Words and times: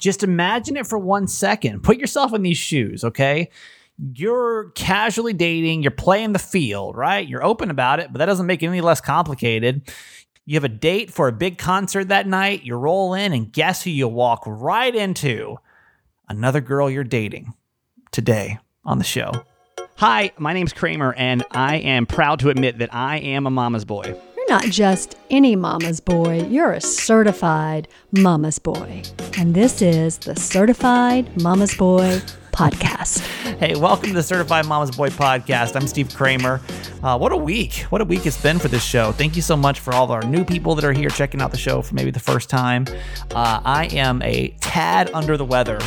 Just 0.00 0.24
imagine 0.24 0.76
it 0.76 0.86
for 0.86 0.98
one 0.98 1.28
second. 1.28 1.82
Put 1.84 1.98
yourself 1.98 2.32
in 2.34 2.42
these 2.42 2.58
shoes, 2.58 3.04
okay? 3.04 3.50
You're 4.14 4.70
casually 4.70 5.34
dating, 5.34 5.82
you're 5.82 5.90
playing 5.90 6.32
the 6.32 6.38
field, 6.38 6.96
right? 6.96 7.28
You're 7.28 7.44
open 7.44 7.70
about 7.70 8.00
it, 8.00 8.10
but 8.10 8.18
that 8.18 8.26
doesn't 8.26 8.46
make 8.46 8.62
it 8.62 8.66
any 8.66 8.80
less 8.80 9.00
complicated. 9.00 9.82
You 10.46 10.54
have 10.54 10.64
a 10.64 10.68
date 10.68 11.12
for 11.12 11.28
a 11.28 11.32
big 11.32 11.58
concert 11.58 12.08
that 12.08 12.26
night, 12.26 12.64
you 12.64 12.74
roll 12.76 13.12
in, 13.12 13.32
and 13.34 13.52
guess 13.52 13.84
who 13.84 13.90
you 13.90 14.08
walk 14.08 14.42
right 14.46 14.94
into? 14.94 15.58
Another 16.28 16.62
girl 16.62 16.90
you're 16.90 17.04
dating 17.04 17.52
today 18.10 18.58
on 18.84 18.98
the 18.98 19.04
show. 19.04 19.44
Hi, 19.96 20.32
my 20.38 20.54
name's 20.54 20.72
Kramer, 20.72 21.12
and 21.12 21.44
I 21.50 21.76
am 21.76 22.06
proud 22.06 22.38
to 22.40 22.48
admit 22.48 22.78
that 22.78 22.94
I 22.94 23.18
am 23.18 23.46
a 23.46 23.50
mama's 23.50 23.84
boy. 23.84 24.18
Not 24.50 24.64
just 24.64 25.16
any 25.30 25.54
mama's 25.54 26.00
boy, 26.00 26.42
you're 26.42 26.72
a 26.72 26.80
certified 26.80 27.86
mama's 28.10 28.58
boy. 28.58 29.04
And 29.38 29.54
this 29.54 29.80
is 29.80 30.18
the 30.18 30.34
Certified 30.34 31.40
Mama's 31.40 31.72
Boy 31.76 32.20
podcast. 32.50 33.20
Hey, 33.58 33.76
welcome 33.76 34.08
to 34.08 34.12
the 34.12 34.24
Certified 34.24 34.66
Mama's 34.66 34.90
Boy 34.90 35.08
podcast. 35.10 35.76
I'm 35.76 35.86
Steve 35.86 36.12
Kramer. 36.12 36.60
Uh, 37.00 37.16
what 37.16 37.30
a 37.30 37.36
week. 37.36 37.74
What 37.90 38.00
a 38.00 38.04
week 38.04 38.26
it's 38.26 38.42
been 38.42 38.58
for 38.58 38.66
this 38.66 38.82
show. 38.82 39.12
Thank 39.12 39.36
you 39.36 39.42
so 39.42 39.56
much 39.56 39.78
for 39.78 39.94
all 39.94 40.02
of 40.02 40.10
our 40.10 40.24
new 40.24 40.44
people 40.44 40.74
that 40.74 40.84
are 40.84 40.92
here 40.92 41.10
checking 41.10 41.40
out 41.40 41.52
the 41.52 41.56
show 41.56 41.80
for 41.80 41.94
maybe 41.94 42.10
the 42.10 42.18
first 42.18 42.50
time. 42.50 42.86
Uh, 43.32 43.60
I 43.64 43.88
am 43.92 44.20
a 44.22 44.48
tad 44.60 45.12
under 45.14 45.36
the 45.36 45.44
weather 45.44 45.78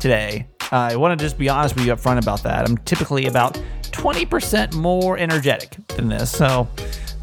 today. 0.00 0.46
Uh, 0.70 0.76
I 0.76 0.96
want 0.96 1.18
to 1.18 1.24
just 1.24 1.38
be 1.38 1.48
honest 1.48 1.76
with 1.76 1.86
you 1.86 1.94
up 1.94 2.00
front 2.00 2.22
about 2.22 2.42
that. 2.42 2.68
I'm 2.68 2.76
typically 2.76 3.24
about 3.24 3.54
20% 3.84 4.74
more 4.74 5.16
energetic 5.16 5.76
than 5.96 6.08
this. 6.08 6.30
So, 6.30 6.68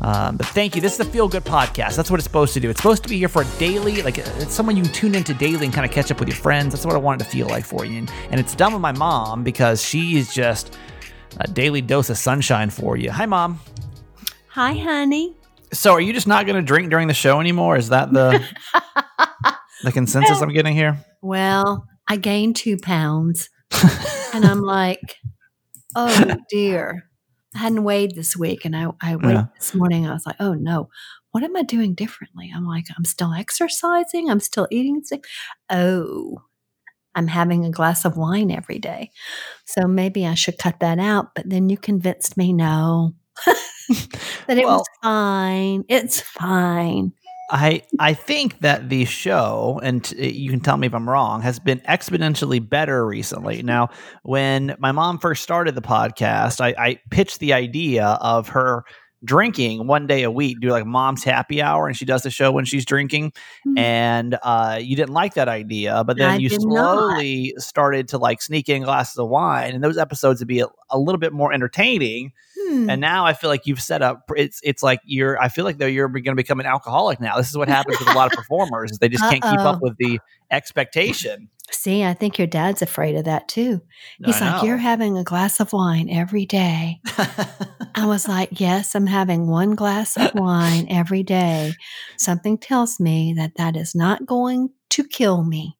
um, 0.02 0.38
but 0.38 0.48
thank 0.48 0.76
you. 0.76 0.82
This 0.82 0.94
is 0.94 0.98
the 0.98 1.06
Feel 1.06 1.28
Good 1.28 1.44
Podcast. 1.44 1.96
That's 1.96 2.10
what 2.10 2.20
it's 2.20 2.24
supposed 2.24 2.54
to 2.54 2.60
do. 2.60 2.70
It's 2.70 2.80
supposed 2.80 3.04
to 3.04 3.10
be 3.10 3.18
here 3.18 3.28
for 3.28 3.42
a 3.42 3.48
daily, 3.58 4.02
like 4.02 4.18
it's 4.18 4.54
someone 4.54 4.78
you 4.78 4.84
tune 4.84 5.16
into 5.16 5.34
daily 5.34 5.66
and 5.66 5.74
kind 5.74 5.86
of 5.86 5.92
catch 5.92 6.10
up 6.12 6.20
with 6.20 6.30
your 6.30 6.38
friends. 6.38 6.74
That's 6.74 6.86
what 6.86 6.96
I 6.96 7.00
wanted 7.00 7.26
to 7.26 7.30
feel 7.30 7.48
like 7.48 7.66
for 7.66 7.86
you. 7.86 8.00
And, 8.00 8.12
and 8.32 8.40
it's 8.40 8.56
done 8.56 8.72
with 8.74 8.82
my 8.82 8.92
mom 8.94 9.44
because 9.44 9.84
she 9.84 10.18
is 10.18 10.34
just 10.34 10.78
a 11.38 11.48
daily 11.48 11.82
dose 11.82 12.10
of 12.10 12.18
sunshine 12.18 12.70
for 12.70 12.98
you. 12.98 13.12
Hi, 13.12 13.26
mom. 13.26 13.60
Hi, 14.50 14.74
honey. 14.74 15.36
So, 15.72 15.92
are 15.94 16.02
you 16.02 16.14
just 16.14 16.28
not 16.28 16.46
going 16.46 16.56
to 16.56 16.62
drink 16.62 16.90
during 16.90 17.08
the 17.08 17.14
show 17.14 17.40
anymore? 17.40 17.78
Is 17.78 17.90
that 17.90 18.12
the 18.12 18.44
the 19.84 19.92
consensus 19.92 20.32
Well- 20.32 20.44
I'm 20.44 20.54
getting 20.54 20.76
here? 20.76 21.04
Well, 21.22 21.86
I 22.08 22.16
gained 22.16 22.56
two 22.56 22.78
pounds. 22.78 23.50
and 24.34 24.46
I'm 24.46 24.62
like, 24.62 25.18
oh 25.96 26.38
dear. 26.50 27.09
I 27.56 27.60
hadn't 27.60 27.84
weighed 27.84 28.16
this 28.16 28.36
week. 28.38 28.66
And 28.66 28.76
I, 28.76 28.88
I 29.02 29.16
weighed 29.16 29.34
Yeah. 29.34 29.46
this 29.58 29.74
morning. 29.74 30.08
I 30.08 30.14
was 30.14 30.26
like, 30.26 30.36
oh 30.40 30.54
no, 30.54 30.90
what 31.32 31.44
am 31.44 31.56
I 31.56 31.64
doing 31.64 31.96
differently? 31.96 32.52
I'm 32.56 32.66
like, 32.66 32.86
I'm 32.98 33.06
still 33.06 33.34
exercising. 33.34 34.30
I'm 34.30 34.40
still 34.40 34.68
eating. 34.72 35.02
sick. 35.04 35.24
Oh, 35.70 36.42
I'm 37.16 37.28
having 37.28 37.66
a 37.66 37.72
glass 37.72 38.06
of 38.06 38.18
wine 38.18 38.52
every 38.52 38.78
day. 38.80 39.12
So 39.66 39.88
maybe 39.88 40.26
I 40.28 40.36
should 40.36 40.58
cut 40.60 40.80
that 40.80 41.00
out. 41.00 41.34
But 41.36 41.50
then 41.50 41.70
you 41.70 41.78
convinced 41.78 42.38
me 42.38 42.54
no. 42.54 43.14
that 43.46 44.58
it 44.58 44.66
Well- 44.66 44.78
was 44.80 44.86
fine. 45.02 45.84
It's 45.90 46.22
fine. 46.22 47.14
I 47.50 47.84
I 48.00 48.14
think 48.14 48.60
that 48.60 48.90
the 48.90 49.06
show, 49.06 49.80
and 49.84 50.04
t- 50.04 50.30
you 50.30 50.52
can 50.52 50.60
tell 50.60 50.78
me 50.78 50.88
if 50.88 50.94
I'm 50.94 51.10
wrong, 51.10 51.42
has 51.42 51.60
been 51.60 51.80
exponentially 51.82 52.68
better 52.68 53.06
recently. 53.06 53.64
Now, 53.64 53.90
when 54.24 54.76
my 54.80 54.92
mom 54.92 55.18
first 55.20 55.42
started 55.42 55.76
the 55.76 55.82
podcast, 55.82 56.62
I, 56.62 56.76
I 56.78 57.00
pitched 57.10 57.40
the 57.40 57.54
idea 57.54 58.06
of 58.22 58.50
her 58.50 58.84
drinking 59.26 59.86
one 59.88 60.08
day 60.08 60.24
a 60.24 60.32
week, 60.32 60.60
do 60.62 60.70
like 60.70 60.86
mom's 60.86 61.24
happy 61.24 61.62
hour, 61.62 61.88
and 61.88 61.98
she 61.98 62.06
does 62.06 62.24
the 62.24 62.30
show 62.30 62.52
when 62.52 62.66
she's 62.66 62.86
drinking. 62.86 63.34
Hmm. 63.64 63.78
And 63.78 64.38
uh, 64.44 64.80
you 64.82 64.96
didn't 64.96 65.14
like 65.14 65.34
that 65.34 65.48
idea, 65.48 66.04
but 66.04 66.18
then 66.18 66.30
I 66.32 66.38
you 66.38 66.50
did 66.50 66.62
not. 66.64 66.96
slowly 66.96 67.54
started 67.58 68.08
to 68.10 68.18
like 68.18 68.42
sneak 68.42 68.70
in 68.70 68.84
glasses 68.84 69.18
of 69.18 69.28
wine, 69.28 69.74
and 69.74 69.84
those 69.84 69.98
episodes 69.98 70.40
would 70.40 70.48
be 70.48 70.62
a, 70.62 70.68
a 70.90 71.00
little 71.00 71.20
bit 71.20 71.34
more 71.34 71.52
entertaining. 71.54 72.32
Hmm. 72.70 72.88
And 72.88 73.02
now 73.02 73.26
I 73.26 73.34
feel 73.34 73.50
like 73.50 73.66
you've 73.66 73.82
set 73.82 74.04
up. 74.04 74.30
It's 74.38 74.60
it's 74.64 74.84
like 74.84 75.00
you're. 75.04 75.42
I 75.42 75.50
feel 75.50 75.66
like 75.66 75.80
though 75.80 75.88
you're 75.88 76.08
going 76.08 76.24
to 76.24 76.36
become 76.36 76.60
an 76.60 76.68
alcoholic 76.68 77.20
now. 77.20 77.38
This 77.38 77.50
is 77.50 77.58
what 77.58 77.68
happens 77.68 78.00
with 78.00 78.10
a 78.10 78.14
lot 78.14 78.32
of 78.32 78.34
performers. 78.38 78.92
is 78.92 79.00
They 79.00 79.10
just 79.10 79.24
can't 79.24 79.42
keep 79.42 79.60
up 79.60 79.82
with 79.82 79.96
the 79.98 80.20
expectation. 80.52 81.50
See, 81.72 82.04
I 82.04 82.14
think 82.14 82.38
your 82.38 82.48
dad's 82.48 82.82
afraid 82.82 83.16
of 83.16 83.26
that 83.26 83.48
too. 83.48 83.82
He's 84.24 84.42
I 84.42 84.54
like, 84.54 84.64
You're 84.64 84.78
having 84.78 85.18
a 85.18 85.24
glass 85.24 85.60
of 85.60 85.74
wine 85.74 86.10
every 86.10 86.46
day. 86.46 87.00
I 87.96 88.06
was 88.06 88.28
like, 88.28 88.60
Yes, 88.60 88.96
I'm 88.96 89.08
having 89.08 89.48
one 89.48 89.76
glass 89.76 90.16
of 90.16 90.36
wine 90.36 90.88
every 90.90 91.24
day. 91.24 91.74
Something 92.18 92.58
tells 92.60 93.00
me 93.00 93.34
that 93.38 93.56
that 93.58 93.76
is 93.76 93.96
not 93.96 94.26
going 94.26 94.70
to 94.92 95.04
kill 95.04 95.44
me. 95.44 95.79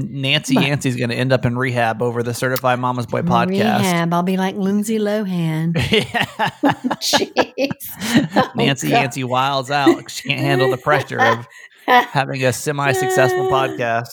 Nancy 0.00 0.54
But- 0.54 0.64
Yancey's 0.64 0.94
going 0.96 1.10
to 1.10 1.16
end 1.16 1.32
up 1.32 1.44
in 1.44 1.58
rehab 1.58 2.02
over 2.02 2.22
the 2.22 2.32
Certified 2.32 2.78
Mama's 2.78 3.06
Boy 3.06 3.22
podcast. 3.22 3.48
Rehab. 3.80 4.14
I'll 4.14 4.22
be 4.22 4.36
like 4.36 4.54
Lindsay 4.54 4.98
Lohan. 4.98 5.72
Jeez. 7.02 8.54
Nancy 8.54 8.86
Oh, 8.86 8.90
God. 8.90 8.96
Yancey 9.00 9.24
wilds 9.24 9.70
out. 9.72 10.08
She 10.10 10.28
can't 10.28 10.40
handle 10.40 10.70
the 10.70 10.76
pressure 10.78 11.20
of 11.20 11.48
having 11.86 12.44
a 12.44 12.52
semi-successful 12.52 13.50
podcast. 13.50 14.10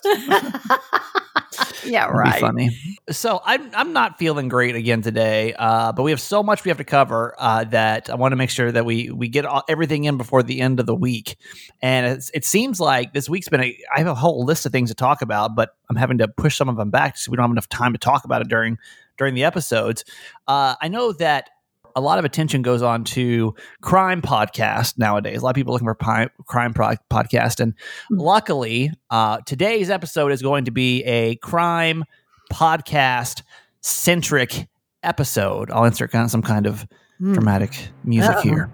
yeah, 1.86 2.08
That'd 2.08 2.14
be 2.14 2.18
right. 2.18 2.42
funny. 2.42 2.78
So 3.10 3.42
I'm 3.46 3.70
I'm 3.74 3.94
not 3.94 4.18
feeling 4.18 4.48
great 4.48 4.76
again 4.76 5.02
today, 5.02 5.54
uh, 5.54 5.92
but 5.92 6.04
we 6.04 6.12
have 6.12 6.22
so 6.22 6.44
much 6.44 6.64
we 6.64 6.70
have 6.70 6.78
to 6.78 6.84
cover 6.84 7.36
uh, 7.38 7.64
that 7.66 8.10
I 8.10 8.16
want 8.16 8.32
to 8.32 8.36
make 8.36 8.50
sure 8.50 8.72
that 8.72 8.86
we 8.86 9.10
we 9.12 9.28
get 9.28 9.46
all, 9.46 9.64
everything 9.70 10.06
in 10.06 10.18
before 10.18 10.44
the 10.44 10.62
end 10.62 10.80
of 10.80 10.86
the 10.86 10.96
week. 10.96 11.38
And 11.82 12.06
it's, 12.06 12.32
it 12.34 12.46
seems 12.46 12.80
like 12.80 13.14
this 13.14 13.30
week's 13.30 13.50
been 13.50 13.62
a 13.62 13.78
I 13.94 14.00
have 14.00 14.08
a 14.08 14.16
whole 14.16 14.46
list 14.46 14.66
of 14.66 14.72
things 14.72 14.90
to 14.90 14.96
talk 14.96 15.22
about, 15.22 15.56
but 15.56 15.76
I'm 15.90 15.96
having 15.96 16.18
to 16.20 16.28
push 16.28 16.58
some 16.58 16.70
of 16.70 16.78
them 16.78 16.90
back 16.90 17.18
so 17.18 17.32
we 17.32 17.38
don't 17.38 17.44
have 17.44 17.52
enough 17.52 17.70
time 17.70 17.94
to 17.94 18.00
talk 18.00 18.26
about 18.26 18.42
it 18.42 18.48
during 18.48 18.78
during 19.18 19.34
the 19.34 19.44
episodes. 19.44 20.04
Uh, 20.48 20.76
I 20.82 20.88
know 20.88 21.14
that. 21.14 21.50
A 21.98 22.02
lot 22.02 22.20
of 22.20 22.26
attention 22.26 22.62
goes 22.62 22.82
on 22.82 23.06
to 23.06 23.56
crime 23.82 24.22
podcast 24.22 24.98
nowadays. 24.98 25.40
A 25.42 25.44
lot 25.46 25.52
of 25.52 25.56
people 25.56 25.72
looking 25.74 25.88
for 25.88 25.96
pi- 25.96 26.30
crime 26.46 26.74
pro- 26.74 26.96
podcast, 27.10 27.60
and 27.62 27.74
Mm. 28.12 28.20
luckily, 28.22 28.92
uh, 29.10 29.38
today's 29.46 29.90
episode 29.90 30.32
is 30.34 30.42
going 30.42 30.66
to 30.66 30.72
be 30.72 31.04
a 31.06 31.36
crime 31.38 32.04
podcast 32.52 33.44
centric 33.82 34.68
episode. 35.04 35.72
I'll 35.72 35.86
insert 35.86 36.12
kind 36.12 36.26
of 36.26 36.32
some 36.32 36.42
kind 36.42 36.66
of 36.66 36.86
Hmm. 37.20 37.34
dramatic 37.34 37.90
music 38.04 38.36
Uh-oh. 38.36 38.42
here 38.42 38.70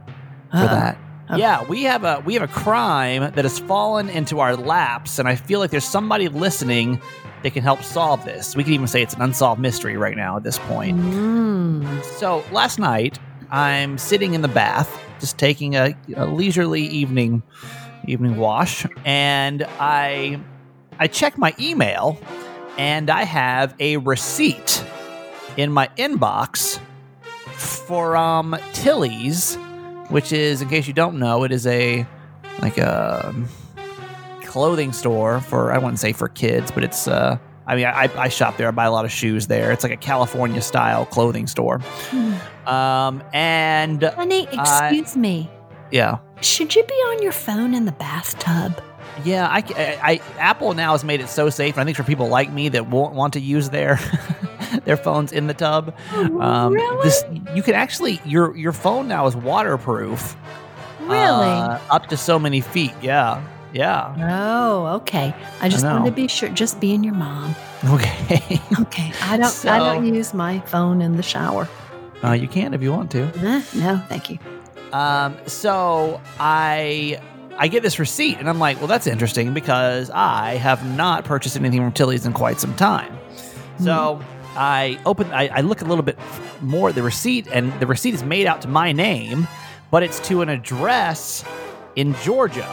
for 0.49 0.57
Uh-oh. 0.57 0.67
that. 0.67 0.97
Okay. 1.31 1.39
Yeah, 1.39 1.63
we 1.63 1.83
have 1.83 2.03
a 2.03 2.21
we 2.25 2.33
have 2.33 2.43
a 2.43 2.51
crime 2.51 3.21
that 3.21 3.45
has 3.45 3.57
fallen 3.59 4.09
into 4.09 4.39
our 4.39 4.55
laps, 4.57 5.17
and 5.17 5.29
I 5.29 5.35
feel 5.35 5.59
like 5.59 5.71
there's 5.71 5.85
somebody 5.85 6.27
listening 6.27 7.01
that 7.43 7.53
can 7.53 7.63
help 7.63 7.83
solve 7.83 8.25
this. 8.25 8.55
We 8.55 8.63
can 8.63 8.73
even 8.73 8.87
say 8.87 9.01
it's 9.01 9.13
an 9.13 9.21
unsolved 9.21 9.61
mystery 9.61 9.97
right 9.97 10.17
now 10.17 10.35
at 10.37 10.43
this 10.43 10.59
point. 10.59 10.97
Mm. 10.99 12.03
So 12.03 12.43
last 12.51 12.79
night, 12.79 13.17
I'm 13.49 13.97
sitting 13.97 14.33
in 14.33 14.41
the 14.41 14.47
bath, 14.47 14.99
just 15.19 15.37
taking 15.37 15.75
a, 15.75 15.95
a 16.15 16.25
leisurely 16.25 16.81
evening 16.83 17.43
evening 18.07 18.37
wash, 18.37 18.85
and 19.05 19.63
I 19.79 20.39
I 20.99 21.07
check 21.07 21.37
my 21.37 21.55
email, 21.59 22.19
and 22.77 23.09
I 23.09 23.23
have 23.23 23.73
a 23.79 23.97
receipt 23.97 24.83
in 25.55 25.71
my 25.71 25.87
inbox 25.97 26.79
from 27.55 28.53
um 28.53 28.59
Tilly's, 28.73 29.57
which 30.11 30.31
is, 30.31 30.61
in 30.61 30.69
case 30.69 30.87
you 30.87 30.93
don't 30.93 31.17
know, 31.19 31.43
it 31.43 31.51
is 31.51 31.65
a 31.65 32.05
like 32.61 32.77
a 32.77 33.33
clothing 34.43 34.91
store 34.93 35.39
for 35.41 35.71
I 35.71 35.77
wouldn't 35.77 35.99
say 35.99 36.13
for 36.13 36.27
kids, 36.27 36.71
but 36.71 36.83
it's 36.83 37.07
uh 37.07 37.37
I 37.65 37.75
mean 37.75 37.85
I, 37.85 38.09
I 38.17 38.27
shop 38.29 38.57
there, 38.57 38.67
I 38.67 38.71
buy 38.71 38.85
a 38.85 38.91
lot 38.91 39.05
of 39.05 39.11
shoes 39.11 39.47
there. 39.47 39.71
It's 39.71 39.83
like 39.83 39.93
a 39.93 39.97
California 39.97 40.61
style 40.61 41.05
clothing 41.05 41.47
store. 41.47 41.79
Um 42.65 43.23
and 43.33 44.03
Honey, 44.03 44.47
I- 44.49 44.89
excuse 44.89 45.15
me. 45.15 45.49
yeah. 45.91 46.19
Should 46.41 46.75
you 46.75 46.83
be 46.83 46.93
on 46.93 47.21
your 47.23 47.31
phone 47.31 47.73
in 47.73 47.85
the 47.85 47.91
bathtub? 47.91 48.81
Yeah, 49.23 49.47
I, 49.47 49.57
I, 49.57 49.99
I 50.13 50.21
Apple 50.39 50.73
now 50.73 50.93
has 50.93 51.03
made 51.03 51.21
it 51.21 51.29
so 51.29 51.49
safe. 51.49 51.77
I 51.77 51.83
think 51.83 51.95
for 51.97 52.03
people 52.03 52.27
like 52.29 52.51
me 52.51 52.69
that 52.69 52.87
won't 52.87 53.13
want 53.13 53.33
to 53.33 53.39
use 53.39 53.69
their 53.69 53.97
their 54.85 54.97
phones 54.97 55.31
in 55.31 55.47
the 55.47 55.53
tub, 55.53 55.93
um, 56.13 56.73
really? 56.73 57.03
this 57.03 57.23
you 57.55 57.63
can 57.63 57.73
actually 57.75 58.19
your 58.25 58.55
your 58.55 58.71
phone 58.73 59.07
now 59.07 59.25
is 59.27 59.35
waterproof. 59.35 60.35
really? 61.01 61.17
uh, 61.17 61.79
up 61.89 62.07
to 62.07 62.17
so 62.17 62.37
many 62.39 62.61
feet. 62.61 62.93
Yeah, 63.01 63.43
yeah. 63.73 64.15
oh, 64.19 64.87
okay. 64.97 65.33
I 65.61 65.69
just 65.69 65.83
wanted 65.85 66.05
to 66.09 66.11
be 66.15 66.27
sure. 66.27 66.49
Just 66.49 66.79
being 66.79 67.03
your 67.03 67.13
mom. 67.13 67.55
Okay, 67.85 68.59
Okay. 68.81 69.11
I 69.23 69.37
don't. 69.37 69.65
I 69.65 69.79
don't 69.79 70.05
use 70.13 70.33
my 70.33 70.59
phone 70.61 71.01
in 71.01 71.15
the 71.17 71.23
shower. 71.23 71.67
uh, 72.23 72.33
you 72.33 72.47
can 72.47 72.73
if 72.73 72.81
you 72.81 72.91
want 72.91 73.09
to. 73.11 73.23
No, 73.75 73.97
thank 74.09 74.29
you. 74.29 74.37
Um, 74.93 75.37
so 75.47 76.19
I 76.39 77.19
I 77.57 77.67
get 77.69 77.81
this 77.81 77.97
receipt 77.97 78.37
and 78.39 78.49
I'm 78.49 78.59
like, 78.59 78.77
well, 78.79 78.87
that's 78.87 79.07
interesting 79.07 79.53
because 79.53 80.09
I 80.09 80.55
have 80.55 80.85
not 80.97 81.23
purchased 81.25 81.55
anything 81.55 81.79
from 81.79 81.91
Tilly's 81.93 82.25
in 82.25 82.33
quite 82.33 82.59
some 82.59 82.75
time. 82.75 83.17
So 83.79 84.21
I 84.55 84.99
open, 85.05 85.31
I, 85.31 85.47
I 85.49 85.61
look 85.61 85.81
a 85.81 85.85
little 85.85 86.03
bit 86.03 86.17
more 86.61 86.89
at 86.89 86.95
the 86.95 87.03
receipt, 87.03 87.47
and 87.51 87.71
the 87.79 87.87
receipt 87.87 88.13
is 88.13 88.23
made 88.23 88.47
out 88.47 88.61
to 88.63 88.67
my 88.67 88.91
name, 88.91 89.47
but 89.91 90.03
it's 90.03 90.19
to 90.27 90.41
an 90.41 90.49
address 90.49 91.43
in 91.95 92.13
Georgia. 92.15 92.67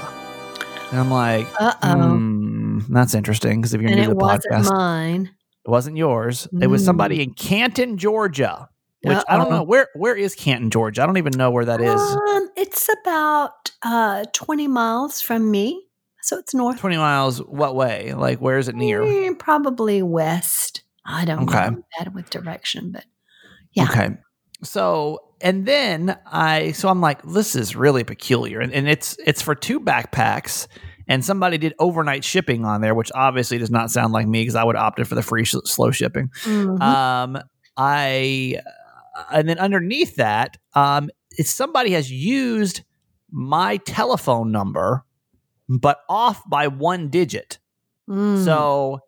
And 0.91 0.99
I'm 1.01 1.11
like, 1.11 1.47
Uh 1.61 1.75
oh. 1.83 2.17
hmm, 2.17 2.81
That's 2.89 3.15
interesting 3.15 3.61
because 3.61 3.75
if 3.75 3.81
you're 3.81 3.91
and 3.91 4.01
new 4.01 4.07
to 4.07 4.11
it 4.13 4.19
the 4.19 4.25
wasn't 4.25 4.55
podcast, 4.55 4.71
mine. 4.73 5.31
it 5.67 5.71
wasn't 5.71 5.97
yours. 5.97 6.49
It 6.61 6.67
was 6.69 6.83
Mm. 6.83 6.87
somebody 6.87 7.23
in 7.23 7.35
Canton, 7.35 7.97
Georgia. 7.99 8.69
Which 9.03 9.19
I 9.29 9.37
don't 9.37 9.51
know 9.51 9.63
where. 9.63 9.87
Where 9.95 10.17
is 10.17 10.35
Canton, 10.35 10.71
Georgia? 10.71 11.03
I 11.03 11.07
don't 11.07 11.19
even 11.19 11.33
know 11.37 11.53
where 11.53 11.65
that 11.65 11.81
is. 11.81 12.01
Um, 12.01 12.49
it's 12.57 12.89
about 13.01 13.71
uh, 13.83 14.25
20 14.33 14.67
miles 14.67 15.21
from 15.21 15.51
me. 15.53 15.85
So 16.23 16.37
it's 16.37 16.53
north. 16.53 16.79
Twenty 16.79 16.97
miles. 16.97 17.39
What 17.39 17.77
way? 17.77 18.13
Like 18.13 18.41
where 18.41 18.59
is 18.59 18.67
it 18.69 18.75
near? 18.75 19.03
Eh, 19.05 19.33
probably 19.39 20.03
west. 20.03 20.83
I 21.09 21.25
don't 21.25 21.47
know. 21.47 21.53
Okay. 21.53 21.59
I'm 21.59 21.85
bad 21.99 22.15
with 22.15 22.31
direction, 22.31 22.93
but 22.93 23.05
yeah. 23.73 23.85
Okay. 23.85 24.11
So 24.63 25.21
and 25.41 25.67
then 25.67 26.19
I 26.27 26.73
so 26.73 26.89
I'm 26.89 27.01
like, 27.01 27.23
this 27.23 27.57
is 27.57 27.75
really 27.75 28.05
peculiar. 28.05 28.61
And, 28.61 28.73
and 28.73 28.89
it's 28.89 29.17
it's 29.27 29.43
for 29.43 29.55
two 29.55 29.81
backpacks. 29.81 30.67
And 31.11 31.25
somebody 31.25 31.57
did 31.57 31.73
overnight 31.79 32.23
shipping 32.23 32.67
on 32.67 32.83
there, 32.83 32.95
which 32.95 33.11
obviously 33.15 33.57
does 33.57 33.71
not 33.71 33.91
sound 33.91 34.13
like 34.13 34.27
me 34.29 34.43
because 34.43 34.55
I 34.55 34.63
would 34.65 34.77
opted 34.77 35.09
for 35.09 35.15
the 35.15 35.23
free 35.23 35.45
sh- 35.45 35.55
slow 35.65 35.91
shipping. 35.91 36.29
Mhm. 36.45 36.83
Um, 36.83 37.39
I 37.79 38.61
and 39.33 39.49
then 39.49 39.59
underneath 39.59 40.17
that, 40.17 40.59
um, 40.75 41.09
it's 41.31 41.51
somebody 41.51 41.93
has 41.93 42.13
used 42.13 42.83
my 43.31 43.79
telephone 43.79 44.53
number, 44.53 45.05
but 45.69 46.01
off 46.11 46.43
by 46.49 46.69
one 46.69 47.09
digit. 47.09 47.59
Mm. 48.09 48.45
So 48.45 49.01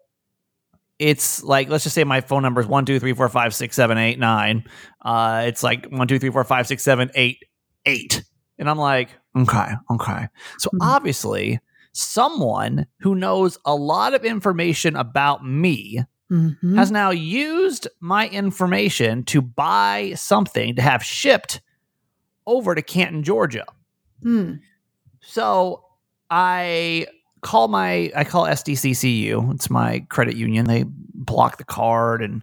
it's 1.00 1.43
like 1.43 1.69
let's 1.69 1.82
just 1.82 1.94
say 1.94 2.05
my 2.05 2.20
phone 2.20 2.43
number 2.43 2.61
is 2.61 2.67
one 2.69 2.85
two 2.85 3.00
three 3.00 3.14
four 3.14 3.29
five 3.29 3.55
six 3.55 3.75
seven 3.75 3.99
eight 3.99 4.19
nine. 4.19 4.64
Uh, 5.02 5.44
it's 5.47 5.62
like 5.62 5.87
one 5.87 6.06
two 6.06 6.19
three 6.19 6.31
four 6.31 6.44
five 6.44 6.67
six 6.69 6.82
seven 6.85 7.11
eight 7.14 7.43
eight, 7.87 8.23
and 8.58 8.69
I'm 8.70 8.79
like, 8.79 9.08
okay, 9.37 9.73
okay. 9.91 10.29
So 10.58 10.69
Mhm. 10.75 10.79
obviously, 10.82 11.58
someone 11.93 12.87
who 13.00 13.14
knows 13.14 13.58
a 13.64 13.75
lot 13.75 14.14
of 14.14 14.25
information 14.25 14.94
about 14.94 15.44
me 15.44 16.05
Mhm. 16.31 16.76
has 16.76 16.91
now 16.91 17.11
used 17.11 17.88
my 18.00 18.29
information 18.29 19.25
to 19.25 19.41
buy 19.41 20.12
something 20.17 20.76
to 20.76 20.82
have 20.82 21.03
shipped 21.03 21.61
over 22.46 22.75
to 22.75 22.82
Canton, 22.82 23.23
Georgia. 23.23 23.64
Mm. 24.25 24.61
So 25.20 25.82
I 26.31 27.06
call 27.42 27.69
my 27.69 28.12
I 28.14 28.25
call 28.25 28.44
SDCCU. 28.44 29.54
It's 29.54 29.70
my 29.70 30.00
credit 30.08 30.37
union. 30.37 30.66
They 30.66 30.84
block 30.87 31.58
the 31.58 31.64
card 31.64 32.22
and 32.22 32.42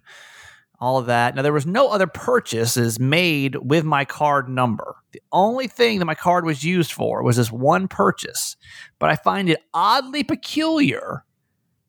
all 0.80 0.98
of 0.98 1.08
that. 1.08 1.36
Now 1.36 1.42
there 1.42 1.54
was 1.54 1.66
no 1.66 1.90
other 1.90 2.08
purchases 2.08 3.00
made 3.00 3.56
with 3.56 3.84
my 3.84 4.06
card 4.06 4.50
number. 4.50 4.96
The 5.12 5.22
only 5.32 5.68
thing 5.68 6.00
that 6.00 6.06
my 6.06 6.16
card 6.16 6.46
was 6.46 6.64
used 6.64 6.92
for 6.92 7.24
was 7.24 7.38
this 7.38 7.52
one 7.52 7.88
purchase. 7.88 8.56
But 9.00 9.10
I 9.10 9.16
find 9.16 9.50
it 9.50 9.60
oddly 9.74 10.24
peculiar 10.24 11.24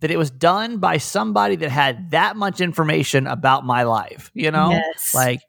that 0.01 0.11
it 0.11 0.17
was 0.17 0.31
done 0.31 0.79
by 0.79 0.99
somebody 0.99 1.57
that 1.57 1.71
had 1.71 2.13
that 2.13 2.37
much 2.37 2.61
information 2.61 3.27
about 3.27 3.67
my 3.67 3.83
life. 3.83 4.31
You 4.33 4.51
know? 4.51 4.71
yes. 4.71 5.15
Like 5.15 5.41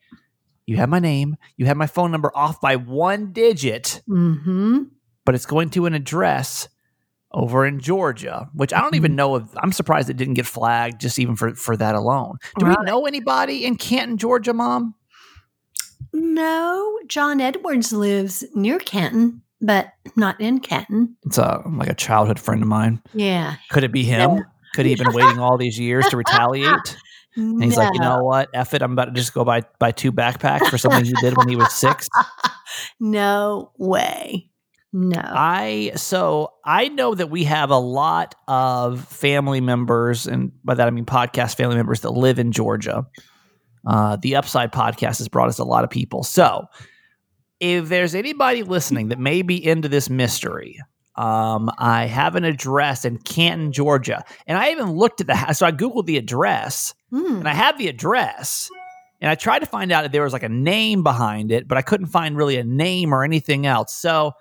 you 0.66 0.78
have 0.78 0.90
my 0.90 1.00
name, 1.00 1.38
you 1.56 1.66
have 1.68 1.78
my 1.78 1.88
phone 1.88 2.12
number 2.12 2.32
off 2.36 2.60
by 2.60 2.76
one 2.76 3.32
digit 3.32 4.02
hmm 4.06 4.84
but 5.30 5.36
it's 5.36 5.46
going 5.46 5.70
to 5.70 5.86
an 5.86 5.94
address 5.94 6.68
over 7.32 7.66
in 7.66 7.80
Georgia, 7.80 8.50
which 8.54 8.74
I 8.74 8.82
don't 8.82 8.96
even 8.96 9.12
mm-hmm. 9.12 9.18
know 9.18 9.36
if 9.36 9.44
I'm 9.58 9.72
surprised 9.72 10.10
it 10.10 10.18
didn't 10.18 10.34
get 10.34 10.48
flagged 10.48 11.00
just 11.00 11.20
even 11.20 11.36
for, 11.36 11.54
for 11.56 11.78
that 11.78 11.96
alone. 11.96 12.38
Do 12.58 12.66
Right. 12.66 12.78
we 12.80 12.86
know 12.86 13.06
anybody 13.06 13.66
in 13.66 13.76
Canton, 13.76 14.18
Georgia, 14.18 14.54
mom? 14.54 14.96
No, 16.12 17.00
John 17.08 17.40
Edwards 17.40 17.94
lives 17.94 18.44
near 18.56 18.80
Canton, 18.80 19.42
but 19.62 19.94
not 20.16 20.40
in 20.42 20.60
Canton. 20.60 21.16
It's 21.26 21.38
a, 21.38 21.62
like 21.68 21.90
a 21.90 21.94
childhood 21.94 22.40
friend 22.40 22.62
of 22.62 22.68
mine. 22.68 23.02
Yeah. 23.14 23.56
Could 23.70 23.84
it 23.84 23.92
be 23.92 24.04
him? 24.04 24.44
Could 24.74 24.86
he 24.86 24.94
have 24.94 25.00
been 25.00 25.14
waiting 25.14 25.40
all 25.40 25.58
these 25.58 25.80
years 25.80 26.08
to 26.08 26.18
retaliate? 26.18 26.98
And 27.36 27.64
he's 27.64 27.78
like, 27.78 27.94
you 27.94 28.00
know 28.00 28.24
what? 28.24 28.50
F 28.54 28.74
it. 28.74 28.82
I'm 28.82 28.94
about 28.94 29.06
to 29.06 29.12
just 29.12 29.34
go 29.34 29.46
buy, 29.46 29.62
buy 29.78 29.92
two 29.92 30.12
backpacks 30.12 30.68
for 30.68 30.78
something 30.78 31.06
you 31.06 31.14
did 31.22 31.38
when 31.38 31.48
he 31.48 31.56
was 31.56 31.72
six. 31.74 32.08
no 33.00 33.72
way. 33.78 34.49
No. 34.92 35.22
I 35.24 35.92
so 35.96 36.54
I 36.66 36.88
know 36.88 37.14
that 37.14 37.30
we 37.30 37.44
have 37.44 37.70
a 37.70 37.78
lot 37.78 38.34
of 38.48 39.06
family 39.06 39.62
members, 39.62 40.26
and 40.26 40.52
by 40.64 40.74
that 40.74 40.88
I 40.88 40.90
mean 40.92 41.06
podcast 41.06 41.56
family 41.58 41.76
members 41.76 42.02
that 42.02 42.12
live 42.12 42.40
in 42.40 42.52
Georgia. 42.52 43.06
Uh, 43.86 44.18
the 44.22 44.36
Upside 44.36 44.72
podcast 44.74 45.20
has 45.20 45.28
brought 45.28 45.48
us 45.50 45.60
a 45.60 45.64
lot 45.64 45.84
of 45.84 45.90
people. 45.90 46.24
So, 46.24 46.66
if 47.60 47.88
there's 47.88 48.16
anybody 48.16 48.64
listening 48.64 49.10
that 49.10 49.20
may 49.20 49.42
be 49.42 49.64
into 49.64 49.88
this 49.88 50.10
mystery, 50.10 50.80
um, 51.16 51.70
I 51.78 52.06
have 52.06 52.36
an 52.36 52.44
address 52.44 53.06
in 53.06 53.18
Canton, 53.20 53.72
Georgia, 53.72 54.24
and 54.48 54.58
I 54.58 54.72
even 54.72 54.92
looked 54.92 55.22
at 55.22 55.28
the 55.28 55.36
house. 55.36 55.60
So 55.60 55.66
I 55.66 55.72
googled 55.72 56.06
the 56.08 56.18
address, 56.18 56.94
Mm. 57.14 57.40
and 57.40 57.48
I 57.48 57.54
have 57.54 57.78
the 57.78 57.88
address. 57.90 58.70
And 59.22 59.30
I 59.30 59.36
tried 59.36 59.60
to 59.60 59.66
find 59.66 59.92
out 59.92 60.06
if 60.06 60.12
there 60.14 60.24
was 60.24 60.32
like 60.34 60.44
a 60.44 60.50
name 60.50 61.04
behind 61.04 61.52
it, 61.52 61.68
but 61.68 61.78
I 61.78 61.82
couldn't 61.82 62.08
find 62.08 62.38
really 62.38 62.56
a 62.58 62.64
name 62.64 63.14
or 63.14 63.24
anything 63.26 63.66
else. 63.66 63.94
So 63.94 64.32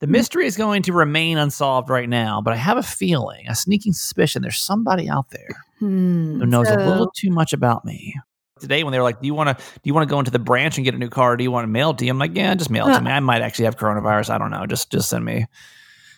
the 0.00 0.06
mystery 0.06 0.46
is 0.46 0.56
going 0.56 0.82
to 0.84 0.92
remain 0.92 1.38
unsolved 1.38 1.90
right 1.90 2.08
now, 2.08 2.40
but 2.40 2.52
I 2.52 2.56
have 2.56 2.76
a 2.78 2.82
feeling, 2.82 3.46
a 3.48 3.54
sneaking 3.54 3.92
suspicion, 3.92 4.42
there's 4.42 4.58
somebody 4.60 5.08
out 5.08 5.30
there 5.30 5.64
Hmm. 5.80 6.38
who 6.40 6.46
knows 6.46 6.68
a 6.68 6.76
little 6.76 7.10
too 7.16 7.30
much 7.30 7.52
about 7.52 7.84
me. 7.84 8.14
Today, 8.60 8.82
when 8.82 8.90
they 8.92 8.98
were 8.98 9.04
like, 9.04 9.20
"Do 9.20 9.26
you 9.28 9.34
want 9.34 9.56
to? 9.56 9.64
Do 9.64 9.80
you 9.84 9.94
want 9.94 10.08
to 10.08 10.10
go 10.12 10.18
into 10.18 10.32
the 10.32 10.40
branch 10.40 10.76
and 10.78 10.84
get 10.84 10.92
a 10.92 10.98
new 10.98 11.08
car? 11.08 11.34
Or 11.34 11.36
do 11.36 11.44
you 11.44 11.50
want 11.52 11.62
to 11.62 11.68
mail 11.68 11.90
it 11.90 11.98
to 11.98 12.04
you?" 12.04 12.10
I'm 12.10 12.18
like, 12.18 12.34
"Yeah, 12.34 12.52
just 12.56 12.70
mail 12.70 12.88
it 12.88 12.94
to 12.94 13.00
me. 13.00 13.10
I 13.12 13.20
might 13.20 13.40
actually 13.40 13.66
have 13.66 13.76
coronavirus. 13.76 14.30
I 14.30 14.38
don't 14.38 14.50
know. 14.50 14.66
Just 14.66 14.90
just 14.90 15.08
send 15.08 15.24
me 15.24 15.46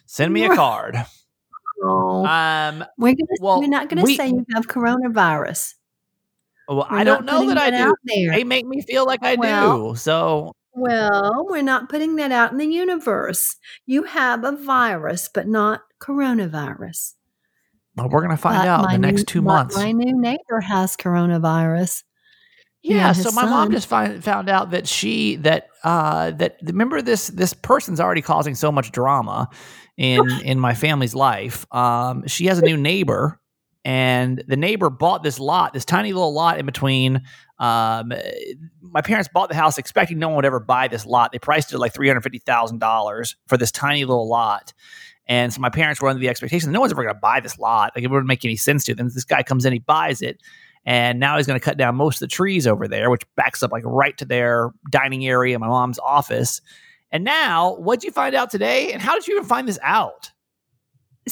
send 0.06 0.32
me 0.32 0.44
a 0.46 0.54
card." 0.56 0.96
Oh, 1.82 2.24
Um, 2.26 2.84
we're 2.98 3.12
gonna, 3.12 3.26
well, 3.42 3.60
we're 3.60 3.66
not 3.68 3.88
going 3.90 3.98
to 3.98 4.04
we- 4.04 4.16
say 4.16 4.28
you 4.28 4.44
have 4.54 4.66
coronavirus. 4.68 5.74
well, 6.68 6.86
We're 6.90 6.98
I 6.98 7.04
don't 7.04 7.24
know 7.26 7.46
that 7.46 7.58
I 7.58 7.70
do. 7.70 7.94
They 8.06 8.42
make 8.44 8.66
me 8.66 8.80
feel 8.82 9.04
like 9.06 9.22
I 9.22 9.34
Well, 9.34 9.90
do. 9.92 9.96
So 9.96 10.54
Well, 10.72 11.46
we're 11.48 11.62
not 11.62 11.88
putting 11.88 12.16
that 12.16 12.32
out 12.32 12.52
in 12.52 12.58
the 12.58 12.66
universe. 12.66 13.56
You 13.86 14.04
have 14.04 14.44
a 14.44 14.52
virus, 14.52 15.28
but 15.32 15.48
not 15.48 15.82
coronavirus. 16.00 17.14
well, 17.96 18.08
we're 18.08 18.22
gonna 18.22 18.36
find 18.36 18.58
But 18.58 18.68
out 18.68 18.84
in 18.94 19.00
the 19.02 19.06
next 19.06 19.20
new- 19.22 19.24
two 19.26 19.42
my- 19.42 19.54
months. 19.56 19.76
My 19.76 19.92
new 19.92 20.18
neighbor 20.20 20.60
has 20.60 20.96
coronavirus. 20.96 22.04
Yeah, 22.82 23.12
so 23.12 23.30
my 23.32 23.44
mom 23.44 23.72
just 23.72 23.88
find, 23.88 24.22
found 24.24 24.48
out 24.48 24.70
that 24.70 24.86
she 24.88 25.36
that 25.36 25.68
uh 25.84 26.30
that 26.32 26.56
remember 26.62 27.02
this 27.02 27.26
this 27.28 27.52
person's 27.52 28.00
already 28.00 28.22
causing 28.22 28.54
so 28.54 28.70
much 28.72 28.90
drama 28.92 29.48
in 29.98 30.22
in 30.42 30.58
my 30.60 30.72
family's 30.74 31.14
life. 31.14 31.66
Um 31.74 32.26
she 32.26 32.46
has 32.46 32.58
a 32.58 32.62
new 32.62 32.76
neighbor 32.76 33.39
and 33.84 34.42
the 34.46 34.56
neighbor 34.56 34.90
bought 34.90 35.22
this 35.22 35.38
lot, 35.38 35.72
this 35.72 35.84
tiny 35.84 36.12
little 36.12 36.32
lot 36.32 36.58
in 36.58 36.66
between 36.66 37.22
um 37.58 38.12
my 38.80 39.02
parents 39.02 39.28
bought 39.32 39.48
the 39.48 39.54
house 39.54 39.78
expecting 39.78 40.18
no 40.18 40.28
one 40.28 40.36
would 40.36 40.44
ever 40.44 40.60
buy 40.60 40.88
this 40.88 41.06
lot. 41.06 41.32
They 41.32 41.38
priced 41.38 41.72
it 41.72 41.78
like 41.78 41.92
$350,000 41.92 43.34
for 43.46 43.56
this 43.56 43.70
tiny 43.70 44.04
little 44.04 44.28
lot. 44.28 44.72
And 45.26 45.52
so 45.52 45.60
my 45.60 45.70
parents 45.70 46.00
were 46.00 46.08
under 46.08 46.20
the 46.20 46.28
expectation 46.28 46.68
that 46.68 46.72
no 46.72 46.80
one's 46.80 46.92
ever 46.92 47.04
going 47.04 47.14
to 47.14 47.20
buy 47.20 47.38
this 47.38 47.58
lot. 47.58 47.92
Like 47.94 48.02
it 48.02 48.10
wouldn't 48.10 48.26
make 48.26 48.44
any 48.44 48.56
sense 48.56 48.84
to 48.86 48.94
them. 48.94 49.08
This 49.08 49.24
guy 49.24 49.44
comes 49.44 49.64
in, 49.64 49.72
he 49.72 49.78
buys 49.78 50.22
it, 50.22 50.40
and 50.84 51.20
now 51.20 51.36
he's 51.36 51.46
going 51.46 51.58
to 51.58 51.64
cut 51.64 51.76
down 51.76 51.94
most 51.94 52.16
of 52.16 52.20
the 52.20 52.34
trees 52.34 52.66
over 52.66 52.88
there, 52.88 53.10
which 53.10 53.22
backs 53.36 53.62
up 53.62 53.70
like 53.70 53.84
right 53.84 54.16
to 54.18 54.24
their 54.24 54.70
dining 54.90 55.26
area, 55.26 55.58
my 55.58 55.68
mom's 55.68 55.98
office. 56.00 56.60
And 57.12 57.24
now, 57.24 57.76
what'd 57.76 58.04
you 58.04 58.10
find 58.10 58.34
out 58.34 58.50
today? 58.50 58.92
And 58.92 59.02
how 59.02 59.14
did 59.14 59.26
you 59.26 59.36
even 59.36 59.46
find 59.46 59.68
this 59.68 59.78
out? 59.82 60.32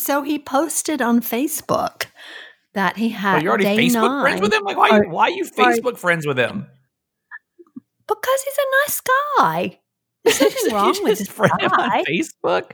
So 0.01 0.23
he 0.23 0.39
posted 0.39 1.03
on 1.03 1.21
Facebook 1.21 2.07
that 2.75 2.97
he 2.97 3.11
had 3.11 3.37
Are 3.39 3.43
you 3.43 3.49
already 3.51 3.65
Facebook 3.65 3.93
nine 4.09 4.23
friends 4.23 4.41
with 4.41 4.53
him? 4.53 4.63
Like, 4.65 4.77
why, 4.77 4.91
Or- 4.99 5.09
why 5.09 5.23
are 5.25 5.31
you 5.31 5.45
Facebook 5.45 5.99
friends 5.99 6.27
with 6.27 6.39
him? 6.39 6.67
because 8.07 8.43
he's 8.43 8.57
a 8.59 8.87
nice 8.87 9.01
guy. 9.01 9.81
There's 10.25 10.41
nothing 10.41 10.73
wrong 10.75 10.99
with 11.03 11.19
this 11.19 11.29
friend 11.29 11.53
him 11.61 11.71
on 11.73 11.89
guy. 11.91 12.05
Facebook? 12.05 12.71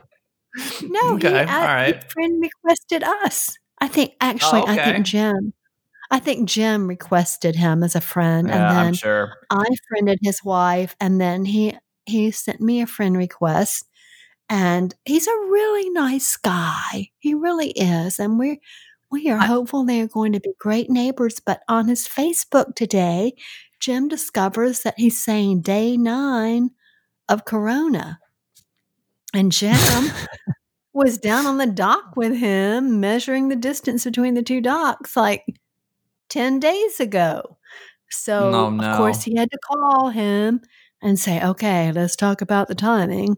No, 0.83 1.15
Okay, 1.15 1.29
he, 1.29 1.35
all 1.51 1.61
right. 1.61 1.95
he 1.95 2.09
friend 2.09 2.41
requested 2.41 3.03
us. 3.03 3.57
I 3.81 3.87
think 3.89 4.13
actually, 4.21 4.61
oh, 4.61 4.65
I 4.67 4.73
okay. 4.73 4.93
think 4.93 5.05
Jim. 5.05 5.53
I 6.11 6.19
think 6.19 6.47
Jim 6.47 6.87
requested 6.87 7.55
him 7.57 7.83
as 7.83 7.95
a 7.95 8.01
friend, 8.01 8.47
Yeah, 8.47 8.53
and 8.55 8.63
I'm 8.77 8.85
then 8.85 8.93
sure. 8.93 9.33
I 9.49 9.65
friended 9.89 10.19
his 10.21 10.41
wife, 10.43 10.95
and 11.01 11.19
then 11.19 11.43
he 11.45 11.75
he 12.05 12.31
sent 12.31 12.61
me 12.61 12.79
a 12.81 12.87
friend 12.87 13.17
request. 13.17 13.83
And 14.49 14.93
he's 15.05 15.27
a 15.27 15.31
really 15.31 15.89
nice 15.89 16.37
guy. 16.37 17.09
He 17.19 17.33
really 17.33 17.71
is, 17.71 18.19
and 18.19 18.37
we're 18.39 18.57
we 19.11 19.29
are 19.29 19.37
hopeful 19.39 19.85
they 19.85 20.01
are 20.01 20.07
going 20.07 20.33
to 20.33 20.39
be 20.39 20.53
great 20.59 20.89
neighbors. 20.89 21.39
But 21.39 21.61
on 21.67 21.87
his 21.87 22.07
Facebook 22.07 22.75
today, 22.75 23.33
Jim 23.79 24.07
discovers 24.07 24.81
that 24.83 24.95
he's 24.97 25.23
saying 25.23 25.61
day 25.61 25.97
nine 25.97 26.71
of 27.29 27.45
Corona, 27.45 28.19
and 29.33 29.51
Jim 29.51 30.11
was 30.93 31.17
down 31.17 31.45
on 31.45 31.57
the 31.57 31.65
dock 31.67 32.15
with 32.15 32.35
him, 32.37 32.99
measuring 32.99 33.49
the 33.49 33.55
distance 33.55 34.05
between 34.05 34.33
the 34.35 34.43
two 34.43 34.61
docks, 34.61 35.15
like 35.15 35.45
ten 36.29 36.59
days 36.59 36.99
ago. 36.99 37.57
So 38.11 38.51
Oh, 38.53 38.77
of 38.79 38.97
course 38.97 39.23
he 39.23 39.35
had 39.37 39.51
to 39.51 39.59
call 39.59 40.09
him 40.09 40.61
and 41.01 41.19
say, 41.19 41.43
"Okay, 41.43 41.91
let's 41.91 42.15
talk 42.15 42.41
about 42.41 42.67
the 42.67 42.75
timing." 42.75 43.37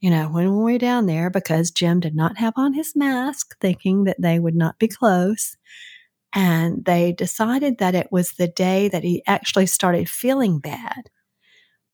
You 0.00 0.10
know, 0.10 0.28
when 0.28 0.56
we 0.56 0.72
were 0.72 0.78
down 0.78 1.06
there, 1.06 1.30
because 1.30 1.70
Jim 1.70 2.00
did 2.00 2.14
not 2.14 2.38
have 2.38 2.54
on 2.56 2.74
his 2.74 2.94
mask, 2.94 3.56
thinking 3.60 4.04
that 4.04 4.20
they 4.20 4.38
would 4.38 4.54
not 4.54 4.78
be 4.78 4.88
close. 4.88 5.56
And 6.32 6.84
they 6.84 7.12
decided 7.12 7.78
that 7.78 7.94
it 7.94 8.08
was 8.12 8.32
the 8.32 8.48
day 8.48 8.88
that 8.88 9.04
he 9.04 9.22
actually 9.26 9.66
started 9.66 10.08
feeling 10.08 10.58
bad. 10.58 11.08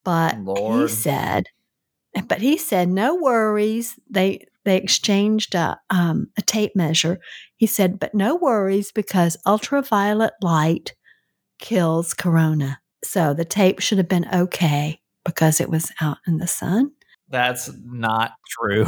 But 0.05 0.39
Lord. 0.41 0.91
he 0.91 0.95
said, 0.95 1.47
but 2.27 2.41
he 2.41 2.59
said, 2.59 2.89
no 2.89 3.15
worries. 3.15 3.99
They 4.11 4.47
they 4.65 4.77
exchanged 4.77 5.55
a, 5.55 5.79
um, 5.91 6.29
a 6.39 6.43
tape 6.43 6.77
measure. 6.77 7.19
He 7.57 7.67
said, 7.67 7.99
but 7.99 8.15
no 8.15 8.37
worries 8.37 8.93
because 8.93 9.37
ultraviolet 9.45 10.35
light 10.41 10.95
kills 11.59 12.15
corona. 12.15 12.81
So 13.03 13.35
the 13.35 13.45
tape 13.45 13.81
should 13.81 13.99
have 13.99 14.09
been 14.09 14.29
okay 14.33 15.01
because 15.25 15.61
it 15.61 15.69
was 15.69 15.91
out 16.01 16.19
in 16.29 16.39
the 16.39 16.47
sun. 16.47 16.93
That's 17.33 17.71
not 17.85 18.35
true. 18.49 18.85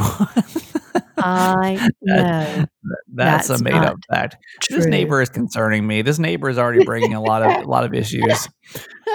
I 1.17 1.89
know. 2.01 2.65
That's, 3.13 3.47
That's 3.47 3.61
a 3.61 3.63
made 3.63 3.73
up 3.73 3.97
fact. 4.09 4.37
This 4.69 4.85
neighbor 4.85 5.21
is 5.21 5.29
concerning 5.29 5.85
me. 5.87 6.01
This 6.03 6.19
neighbor 6.19 6.49
is 6.49 6.57
already 6.57 6.85
bringing 6.85 7.13
a 7.13 7.21
lot 7.21 7.41
of 7.41 7.65
a 7.65 7.67
lot 7.67 7.83
of 7.85 7.93
issues. 7.93 8.47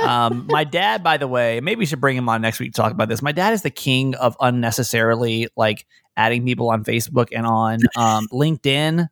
Um, 0.02 0.46
my 0.48 0.64
dad, 0.64 1.02
by 1.02 1.16
the 1.16 1.28
way, 1.28 1.60
maybe 1.60 1.78
we 1.80 1.86
should 1.86 2.00
bring 2.00 2.16
him 2.16 2.28
on 2.28 2.42
next 2.42 2.58
week 2.58 2.72
to 2.72 2.76
talk 2.80 2.92
about 2.92 3.08
this. 3.08 3.22
My 3.22 3.32
dad 3.32 3.52
is 3.52 3.62
the 3.62 3.70
king 3.70 4.14
of 4.16 4.36
unnecessarily 4.40 5.48
like 5.56 5.86
adding 6.16 6.44
people 6.44 6.70
on 6.70 6.84
Facebook 6.84 7.28
and 7.32 7.46
on 7.46 7.78
um, 7.96 8.26
LinkedIn. 8.32 9.08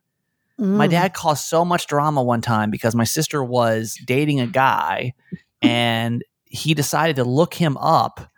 My 0.57 0.87
Mm. 0.87 0.91
dad 0.91 1.13
caused 1.13 1.45
so 1.45 1.63
much 1.63 1.87
drama 1.87 2.21
one 2.21 2.41
time 2.41 2.69
because 2.69 2.93
my 2.93 3.05
sister 3.05 3.41
was 3.41 3.97
dating 4.05 4.41
a 4.41 4.47
guy 4.47 5.13
and 5.61 6.21
he 6.43 6.73
decided 6.73 7.15
to 7.15 7.23
look 7.23 7.53
him 7.53 7.77
up 7.77 8.29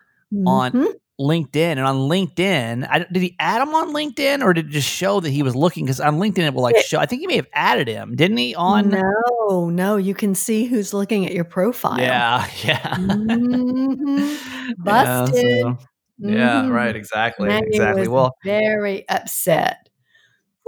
on 0.45 0.71
Mhm. 0.71 0.93
LinkedIn. 1.21 1.55
And 1.77 1.81
on 1.81 1.95
LinkedIn, 2.09 2.87
I, 2.89 2.99
did 2.99 3.21
he 3.21 3.35
add 3.39 3.61
him 3.61 3.73
on 3.75 3.93
LinkedIn 3.93 4.43
or 4.43 4.53
did 4.53 4.67
it 4.67 4.71
just 4.71 4.89
show 4.89 5.19
that 5.19 5.29
he 5.29 5.43
was 5.43 5.55
looking? 5.55 5.85
Because 5.85 5.99
on 6.01 6.17
LinkedIn, 6.17 6.39
it 6.47 6.53
will 6.53 6.63
like 6.63 6.77
show. 6.77 6.99
I 6.99 7.05
think 7.05 7.21
he 7.21 7.27
may 7.27 7.35
have 7.37 7.47
added 7.53 7.87
him, 7.87 8.15
didn't 8.15 8.37
he? 8.37 8.55
On 8.55 8.89
no, 8.89 9.69
no, 9.69 9.95
you 9.97 10.13
can 10.13 10.35
see 10.35 10.65
who's 10.65 10.93
looking 10.93 11.25
at 11.25 11.33
your 11.33 11.43
profile. 11.45 11.99
yeah, 11.99 12.45
yeah, 12.63 12.95
Mhm. 12.97 14.37
Yeah, 14.67 14.73
Busted. 14.77 15.41
so- 15.61 15.77
yeah, 16.23 16.63
Mhm. 16.63 16.71
right, 16.71 16.95
exactly, 16.95 17.47
Maggie 17.49 17.67
exactly. 17.67 18.07
Well, 18.07 18.35
very 18.43 19.07
upset. 19.09 19.89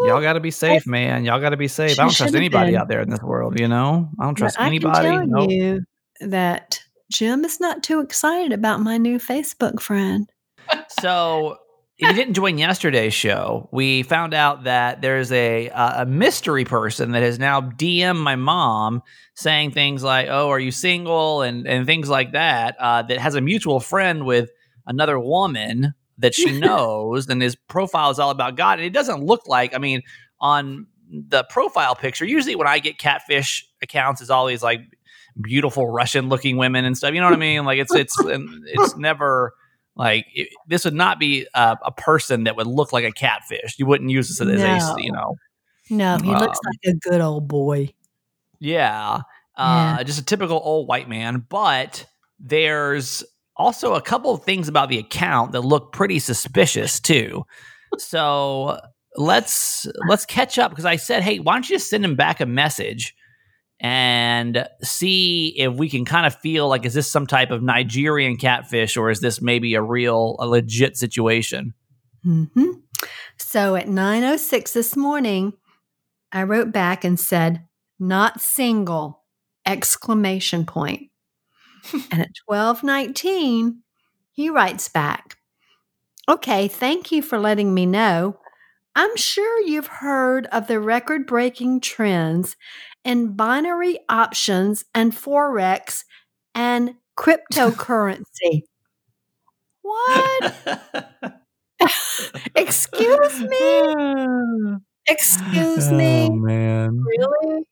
y'all 0.02 0.20
got 0.22 0.34
to 0.34 0.40
be 0.40 0.52
safe, 0.52 0.88
man. 0.88 1.24
Y'all 1.26 1.40
got 1.40 1.52
to 1.52 1.58
be 1.58 1.68
safe. 1.68 2.00
I 2.00 2.04
don't 2.04 2.14
trust 2.14 2.34
anybody 2.36 2.72
been. 2.72 2.82
out 2.82 2.88
there 2.88 3.02
in 3.02 3.10
this 3.10 3.22
world. 3.22 3.60
You 3.60 3.68
know, 3.68 4.10
I 4.20 4.24
don't 4.26 4.34
But 4.34 4.40
trust 4.40 4.60
I 4.60 4.66
anybody. 4.68 5.08
can 5.10 5.30
tell 5.30 5.42
Nope. 5.42 5.52
you 5.52 5.82
that 6.22 6.80
Jim 7.12 7.46
is 7.46 7.60
not 7.60 7.84
too 7.84 8.00
excited 8.00 8.52
about 8.52 8.82
my 8.82 8.98
new 8.98 9.20
Facebook 9.20 9.80
friend. 9.80 10.28
So, 11.00 11.58
if 11.98 12.10
you 12.10 12.14
didn't 12.16 12.34
join 12.34 12.58
yesterday's 12.58 13.14
show, 13.14 13.70
we 13.72 14.04
found 14.04 14.34
out 14.34 14.64
that 14.64 15.02
there's 15.02 15.32
a 15.32 15.70
uh, 15.70 16.04
a 16.04 16.06
mystery 16.06 16.66
person 16.66 17.12
that 17.12 17.22
has 17.24 17.40
now 17.40 17.62
DM 17.62 18.18
my 18.18 18.36
mom 18.36 19.02
saying 19.36 19.72
things 19.72 20.04
like, 20.04 20.28
"Oh, 20.30 20.50
are 20.50 20.60
you 20.60 20.72
single?" 20.72 21.42
and 21.42 21.68
and 21.68 21.86
things 21.86 22.10
like 22.10 22.34
that. 22.34 22.76
Uh, 22.80 23.04
that 23.04 23.20
has 23.20 23.36
a 23.36 23.42
mutual 23.42 23.80
friend 23.80 24.26
with 24.26 24.50
another 24.88 25.20
woman 25.20 25.94
that 26.18 26.34
she 26.34 26.52
knows, 26.60 27.30
and 27.30 27.42
his 27.42 27.56
profile 27.56 28.10
is 28.10 28.20
all 28.20 28.32
about 28.32 28.56
God. 28.56 28.80
And 28.80 28.86
it 28.86 28.94
doesn't 28.94 29.24
look 29.24 29.48
like. 29.48 29.76
I 29.76 29.78
mean, 29.78 30.02
on 30.40 30.88
the 31.10 31.44
profile 31.44 31.96
picture, 31.96 32.26
usually 32.26 32.56
when 32.56 32.68
I 32.68 32.80
get 32.80 32.98
catfish 32.98 33.68
accounts, 33.82 34.22
is 34.22 34.30
always 34.30 34.64
like 34.64 34.82
beautiful 35.42 35.90
Russian 35.90 36.30
looking 36.30 36.58
women 36.58 36.86
and 36.86 36.98
stuff. 36.98 37.14
You 37.14 37.22
know 37.22 37.28
what 37.28 37.34
I 37.34 37.38
mean? 37.38 37.66
Like 37.66 37.80
it's 37.80 37.94
it's 37.94 38.18
and 38.20 38.64
it's 38.68 38.96
never 38.98 39.54
like 39.96 40.26
it, 40.34 40.50
this 40.68 40.86
would 40.86 40.94
not 40.94 41.20
be 41.20 41.48
a, 41.54 41.78
a 41.86 41.92
person 41.92 42.46
that 42.46 42.56
would 42.56 42.68
look 42.68 42.92
like 42.94 43.04
a 43.06 43.12
catfish. 43.12 43.76
You 43.78 43.86
wouldn't 43.86 44.10
use 44.10 44.28
this 44.30 44.42
as 44.42 44.48
No. 44.48 44.96
a 44.96 45.02
you 45.02 45.12
know. 45.12 45.36
No, 45.90 46.18
he 46.18 46.32
looks 46.32 46.60
Um, 46.66 46.72
like 46.72 46.96
a 46.96 47.10
good 47.10 47.22
old 47.22 47.48
boy. 47.48 47.94
Yeah. 48.60 49.22
Uh, 49.56 50.04
just 50.04 50.20
a 50.20 50.26
typical 50.26 50.60
old 50.64 50.88
white 50.88 51.08
man. 51.10 51.46
But 51.48 52.06
there's 52.40 53.24
also 53.56 53.94
a 53.94 54.02
couple 54.02 54.34
of 54.34 54.44
things 54.44 54.68
about 54.68 54.90
the 54.90 54.98
account 54.98 55.52
that 55.52 55.62
look 55.62 55.92
pretty 55.94 56.20
suspicious 56.20 57.00
too. 57.00 57.46
So 58.00 58.80
let's 59.16 59.86
let's 60.08 60.26
catch 60.26 60.58
up 60.58 60.72
because 60.72 60.86
I 60.86 60.96
said, 60.96 61.22
hey, 61.22 61.40
why 61.40 61.54
don't 61.54 61.70
you 61.70 61.76
just 61.76 61.90
send 61.90 62.04
him 62.04 62.16
back 62.16 62.40
a 62.42 62.46
message 62.48 63.14
and 63.80 64.68
see 64.82 65.54
if 65.58 65.74
we 65.74 65.90
can 65.90 66.06
kind 66.06 66.26
of 66.26 66.36
feel 66.36 66.68
like 66.68 66.86
is 66.86 66.94
this 66.94 67.10
some 67.10 67.28
type 67.28 67.52
of 67.52 67.62
Nigerian 67.62 68.38
catfish 68.38 68.96
or 68.98 69.10
is 69.10 69.20
this 69.20 69.42
maybe 69.42 69.76
a 69.76 69.82
real 69.82 70.36
a 70.40 70.48
legit 70.48 70.98
situation? 70.98 71.74
hmm 72.24 72.72
So 73.38 73.76
at 73.76 73.88
9:06 73.88 74.74
this 74.74 74.96
morning, 74.96 75.54
I 76.32 76.44
wrote 76.44 76.72
back 76.72 77.04
and 77.04 77.20
said, 77.20 77.68
"Not 78.00 78.42
single!" 78.42 79.24
exclamation 79.66 80.66
point. 80.66 81.10
and 82.12 82.22
at 82.22 82.32
12:19, 82.50 83.80
he 84.32 84.50
writes 84.50 84.88
back, 84.88 85.38
"Okay, 86.28 86.68
thank 86.68 87.12
you 87.12 87.22
for 87.22 87.38
letting 87.38 87.74
me 87.74 87.86
know. 87.86 88.40
I'm 88.96 89.16
sure 89.18 89.62
you've 89.62 89.88
heard 89.88 90.48
of 90.48 90.68
the 90.68 90.80
record-breaking 90.80 91.82
trends 91.82 92.56
in 93.04 93.36
binary 93.36 94.00
options 94.10 94.86
and 94.94 95.14
forex 95.14 96.04
and 96.56 96.96
cryptocurrency." 97.18 98.64
what? 99.84 100.54
Excuse 102.56 103.42
me? 103.42 103.84
Excuse 105.08 105.92
me? 105.92 106.28
Oh 106.30 106.36
man. 106.36 107.04
Really? 107.04 107.64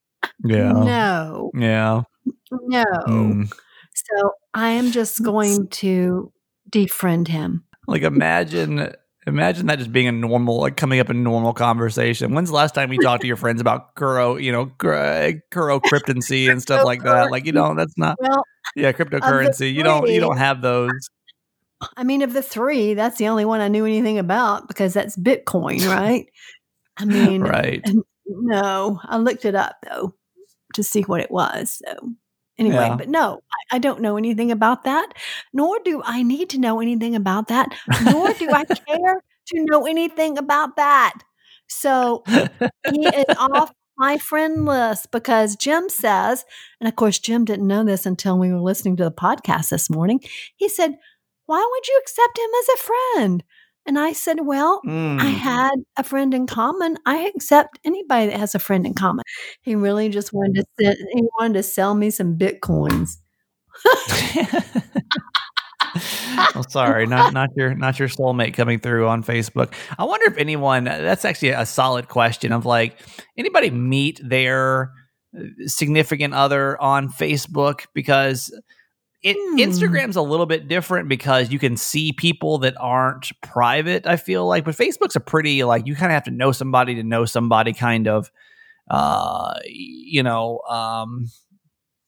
Yeah. 0.44 0.74
No. 0.74 1.52
Yeah. 1.56 2.02
No. 2.52 2.86
Mm. 3.08 3.54
So 3.94 4.32
I 4.54 4.72
am 4.72 4.92
just 4.92 5.24
going 5.24 5.68
to 5.70 6.32
defriend 6.70 7.28
him. 7.30 7.64
Like 7.88 8.04
imagine 8.04 8.94
imagine 9.28 9.68
that 9.68 9.80
just 9.80 9.92
being 9.92 10.08
a 10.08 10.12
normal 10.12 10.60
like 10.60 10.78
coming 10.78 11.00
up 11.00 11.10
in 11.10 11.24
normal 11.24 11.54
conversation. 11.54 12.34
When's 12.34 12.50
the 12.50 12.56
last 12.56 12.74
time 12.74 12.92
you 12.92 13.00
talked 13.00 13.22
to 13.22 13.28
your 13.28 13.38
friends 13.38 13.62
about 13.62 13.96
Kuro, 13.96 14.38
you 14.38 14.52
know, 14.52 14.68
Kuro, 14.78 15.80
cryptancy 15.80 16.50
and 16.50 16.62
stuff 16.62 16.84
like 16.84 17.04
that? 17.04 17.30
Like, 17.30 17.46
you 17.46 17.52
know, 17.52 17.76
that's 17.76 17.98
not 17.98 18.18
Well, 18.20 18.44
yeah, 18.76 18.92
cryptocurrency. 18.92 19.74
You 19.74 19.84
don't 19.84 20.10
you 20.10 20.20
don't 20.20 20.38
have 20.38 20.62
those. 20.62 21.10
I 21.98 22.04
mean, 22.04 22.22
of 22.22 22.34
the 22.34 22.44
three, 22.44 22.94
that's 22.94 23.18
the 23.18 23.28
only 23.28 23.46
one 23.46 23.60
I 23.60 23.68
knew 23.68 23.86
anything 23.86 24.20
about 24.20 24.68
because 24.68 24.94
that's 24.94 25.18
Bitcoin, 25.18 25.88
right? 25.88 26.28
I 26.98 27.06
mean, 27.06 27.42
Right. 27.42 27.84
no, 28.26 29.00
I 29.04 29.18
looked 29.18 29.46
it 29.46 29.56
up 29.56 29.78
though 29.90 30.14
to 30.76 30.84
see 30.84 31.02
what 31.02 31.22
it 31.22 31.32
was. 31.32 31.82
So 31.86 32.12
anyway, 32.62 32.88
Yeah. 32.90 32.96
but 32.96 33.10
no, 33.10 33.42
I, 33.72 33.76
I 33.76 33.80
don't 33.80 34.02
know 34.02 34.18
anything 34.18 34.52
about 34.52 34.84
that, 34.86 35.14
nor 35.54 35.80
do 35.84 36.02
I 36.06 36.24
need 36.24 36.50
to 36.52 36.60
know 36.60 36.80
anything 36.80 37.16
about 37.16 37.48
that, 37.50 37.70
nor 38.04 38.34
do 38.34 38.50
I 38.54 38.64
care 38.88 39.22
to 39.48 39.66
know 39.66 39.86
anything 39.86 40.38
about 40.38 40.76
that. 40.78 41.14
So 41.68 42.24
he 42.92 43.08
is 43.08 43.26
off 43.38 43.72
my 43.98 44.18
friend 44.18 44.66
list 44.66 45.12
because 45.12 45.56
Jim 45.56 45.90
says, 45.90 46.44
and 46.80 46.88
of 46.88 46.96
course, 46.96 47.20
Jim 47.20 47.46
didn't 47.46 47.68
know 47.68 47.84
this 47.84 48.06
until 48.06 48.38
we 48.38 48.52
were 48.52 48.60
listening 48.60 48.98
to 48.98 49.04
the 49.04 49.12
podcast 49.12 49.70
this 49.70 49.90
morning. 49.90 50.20
He 50.56 50.68
said, 50.70 50.96
Why 51.46 51.68
would 51.70 51.88
you 51.88 52.02
accept 52.02 52.38
him 52.38 52.50
as 52.60 52.68
a 52.70 52.84
friend? 53.18 53.44
And 53.86 53.98
I 53.98 54.14
said, 54.14 54.46
Well, 54.46 54.82
I 54.86 54.90
Mm. 54.90 55.38
had 55.38 55.72
a 55.98 56.04
friend 56.04 56.34
in 56.34 56.48
common. 56.48 56.98
I 57.06 57.32
accept 57.36 57.80
anybody 57.84 58.28
that 58.28 58.40
has 58.40 58.56
a 58.56 58.60
friend 58.60 58.86
in 58.86 58.94
common. 58.94 59.24
He 59.62 59.76
really 59.76 60.10
just 60.10 60.34
wanted 60.34 60.66
to 60.80 60.86
send, 60.86 60.98
he 61.14 61.24
wanted 61.40 61.54
to 61.56 61.64
sell 61.64 61.96
me 61.96 62.10
some 62.10 62.38
bitcoins. 62.38 63.18
well, 66.56 66.66
sorry, 66.70 67.08
not 67.08 67.34
not 67.34 67.50
your 67.56 67.74
not 67.74 68.00
your 68.00 68.08
soulmate 68.08 68.54
coming 68.54 68.80
through 68.80 69.08
on 69.08 69.24
Facebook. 69.24 69.74
I 69.98 70.04
wonder 70.04 70.28
if 70.28 70.38
anyone. 70.38 70.86
That's 70.86 71.26
actually 71.26 71.50
a 71.50 71.66
solid 71.66 72.08
question. 72.08 72.52
Of 72.52 72.66
like, 72.66 72.98
anybody 73.38 73.72
meet 73.72 74.20
their 74.24 74.92
uh, 75.38 75.44
significant 75.66 76.34
other 76.34 76.80
on 76.82 77.10
Facebook 77.10 77.86
because 77.94 78.54
it 79.24 79.38
Hmm. 79.40 79.58
Instagram's 79.60 80.16
a 80.16 80.22
little 80.22 80.46
bit 80.48 80.68
different 80.68 81.08
because 81.10 81.52
you 81.52 81.60
can 81.60 81.78
see 81.78 82.12
people 82.12 82.58
that 82.60 82.76
aren't 82.80 83.32
private. 83.42 84.08
I 84.08 84.16
feel 84.18 84.48
like, 84.48 84.66
but 84.66 84.76
Facebook's 84.76 85.16
a 85.16 85.20
pretty 85.20 85.64
like 85.64 85.86
you 85.88 85.96
kind 85.96 86.12
of 86.12 86.16
have 86.16 86.24
to 86.26 86.32
know 86.32 86.52
somebody 86.52 86.96
to 86.96 87.04
know 87.04 87.26
somebody 87.26 87.74
kind 87.74 88.08
of. 88.08 88.32
Uh, 88.90 89.54
you 89.66 90.22
know, 90.24 90.60
um, 90.70 91.28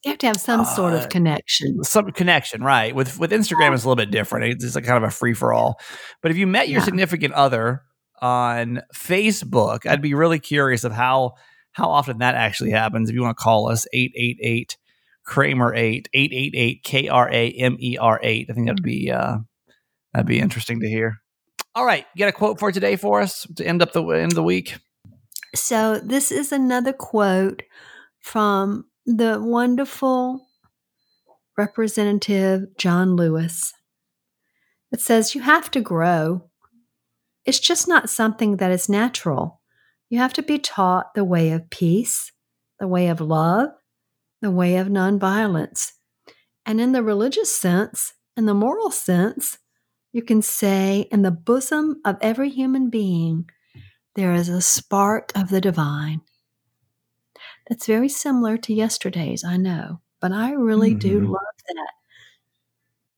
You 0.03 0.09
have 0.11 0.17
to 0.19 0.27
have 0.27 0.35
some 0.41 0.65
sort 0.65 0.93
Uh, 0.93 0.97
of 0.97 1.09
connection. 1.09 1.81
some 1.83 2.11
connection, 2.11 2.61
right? 2.63 2.93
With 2.93 3.19
with 3.19 3.31
Instagram, 3.31 3.73
it's 3.73 3.83
a 3.83 3.87
little 3.87 3.95
bit 3.95 4.11
different. 4.11 4.45
It's 4.51 4.63
just 4.63 4.75
like 4.75 4.83
kind 4.83 4.97
of 4.97 5.07
a 5.07 5.11
free 5.11 5.33
for 5.33 5.53
all. 5.53 5.79
But 6.21 6.31
if 6.31 6.37
you 6.37 6.45
met 6.47 6.67
your 6.67 6.79
Yeah. 6.79 6.85
significant 6.85 7.33
other 7.35 7.83
on 8.21 8.81
Facebook, 8.93 9.85
I'd 9.85 10.01
be 10.01 10.13
really 10.13 10.39
curious 10.39 10.83
of 10.83 10.91
how 10.91 11.35
how 11.71 11.89
often 11.89 12.17
that 12.17 12.35
actually 12.35 12.71
happens. 12.71 13.09
If 13.09 13.15
you 13.15 13.21
want 13.21 13.37
to 13.37 13.41
call 13.43 13.69
us 13.69 13.87
888 13.93 14.77
Kramer 15.25 15.73
8 15.73 16.09
888 16.13 16.83
K 16.83 17.07
R 17.07 17.29
A 17.31 17.51
M 17.51 17.77
E 17.79 17.97
R 17.97 18.19
8. 18.21 18.47
I 18.49 18.53
think 18.53 18.67
that'd 18.67 18.83
be 18.83 19.11
uh 19.11 19.37
that'd 20.13 20.27
be 20.27 20.39
interesting 20.39 20.79
to 20.81 20.89
hear. 20.89 21.17
All 21.75 21.85
right, 21.85 22.05
get 22.15 22.29
a 22.29 22.31
quote 22.31 22.59
for 22.59 22.71
today 22.71 22.95
for 22.95 23.21
us 23.21 23.47
to 23.55 23.65
end 23.65 23.81
up 23.81 23.93
the 23.93 24.03
end 24.03 24.31
of 24.31 24.35
the 24.35 24.43
week. 24.43 24.77
So 25.55 25.99
this 25.99 26.31
is 26.31 26.51
another 26.51 26.93
quote 26.93 27.63
from 28.19 28.85
the 29.05 29.39
wonderful 29.41 30.47
Representative 31.57 32.75
John 32.77 33.15
Lewis. 33.15 33.73
It 34.91 35.01
says, 35.01 35.35
You 35.35 35.41
have 35.41 35.69
to 35.71 35.81
grow. 35.81 36.49
It's 37.45 37.59
just 37.59 37.87
not 37.87 38.09
something 38.09 38.57
that 38.57 38.71
is 38.71 38.89
natural. 38.89 39.61
You 40.09 40.19
have 40.19 40.33
to 40.33 40.43
be 40.43 40.59
taught 40.59 41.13
the 41.13 41.23
way 41.23 41.51
of 41.51 41.69
peace, 41.69 42.31
the 42.79 42.87
way 42.87 43.07
of 43.07 43.19
love, 43.19 43.69
the 44.43 44.51
way 44.51 44.77
of 44.77 44.87
nonviolence. 44.87 45.93
And 46.65 46.79
in 46.79 46.91
the 46.91 47.01
religious 47.01 47.53
sense, 47.55 48.13
in 48.37 48.45
the 48.45 48.53
moral 48.53 48.91
sense, 48.91 49.57
you 50.11 50.21
can 50.21 50.41
say, 50.41 51.07
in 51.11 51.23
the 51.23 51.31
bosom 51.31 51.99
of 52.05 52.17
every 52.21 52.49
human 52.49 52.89
being, 52.89 53.49
there 54.15 54.33
is 54.33 54.47
a 54.47 54.61
spark 54.61 55.31
of 55.35 55.49
the 55.49 55.59
divine. 55.59 56.21
That's 57.67 57.87
very 57.87 58.09
similar 58.09 58.57
to 58.57 58.73
yesterday's, 58.73 59.43
I 59.43 59.57
know, 59.57 60.01
but 60.21 60.31
I 60.31 60.51
really 60.51 60.91
mm-hmm. 60.91 60.99
do 60.99 61.19
love 61.21 61.41
that. 61.67 61.93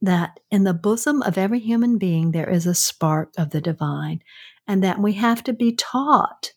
That 0.02 0.40
in 0.52 0.64
the 0.64 0.74
bosom 0.74 1.22
of 1.24 1.38
every 1.38 1.60
human 1.60 1.98
being, 1.98 2.32
there 2.32 2.50
is 2.50 2.66
a 2.66 2.76
spark 2.76 3.34
of 3.38 3.50
the 3.50 3.62
divine, 3.62 4.22
and 4.68 4.84
that 4.84 5.00
we 5.00 5.14
have 5.14 5.44
to 5.46 5.54
be 5.54 5.74
taught 5.74 6.54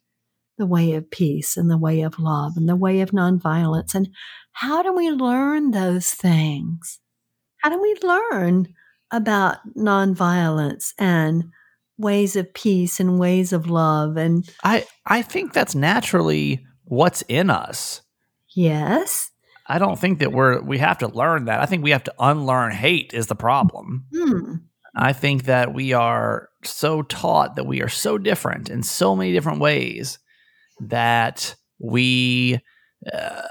the 0.59 0.67
way 0.67 0.95
of 0.95 1.11
peace 1.11 1.57
and 1.57 1.71
the 1.71 1.79
way 1.79 2.03
of 2.03 2.19
love 2.19 2.57
and 2.57 2.69
the 2.69 2.77
way 2.77 3.01
of 3.01 3.11
nonviolence. 3.11 3.95
And 3.95 4.09
how 4.53 4.83
do 4.83 4.93
we 4.93 5.11
learn 5.11 5.71
those 5.71 6.11
things? 6.11 6.99
How 7.59 7.71
do 7.71 7.81
we 7.81 7.97
learn 8.03 8.75
about 9.11 9.59
nonviolence 9.77 10.93
and 10.99 11.45
ways 11.97 12.37
of 12.37 12.53
peace 12.55 13.01
and 13.01 13.19
ways 13.19 13.53
of 13.53 13.69
love 13.69 14.17
and 14.17 14.49
I 14.63 14.87
I 15.05 15.23
think 15.23 15.53
that's 15.53 15.75
naturally 15.75 16.65
what's 16.85 17.23
in 17.23 17.51
us. 17.51 18.03
Yes. 18.55 19.31
I 19.67 19.79
don't 19.79 19.99
think 19.99 20.21
that 20.21 20.33
we're 20.33 20.61
we 20.63 20.79
have 20.79 20.99
to 20.99 21.09
learn 21.09 21.47
that. 21.47 21.61
I 21.61 21.67
think 21.67 21.83
we 21.83 21.91
have 21.91 22.05
to 22.05 22.15
unlearn 22.19 22.73
hate 22.73 23.13
is 23.13 23.27
the 23.27 23.35
problem. 23.35 24.07
Hmm. 24.15 24.55
I 24.95 25.13
think 25.13 25.45
that 25.45 25.75
we 25.75 25.93
are 25.93 26.49
so 26.65 27.03
taught 27.03 27.57
that 27.57 27.67
we 27.67 27.83
are 27.83 27.89
so 27.89 28.19
different 28.19 28.71
in 28.71 28.83
so 28.83 29.15
many 29.15 29.33
different 29.33 29.61
ways 29.61 30.19
that 30.81 31.55
we 31.79 32.61
uh, 33.13 33.43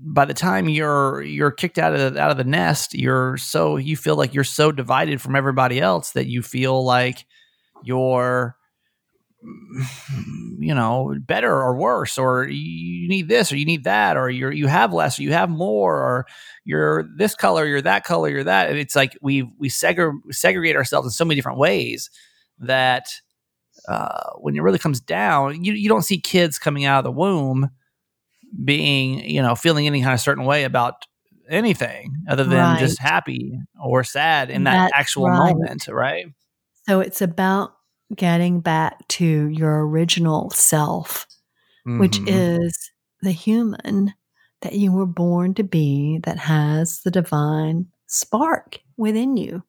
by 0.00 0.24
the 0.24 0.34
time 0.34 0.68
you're 0.68 1.22
you're 1.22 1.50
kicked 1.50 1.78
out 1.78 1.94
of 1.94 2.14
the, 2.14 2.20
out 2.20 2.30
of 2.30 2.36
the 2.36 2.44
nest, 2.44 2.94
you're 2.94 3.36
so 3.36 3.76
you 3.76 3.96
feel 3.96 4.16
like 4.16 4.34
you're 4.34 4.44
so 4.44 4.72
divided 4.72 5.20
from 5.20 5.36
everybody 5.36 5.80
else 5.80 6.12
that 6.12 6.26
you 6.26 6.42
feel 6.42 6.84
like 6.84 7.26
you're 7.82 8.56
you 10.58 10.74
know 10.74 11.14
better 11.20 11.52
or 11.52 11.76
worse 11.76 12.18
or 12.18 12.44
you 12.44 13.08
need 13.08 13.28
this 13.28 13.52
or 13.52 13.56
you 13.56 13.64
need 13.64 13.84
that 13.84 14.16
or 14.16 14.28
you're 14.30 14.52
you 14.52 14.66
have 14.66 14.92
less 14.92 15.18
or 15.18 15.22
you 15.22 15.32
have 15.32 15.48
more 15.48 15.96
or 15.96 16.26
you're 16.64 17.08
this 17.16 17.34
color 17.34 17.64
you're 17.66 17.82
that 17.82 18.04
color 18.04 18.28
you're 18.28 18.44
that. 18.44 18.74
It's 18.76 18.96
like 18.96 19.16
we 19.20 19.42
we 19.58 19.68
segre- 19.68 20.20
segregate 20.30 20.76
ourselves 20.76 21.06
in 21.06 21.10
so 21.10 21.24
many 21.24 21.36
different 21.36 21.58
ways 21.58 22.10
that 22.60 23.08
uh, 23.88 24.30
when 24.36 24.54
it 24.54 24.60
really 24.60 24.78
comes 24.78 25.00
down 25.00 25.64
you, 25.64 25.72
you 25.72 25.88
don't 25.88 26.02
see 26.02 26.20
kids 26.20 26.58
coming 26.58 26.84
out 26.84 26.98
of 26.98 27.04
the 27.04 27.10
womb 27.10 27.70
being, 28.64 29.28
you 29.28 29.42
know, 29.42 29.54
feeling 29.54 29.86
any 29.86 30.02
kind 30.02 30.14
of 30.14 30.20
certain 30.20 30.44
way 30.44 30.64
about 30.64 31.06
anything 31.48 32.14
other 32.28 32.44
than 32.44 32.58
right. 32.58 32.78
just 32.78 32.98
happy 32.98 33.58
or 33.82 34.04
sad 34.04 34.50
in 34.50 34.64
that 34.64 34.90
That's 34.90 34.92
actual 34.94 35.28
right. 35.28 35.54
moment, 35.54 35.88
right? 35.88 36.26
So 36.86 37.00
it's 37.00 37.22
about 37.22 37.74
getting 38.14 38.60
back 38.60 39.06
to 39.08 39.48
your 39.48 39.86
original 39.86 40.50
self, 40.50 41.26
mm-hmm. 41.86 42.00
which 42.00 42.20
is 42.26 42.90
the 43.22 43.32
human 43.32 44.14
that 44.62 44.74
you 44.74 44.92
were 44.92 45.06
born 45.06 45.54
to 45.54 45.62
be 45.62 46.20
that 46.24 46.38
has 46.38 47.00
the 47.02 47.10
divine 47.10 47.86
spark 48.06 48.78
within 48.96 49.36
you. 49.36 49.62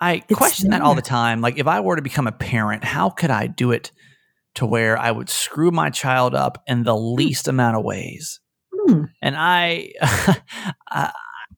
I 0.00 0.22
it's 0.28 0.34
question 0.34 0.70
that 0.70 0.82
all 0.82 0.94
the 0.94 1.02
time. 1.02 1.40
Like, 1.40 1.58
if 1.58 1.66
I 1.66 1.80
were 1.80 1.96
to 1.96 2.02
become 2.02 2.26
a 2.26 2.32
parent, 2.32 2.84
how 2.84 3.10
could 3.10 3.30
I 3.30 3.46
do 3.46 3.72
it 3.72 3.92
to 4.54 4.66
where 4.66 4.98
I 4.98 5.10
would 5.10 5.28
screw 5.28 5.70
my 5.70 5.90
child 5.90 6.34
up 6.34 6.62
in 6.66 6.84
the 6.84 6.96
hmm. 6.96 7.14
least 7.14 7.48
amount 7.48 7.76
of 7.76 7.84
ways. 7.84 8.40
Hmm. 8.72 9.04
And 9.22 9.34
I, 9.36 9.92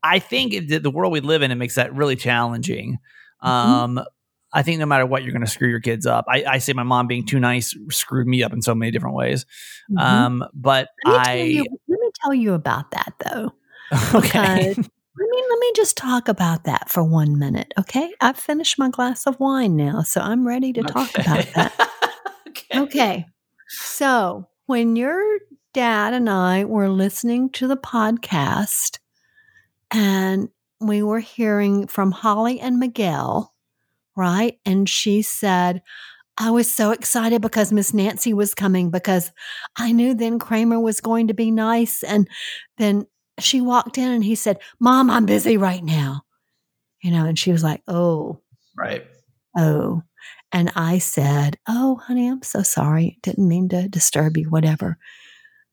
I 0.03 0.19
think 0.19 0.69
that 0.69 0.83
the 0.83 0.91
world 0.91 1.13
we 1.13 1.21
live 1.21 1.43
in 1.43 1.51
it 1.51 1.57
makes 1.57 1.75
that 1.75 1.95
really 1.95 2.17
challenging. 2.17 2.99
Mm-hmm. 3.45 3.49
Um, 3.49 4.05
I 4.53 4.63
think 4.63 4.79
no 4.79 4.87
matter 4.87 5.05
what, 5.05 5.23
you're 5.23 5.33
going 5.33 5.45
to 5.45 5.51
screw 5.51 5.69
your 5.69 5.81
kids 5.81 6.07
up. 6.07 6.25
I, 6.29 6.45
I, 6.45 6.59
say 6.59 6.73
my 6.73 6.85
mom 6.85 7.09
being 7.09 7.27
too 7.27 7.41
nice 7.41 7.77
screwed 7.91 8.27
me 8.27 8.43
up 8.43 8.53
in 8.53 8.63
so 8.63 8.75
many 8.75 8.91
different 8.91 9.17
ways. 9.17 9.45
Mm-hmm. 9.91 9.99
Um, 9.99 10.45
but 10.55 10.89
let 11.05 11.27
I 11.27 11.43
you, 11.43 11.67
let 11.89 12.01
me 12.01 12.11
tell 12.23 12.33
you 12.33 12.55
about 12.55 12.93
that 12.93 13.13
though. 13.25 13.53
okay. 14.19 14.75
Because, 14.75 14.91
me 15.37 15.45
let 15.49 15.59
me 15.59 15.73
just 15.77 15.97
talk 15.97 16.29
about 16.29 16.65
that 16.65 16.89
for 16.89 17.05
one 17.05 17.39
minute, 17.39 17.73
okay? 17.79 18.13
I've 18.21 18.39
finished 18.39 18.79
my 18.79 18.89
glass 18.89 19.27
of 19.27 19.39
wine 19.39 19.77
now, 19.77 20.03
so 20.03 20.21
I'm 20.21 20.47
ready 20.47 20.73
to 20.73 20.83
talk 20.83 21.11
about 21.17 21.47
that. 21.55 21.91
okay. 22.49 22.81
Okay. 22.81 23.27
So 23.69 24.49
when 24.67 24.97
your 24.97 25.23
dad 25.75 26.15
and 26.15 26.29
I 26.31 26.65
were 26.65 26.89
listening 26.89 27.51
to 27.51 27.69
the 27.69 27.77
podcast 27.77 28.99
and 29.91 30.49
we 30.81 31.03
were 31.03 31.21
hearing 31.21 31.87
from 31.87 32.13
Holly 32.13 32.61
and 32.61 32.79
Miguel, 32.79 33.55
right? 34.17 34.59
And 34.65 34.89
she 34.89 35.23
said, 35.23 35.83
I 36.39 36.51
was 36.51 36.71
so 36.71 36.91
excited 36.91 37.41
because 37.41 37.73
Miss 37.73 37.95
Nancy 37.95 38.35
was 38.35 38.55
coming 38.55 38.91
because 38.91 39.33
I 39.77 39.93
knew 39.93 40.15
then 40.15 40.39
Kramer 40.39 40.79
was 40.79 41.01
going 41.01 41.29
to 41.29 41.35
be 41.35 41.51
nice. 41.51 42.03
And 42.03 42.29
then 42.77 43.07
she 43.41 43.61
walked 43.61 43.99
in 43.99 44.11
and 44.11 44.25
he 44.25 44.35
said, 44.35 44.59
Mom, 44.81 45.11
I'm 45.11 45.27
busy 45.27 45.57
right 45.57 45.83
now. 45.83 46.23
You 47.03 47.11
know, 47.11 47.27
and 47.27 47.39
she 47.39 47.53
was 47.53 47.63
like, 47.63 47.83
Oh, 47.87 48.41
right. 48.77 49.07
Oh, 49.57 50.03
and 50.53 50.73
I 50.75 50.99
said, 50.99 51.59
Oh, 51.69 51.97
honey, 51.97 52.29
I'm 52.29 52.43
so 52.43 52.63
sorry. 52.63 53.19
Didn't 53.23 53.49
mean 53.49 53.69
to 53.71 53.89
disturb 53.89 54.37
you, 54.37 54.49
whatever. 54.49 54.99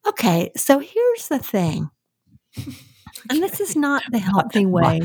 Okay, 0.06 0.52
so 0.58 0.80
here's 0.80 1.28
the 1.30 1.40
thing. 1.40 1.90
And 3.30 3.42
this 3.42 3.60
is 3.60 3.76
not 3.76 4.04
the 4.12 4.20
healthy 4.20 4.66
way. 4.66 5.02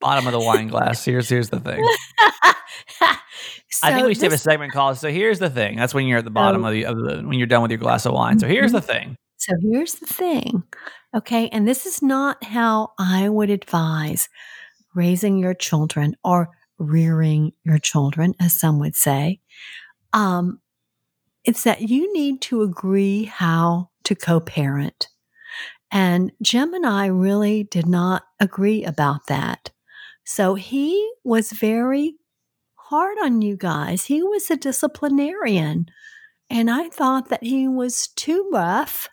Bottom 0.00 0.26
of 0.26 0.32
the 0.32 0.40
wine 0.40 0.68
glass. 0.68 1.04
Here's 1.04 1.28
here's 1.28 1.48
the 1.48 1.60
thing. 1.60 1.82
so 2.98 3.06
I 3.82 3.94
think 3.94 4.06
we 4.06 4.14
should 4.14 4.24
this, 4.24 4.32
have 4.32 4.32
a 4.32 4.38
segment 4.38 4.72
called 4.72 4.98
"So 4.98 5.08
here's 5.08 5.38
the 5.38 5.48
thing." 5.48 5.76
That's 5.76 5.94
when 5.94 6.06
you're 6.06 6.18
at 6.18 6.24
the 6.24 6.30
bottom 6.30 6.64
of, 6.64 6.72
the, 6.72 6.84
of 6.86 6.96
the 6.96 7.22
when 7.22 7.38
you're 7.38 7.46
done 7.46 7.62
with 7.62 7.70
your 7.70 7.78
glass 7.78 8.06
of 8.06 8.12
wine. 8.12 8.38
So 8.38 8.46
here's 8.46 8.72
the 8.72 8.78
mm-hmm. 8.78 8.86
thing. 8.86 9.16
So 9.36 9.52
here's 9.60 9.94
the 9.96 10.06
thing. 10.06 10.62
Okay, 11.14 11.48
and 11.48 11.66
this 11.68 11.86
is 11.86 12.02
not 12.02 12.42
how 12.44 12.92
I 12.98 13.28
would 13.28 13.50
advise 13.50 14.28
raising 14.94 15.38
your 15.38 15.54
children 15.54 16.16
or 16.24 16.50
rearing 16.78 17.52
your 17.64 17.78
children, 17.78 18.34
as 18.40 18.58
some 18.58 18.78
would 18.80 18.96
say. 18.96 19.40
Um, 20.12 20.60
it's 21.44 21.64
that 21.64 21.82
you 21.82 22.12
need 22.14 22.40
to 22.42 22.62
agree 22.62 23.24
how 23.24 23.90
to 24.04 24.14
co 24.14 24.40
parent. 24.40 25.08
And 25.90 26.32
Jim 26.42 26.74
and 26.74 26.86
I 26.86 27.06
really 27.06 27.64
did 27.64 27.86
not 27.86 28.24
agree 28.40 28.84
about 28.84 29.26
that. 29.28 29.70
So 30.24 30.54
he 30.54 31.10
was 31.24 31.52
very 31.52 32.16
hard 32.76 33.18
on 33.22 33.42
you 33.42 33.56
guys. 33.56 34.04
He 34.06 34.22
was 34.22 34.50
a 34.50 34.56
disciplinarian. 34.56 35.86
And 36.50 36.70
I 36.70 36.88
thought 36.90 37.28
that 37.30 37.44
he 37.44 37.68
was 37.68 38.08
too 38.16 38.48
rough. 38.52 39.08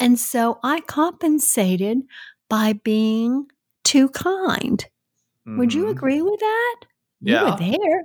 And 0.00 0.18
so 0.18 0.58
I 0.62 0.80
compensated 0.80 1.98
by 2.48 2.74
being 2.74 3.46
too 3.84 4.08
kind. 4.10 4.84
Mm-hmm. 5.46 5.58
Would 5.58 5.74
you 5.74 5.82
mm-hmm. 5.82 5.90
agree 5.92 6.22
with 6.22 6.40
that? 6.40 6.76
Yeah. 7.20 7.44
You 7.44 7.50
were 7.50 7.76
there, 7.78 8.02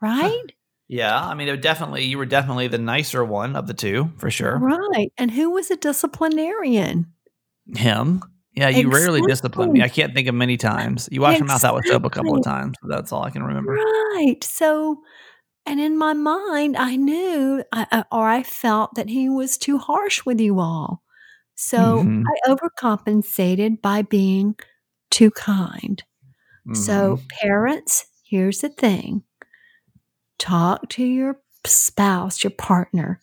right? 0.00 0.52
yeah. 0.88 1.18
I 1.18 1.34
mean, 1.34 1.48
it 1.48 1.62
definitely, 1.62 2.04
you 2.04 2.18
were 2.18 2.26
definitely 2.26 2.68
the 2.68 2.78
nicer 2.78 3.24
one 3.24 3.56
of 3.56 3.66
the 3.66 3.74
two, 3.74 4.10
for 4.18 4.30
sure. 4.30 4.58
Right. 4.58 5.10
And 5.16 5.30
who 5.30 5.50
was 5.50 5.70
a 5.70 5.76
disciplinarian? 5.76 7.06
Him. 7.74 8.22
Yeah, 8.54 8.68
you 8.68 8.80
exactly. 8.80 9.00
rarely 9.00 9.22
discipline 9.22 9.72
me. 9.72 9.82
I 9.82 9.88
can't 9.88 10.14
think 10.14 10.28
of 10.28 10.34
many 10.34 10.58
times. 10.58 11.08
You 11.10 11.22
wash 11.22 11.36
exactly. 11.36 11.46
your 11.46 11.54
mouth 11.54 11.64
out 11.64 11.74
with 11.76 11.86
soap 11.86 12.04
a 12.04 12.10
couple 12.10 12.36
of 12.36 12.44
times. 12.44 12.76
That's 12.86 13.10
all 13.10 13.22
I 13.22 13.30
can 13.30 13.42
remember. 13.42 13.72
Right. 13.72 14.36
So, 14.42 15.00
and 15.64 15.80
in 15.80 15.96
my 15.96 16.12
mind, 16.12 16.76
I 16.76 16.96
knew 16.96 17.64
I, 17.72 18.04
or 18.12 18.28
I 18.28 18.42
felt 18.42 18.94
that 18.96 19.08
he 19.08 19.30
was 19.30 19.56
too 19.56 19.78
harsh 19.78 20.26
with 20.26 20.38
you 20.40 20.60
all. 20.60 21.01
So 21.64 21.78
mm-hmm. 21.78 22.24
I 22.26 22.50
overcompensated 22.50 23.80
by 23.80 24.02
being 24.02 24.56
too 25.12 25.30
kind. 25.30 26.02
Mm-hmm. 26.66 26.74
So, 26.74 27.20
parents, 27.40 28.06
here's 28.24 28.58
the 28.58 28.68
thing 28.68 29.22
talk 30.38 30.88
to 30.90 31.04
your 31.04 31.40
spouse, 31.64 32.42
your 32.42 32.50
partner, 32.50 33.20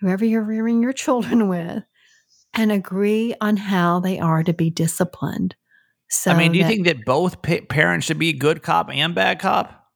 whoever 0.00 0.24
you're 0.24 0.42
rearing 0.42 0.82
your 0.82 0.92
children 0.92 1.48
with, 1.48 1.84
and 2.52 2.72
agree 2.72 3.34
on 3.40 3.56
how 3.56 4.00
they 4.00 4.18
are 4.18 4.42
to 4.42 4.52
be 4.52 4.68
disciplined. 4.68 5.54
So 6.10 6.32
I 6.32 6.36
mean, 6.36 6.50
do 6.50 6.58
you 6.58 6.64
that, 6.64 6.68
think 6.68 6.86
that 6.86 7.04
both 7.04 7.42
pa- 7.42 7.64
parents 7.68 8.06
should 8.06 8.18
be 8.18 8.32
good 8.32 8.64
cop 8.64 8.90
and 8.92 9.14
bad 9.14 9.38
cop? 9.38 9.86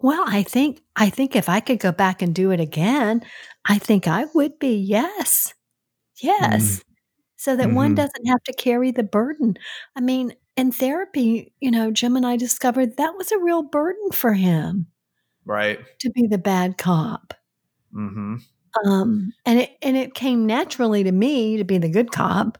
Well, 0.00 0.24
I 0.26 0.42
think 0.42 0.80
I 0.96 1.10
think 1.10 1.36
if 1.36 1.48
I 1.48 1.60
could 1.60 1.78
go 1.78 1.92
back 1.92 2.22
and 2.22 2.34
do 2.34 2.50
it 2.50 2.58
again, 2.58 3.22
I 3.64 3.78
think 3.78 4.08
I 4.08 4.24
would 4.34 4.58
be. 4.58 4.74
Yes. 4.76 5.54
Yes. 6.22 6.82
So 7.36 7.54
that 7.56 7.72
one 7.72 7.92
Mhm. 7.92 7.96
doesn't 7.96 8.26
have 8.26 8.42
to 8.44 8.52
carry 8.52 8.90
the 8.90 9.02
burden. 9.04 9.56
I 9.96 10.00
mean, 10.00 10.32
in 10.56 10.72
therapy, 10.72 11.52
you 11.60 11.70
know, 11.70 11.90
Jim 11.92 12.16
and 12.16 12.26
I 12.26 12.36
discovered 12.36 12.96
that 12.96 13.14
was 13.16 13.30
a 13.30 13.38
real 13.38 13.62
burden 13.62 14.10
for 14.12 14.32
him 14.32 14.86
Right. 15.44 15.78
to 16.00 16.10
be 16.10 16.26
the 16.26 16.38
bad 16.38 16.78
cop. 16.78 17.34
Mm-hmm. 17.94 18.36
Um, 18.86 19.32
and 19.46 19.60
it 19.60 19.70
and 19.82 19.96
it 19.96 20.14
came 20.14 20.46
naturally 20.46 21.02
to 21.04 21.12
me 21.12 21.56
to 21.56 21.64
be 21.64 21.78
the 21.78 21.88
good 21.88 22.12
cop, 22.12 22.58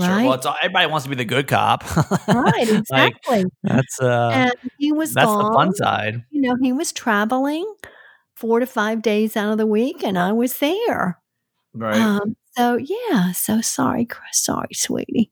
Sure. 0.00 0.08
right? 0.10 0.24
Well, 0.24 0.34
it's 0.34 0.46
everybody 0.62 0.86
wants 0.90 1.04
to 1.04 1.10
be 1.10 1.16
the 1.16 1.24
good 1.24 1.46
cop. 1.46 1.84
right, 2.26 2.26
like 2.28 2.68
exactly. 2.68 3.44
that's 3.62 4.00
uh, 4.00 4.30
and 4.32 4.52
he 4.78 4.92
was 4.92 5.12
that's 5.14 5.26
gone. 5.26 5.44
the 5.44 5.52
fun 5.56 5.74
side. 5.74 6.24
You 6.30 6.42
know, 6.42 6.56
he 6.62 6.72
was 6.72 6.92
traveling 6.92 7.64
four 8.34 8.60
to 8.60 8.66
five 8.66 9.02
days 9.02 9.36
out 9.36 9.52
of 9.52 9.58
the 9.58 9.66
week, 9.66 10.02
and 10.02 10.18
I 10.18 10.32
was 10.32 10.58
there. 10.58 11.20
Right. 11.74 11.96
Um, 12.00 12.36
so 12.56 12.76
yeah, 12.76 13.32
so 13.32 13.60
sorry, 13.60 14.06
Sorry, 14.32 14.68
sweetie. 14.72 15.30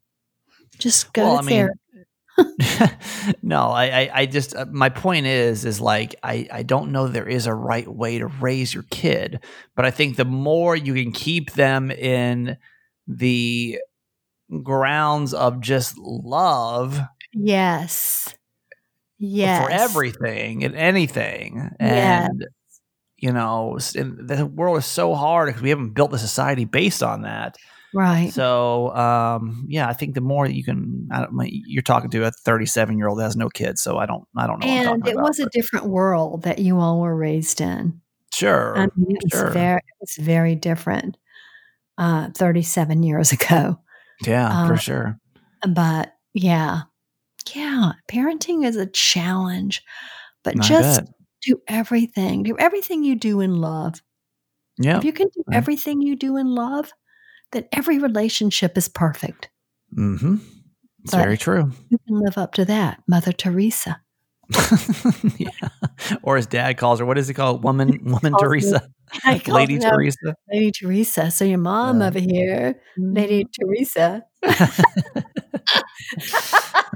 Just 0.79 1.13
go 1.13 1.23
Well, 1.23 1.33
to 1.35 1.39
I 1.39 1.43
mean, 1.43 1.69
no, 3.43 3.69
I, 3.69 3.85
I, 4.03 4.11
I 4.15 4.27
just, 4.27 4.57
uh, 4.57 4.67
my 4.71 4.89
point 4.89 5.27
is, 5.27 5.65
is 5.65 5.81
like, 5.81 6.15
I, 6.23 6.49
I 6.53 6.63
don't 6.63 6.93
know 6.93 7.07
there 7.09 7.29
is 7.29 7.47
a 7.47 7.55
right 7.55 7.89
way 7.89 8.19
to 8.19 8.27
raise 8.27 8.75
your 8.75 8.85
kid, 8.91 9.45
but 9.77 9.85
I 9.85 9.91
think 9.91 10.17
the 10.17 10.25
more 10.25 10.75
you 10.77 10.95
can 10.95 11.13
keep 11.13 11.53
them 11.53 11.91
in 11.91 12.57
the 13.07 13.79
grounds 14.63 15.35
of 15.35 15.61
just 15.61 15.99
love 15.99 17.01
Yes. 17.33 18.35
Yes. 19.19 19.59
for 19.65 19.71
everything 19.71 20.65
and 20.65 20.75
anything, 20.75 21.71
Yes. 21.81 22.31
You 23.25 23.33
know, 23.33 23.79
and 23.95 24.29
the 24.29 24.45
world 24.45 24.77
is 24.77 24.85
so 24.85 25.15
hard 25.15 25.47
because 25.47 25.63
we 25.63 25.71
haven't 25.71 25.95
built 25.95 26.11
the 26.11 26.19
society 26.19 26.67
based 26.67 27.03
on 27.03 27.23
that. 27.23 27.57
Right. 27.95 28.31
So, 28.31 28.95
um, 28.95 29.65
yeah, 29.67 29.89
I 29.89 29.95
think 29.95 30.15
the 30.15 30.21
more 30.21 30.47
you 30.47 30.63
can, 30.63 31.09
I 31.11 31.21
don't, 31.21 31.35
you're 31.49 31.81
talking 31.81 32.11
to 32.11 32.27
a 32.27 32.31
37 32.31 32.99
year 32.99 33.09
old 33.09 33.19
that 33.19 33.23
has 33.23 33.35
no 33.35 33.49
kids, 33.49 33.81
so 33.81 33.97
I 33.97 34.05
don't, 34.05 34.25
I 34.37 34.47
don't 34.47 34.59
know. 34.59 34.67
and 34.67 35.09
it 35.09 35.15
about, 35.15 35.25
was 35.25 35.39
a 35.39 35.49
different 35.49 35.87
world 35.87 36.43
that 36.43 36.59
you 36.59 36.79
all 36.79 37.01
were 37.01 37.17
raised 37.17 37.63
in. 37.63 37.99
sure, 38.35 38.77
I 38.77 38.89
mean, 38.95 39.17
it 39.17 39.33
was 39.33 39.41
sure. 39.41 39.51
very, 39.51 39.79
it 39.79 40.01
was 40.01 40.17
very 40.21 40.55
different. 40.55 41.17
Uh, 41.97 42.29
37 42.35 43.05
years 43.05 43.33
ago. 43.33 43.79
yeah, 44.27 44.67
for 44.67 44.75
uh, 44.75 44.77
sure. 44.77 45.19
But 45.67 46.13
yeah, 46.35 46.83
yeah, 47.55 47.93
parenting 48.07 48.67
is 48.67 48.77
a 48.77 48.85
challenge, 48.85 49.83
but 50.43 50.57
I 50.59 50.63
just 50.63 51.07
bet. 51.07 51.15
Do 51.47 51.61
everything. 51.69 52.43
Do 52.43 52.57
everything 52.59 53.05
you 53.05 53.15
do 53.17 53.41
in 53.41 53.57
love. 53.57 54.03
Yeah, 54.79 54.99
If 54.99 55.05
you 55.05 55.13
can 55.13 55.29
do 55.29 55.45
everything 55.53 56.03
you 56.03 56.17
do 56.17 56.37
in 56.37 56.55
love, 56.55 56.93
then 57.53 57.65
every 57.73 57.99
relationship 57.99 58.77
is 58.77 58.89
perfect. 58.89 59.51
mm-hmm. 59.97 60.37
It's 61.05 61.13
But- 61.13 61.23
very 61.23 61.37
true. 61.37 61.71
You 61.91 61.99
can 62.07 62.19
live 62.21 62.39
up 62.39 62.55
to 62.55 62.65
that, 62.65 63.03
Mother 63.07 63.33
Teresa. 63.33 64.01
yeah, 65.39 65.49
or 66.23 66.37
his 66.37 66.47
dad 66.47 66.77
calls 66.77 66.99
her. 67.01 67.07
What 67.07 67.15
does 67.15 67.29
he 67.29 67.35
call 67.35 67.57
it? 67.57 67.63
woman? 67.63 68.01
Woman 68.05 68.35
Teresa, 68.39 68.89
Lady 69.49 69.79
Teresa. 69.79 70.35
Lady 70.53 70.71
Teresa. 70.73 71.31
So 71.31 71.45
your 71.45 71.59
mom 71.59 72.01
Yeah. 72.01 72.07
over 72.09 72.19
here, 72.19 72.81
Lady 72.99 73.47
Teresa. 73.59 74.25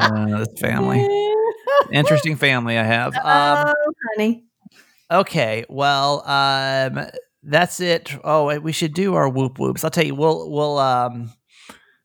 Uh, 0.01 0.39
this 0.39 0.61
family, 0.61 1.07
interesting 1.93 2.37
family 2.37 2.79
I 2.79 2.85
have. 2.85 3.15
Um, 3.17 3.23
oh, 3.77 3.93
honey. 4.17 4.45
Okay, 5.11 5.65
well, 5.69 6.23
um, 6.29 7.07
that's 7.43 7.81
it. 7.81 8.13
Oh, 8.25 8.59
we 8.61 8.73
should 8.73 8.95
do 8.95 9.15
our 9.15 9.29
whoop 9.29 9.59
whoops. 9.59 9.85
I'll 9.85 9.91
tell 9.91 10.05
you, 10.05 10.15
we'll 10.15 10.51
we'll 10.51 10.79
um, 10.79 11.33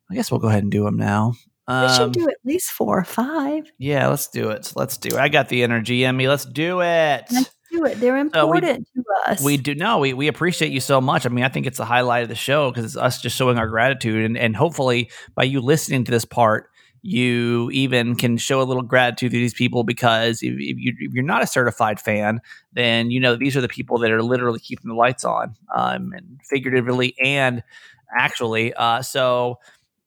I 0.10 0.15
guess 0.15 0.32
we'll 0.32 0.39
go 0.39 0.47
ahead 0.47 0.63
and 0.63 0.71
do 0.71 0.84
them 0.86 0.97
now. 0.97 1.34
We 1.67 1.88
should 1.89 2.02
Um, 2.02 2.12
do 2.12 2.28
at 2.30 2.36
least 2.43 2.71
four 2.71 2.97
or 2.99 3.04
five. 3.06 3.71
yeah, 3.78 4.08
let's 4.08 4.28
do 4.28 4.49
it. 4.49 4.73
Let's 4.76 4.97
do 4.97 5.15
it. 5.15 5.19
I 5.19 5.30
got 5.30 5.47
the 5.49 5.63
energy 5.63 6.04
in 6.04 6.17
me. 6.17 6.28
Let's 6.28 6.45
do 6.45 6.82
it. 6.82 7.23
Let's 7.32 7.56
do 7.71 7.86
it. 7.86 7.99
They're 8.02 8.17
So 8.34 8.47
we- 8.47 8.58
important 8.58 8.88
to 8.95 9.04
us. 9.28 9.41
We 9.41 9.56
do 9.58 9.73
no, 9.73 9.99
we, 9.99 10.13
we 10.13 10.28
appreciate 10.28 10.71
you 10.73 10.82
so 10.82 10.99
much. 10.99 11.26
I 11.26 11.30
mean, 11.30 11.45
I 11.45 11.49
think 11.49 11.65
it's 11.65 11.78
the 11.78 11.86
highlight 11.86 12.23
of 12.23 12.30
the 12.30 12.36
show 12.36 12.69
because 12.69 12.84
it's 12.86 12.97
us 12.97 13.21
just 13.21 13.38
showing 13.38 13.58
our 13.58 13.67
gratitude 13.67 14.26
and, 14.26 14.38
and 14.38 14.56
hopefully 14.56 15.10
by 15.36 15.43
you 15.43 15.62
listening 15.62 16.04
to 16.04 16.12
this 16.12 16.26
part, 16.26 16.69
you 17.02 17.69
even 17.71 18.15
can 18.15 18.38
show 18.38 18.62
a 18.62 18.63
little 18.63 18.84
gratitude 18.84 19.32
to 19.32 19.38
these 19.38 19.54
people 19.54 19.84
because 19.84 20.41
if, 20.43 20.54
if, 20.54 20.78
you, 20.78 20.93
if 20.99 21.13
you're 21.13 21.23
not 21.23 21.43
a 21.43 21.47
certified 21.47 21.99
fan, 21.99 22.39
then 22.73 23.10
you 23.12 23.19
know 23.19 23.36
these 23.36 23.56
are 23.58 23.62
the 23.62 23.67
people 23.69 23.97
that 23.99 24.12
are 24.12 24.21
literally 24.23 24.60
keeping 24.60 24.89
the 24.89 24.95
lights 24.95 25.26
on, 25.26 25.56
um, 25.76 26.12
and 26.15 26.39
figuratively 26.43 27.13
and 27.23 27.62
actually. 28.17 28.73
Uh, 28.76 29.02
so 29.02 29.60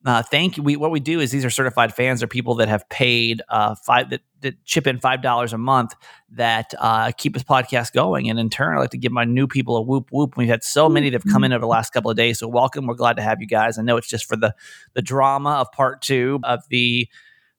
uh, 0.06 0.22
thank 0.22 0.56
you. 0.56 0.62
We, 0.62 0.76
what 0.76 0.92
we 0.92 1.00
do 1.00 1.18
is 1.18 1.32
these 1.32 1.44
are 1.44 1.50
certified 1.50 1.92
fans 1.92 2.22
are 2.22 2.28
people 2.28 2.54
that 2.56 2.68
have 2.68 2.88
paid 2.88 3.42
uh, 3.48 3.74
five 3.74 4.10
that, 4.10 4.20
that 4.42 4.64
chip 4.64 4.86
in 4.86 5.00
five 5.00 5.20
dollars 5.20 5.52
a 5.52 5.58
month 5.58 5.94
that 6.30 6.72
uh, 6.78 7.10
keep 7.10 7.34
this 7.34 7.42
podcast 7.42 7.92
going. 7.92 8.30
And 8.30 8.38
in 8.38 8.48
turn, 8.48 8.76
I 8.76 8.80
like 8.80 8.90
to 8.90 8.98
give 8.98 9.10
my 9.10 9.24
new 9.24 9.48
people 9.48 9.76
a 9.76 9.82
whoop 9.82 10.08
whoop. 10.12 10.36
We've 10.36 10.48
had 10.48 10.62
so 10.62 10.88
many 10.88 11.10
that 11.10 11.22
have 11.24 11.32
come 11.32 11.42
in 11.42 11.52
over 11.52 11.60
the 11.60 11.66
last 11.66 11.92
couple 11.92 12.08
of 12.08 12.16
days. 12.16 12.38
So 12.38 12.46
welcome. 12.46 12.86
We're 12.86 12.94
glad 12.94 13.16
to 13.16 13.22
have 13.22 13.40
you 13.40 13.48
guys. 13.48 13.78
I 13.78 13.82
know 13.82 13.96
it's 13.96 14.06
just 14.06 14.26
for 14.26 14.36
the 14.36 14.54
the 14.94 15.02
drama 15.02 15.50
of 15.54 15.72
part 15.72 16.02
two 16.02 16.38
of 16.44 16.62
the 16.70 17.08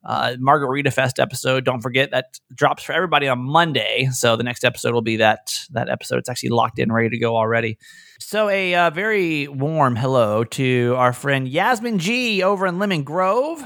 uh, 0.06 0.38
Margarita 0.40 0.90
Fest 0.90 1.20
episode. 1.20 1.66
Don't 1.66 1.82
forget 1.82 2.12
that 2.12 2.40
drops 2.56 2.82
for 2.82 2.94
everybody 2.94 3.28
on 3.28 3.40
Monday. 3.40 4.08
So 4.14 4.38
the 4.38 4.44
next 4.44 4.64
episode 4.64 4.94
will 4.94 5.02
be 5.02 5.18
that 5.18 5.68
that 5.72 5.90
episode. 5.90 6.20
It's 6.20 6.30
actually 6.30 6.50
locked 6.50 6.80
in, 6.80 6.94
ready 6.94 7.10
to 7.10 7.20
go 7.20 7.36
already. 7.36 7.78
So 8.20 8.50
a 8.50 8.74
uh, 8.76 8.90
very 8.90 9.48
warm 9.48 9.96
hello 9.96 10.44
to 10.44 10.96
our 10.98 11.14
friend 11.14 11.48
Yasmin 11.48 12.00
G 12.00 12.42
over 12.44 12.66
in 12.68 12.80
Lemon 12.80 13.04
Grove. 13.04 13.62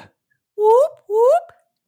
whoop 0.58 0.92
whoop. 1.08 1.44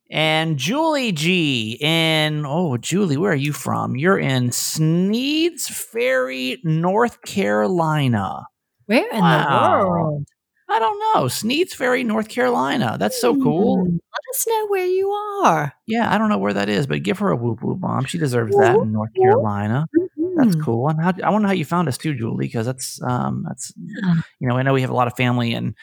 And 0.10 0.58
Julie 0.58 1.12
G 1.12 1.78
in 1.82 2.46
oh 2.46 2.78
Julie, 2.78 3.18
where 3.18 3.32
are 3.32 3.36
you 3.36 3.52
from? 3.54 3.96
You're 3.96 4.18
in 4.20 4.52
Sneads 4.52 5.68
Ferry, 5.68 6.60
North 6.64 7.22
Carolina. 7.24 8.46
Where 8.86 9.10
in 9.12 9.20
Wow. 9.22 9.80
the 9.82 9.88
world? 9.88 10.26
I 10.70 10.80
don't 10.80 11.00
know. 11.14 11.28
Sneads 11.28 11.74
Ferry, 11.74 12.04
North 12.04 12.30
Carolina. 12.30 12.96
That's 13.00 13.20
so 13.20 13.36
cool. 13.36 13.84
Hmm, 13.84 13.92
Let 13.92 14.36
us 14.36 14.46
know 14.48 14.68
where 14.68 14.86
you 14.86 15.10
are. 15.12 15.74
Yeah, 15.86 16.12
I 16.14 16.18
don't 16.18 16.30
know 16.30 16.38
where 16.38 16.54
that 16.54 16.70
is, 16.70 16.88
but 16.88 17.04
give 17.04 17.20
her 17.20 17.30
a 17.30 17.36
whoop 17.36 17.62
whoop 17.62 17.80
mom. 17.80 18.06
She 18.06 18.18
deserves 18.18 18.56
that 18.58 18.78
in 18.78 18.94
North 18.94 19.10
Whoop, 19.16 19.32
Carolina. 19.34 19.88
That's 20.36 20.56
Mhm. 20.56 20.64
cool. 20.64 20.88
And 20.90 21.00
how, 21.02 21.14
I 21.24 21.30
wonder 21.30 21.48
how 21.48 21.54
you 21.54 21.66
found 21.66 21.88
us 21.88 21.98
too, 21.98 22.14
Julie, 22.16 22.46
because 22.48 22.66
that's 22.66 23.02
um 23.04 23.44
that's 23.48 23.74
Yeah. 23.78 24.16
you 24.40 24.48
know 24.48 24.58
I 24.58 24.64
know 24.64 24.74
we 24.74 24.82
have 24.82 24.90
a 24.90 24.96
lot 24.96 25.08
of 25.08 25.16
family 25.16 25.54
in 25.54 25.76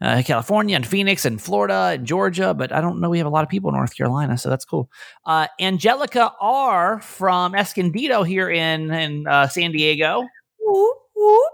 uh, 0.00 0.22
California 0.24 0.76
and 0.76 0.86
Phoenix 0.86 1.24
and 1.24 1.40
Florida 1.42 1.90
and 1.94 2.06
Georgia, 2.06 2.54
but 2.54 2.72
I 2.72 2.80
don't 2.80 3.00
know 3.00 3.10
we 3.10 3.18
have 3.18 3.26
a 3.26 3.30
lot 3.30 3.42
of 3.42 3.48
people 3.50 3.70
in 3.70 3.76
North 3.76 3.96
Carolina, 3.96 4.38
so 4.38 4.48
that's 4.48 4.64
cool. 4.64 4.88
Uh, 5.26 5.46
Angelica 5.60 6.32
R 6.40 7.00
from 7.00 7.54
Escondido 7.54 8.22
here 8.22 8.48
in 8.48 8.90
in 8.92 9.26
uh, 9.26 9.48
San 9.48 9.72
Diego, 9.72 10.24
Whoop 10.60 10.98
whoop 11.16 11.52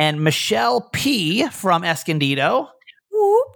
and 0.00 0.22
Michelle 0.24 0.88
P 0.92 1.46
from 1.48 1.84
Escondido. 1.84 2.68
whoop. 3.12 3.46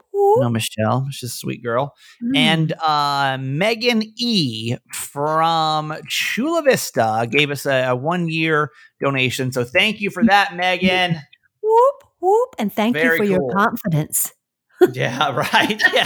No, 0.40 0.48
Michelle, 0.50 1.06
she's 1.10 1.30
a 1.30 1.32
sweet 1.34 1.62
girl. 1.62 1.94
Mm. 2.22 2.36
And 2.36 2.72
uh, 2.74 3.38
Megan 3.40 4.02
E 4.16 4.76
from 4.92 5.94
Chula 6.08 6.62
Vista 6.62 7.26
gave 7.30 7.50
us 7.50 7.66
a, 7.66 7.88
a 7.90 7.96
one 7.96 8.28
year 8.28 8.70
donation. 9.00 9.52
So 9.52 9.64
thank 9.64 10.00
you 10.00 10.10
for 10.10 10.24
that, 10.26 10.56
Megan. 10.56 11.20
whoop 11.62 11.94
whoop. 12.20 12.54
And 12.58 12.72
thank 12.72 12.96
you 12.96 13.02
Very 13.02 13.18
for 13.18 13.24
your 13.24 13.50
confidence. 13.52 14.32
yeah, 14.92 15.30
right. 15.52 15.80
Yeah. 15.92 16.04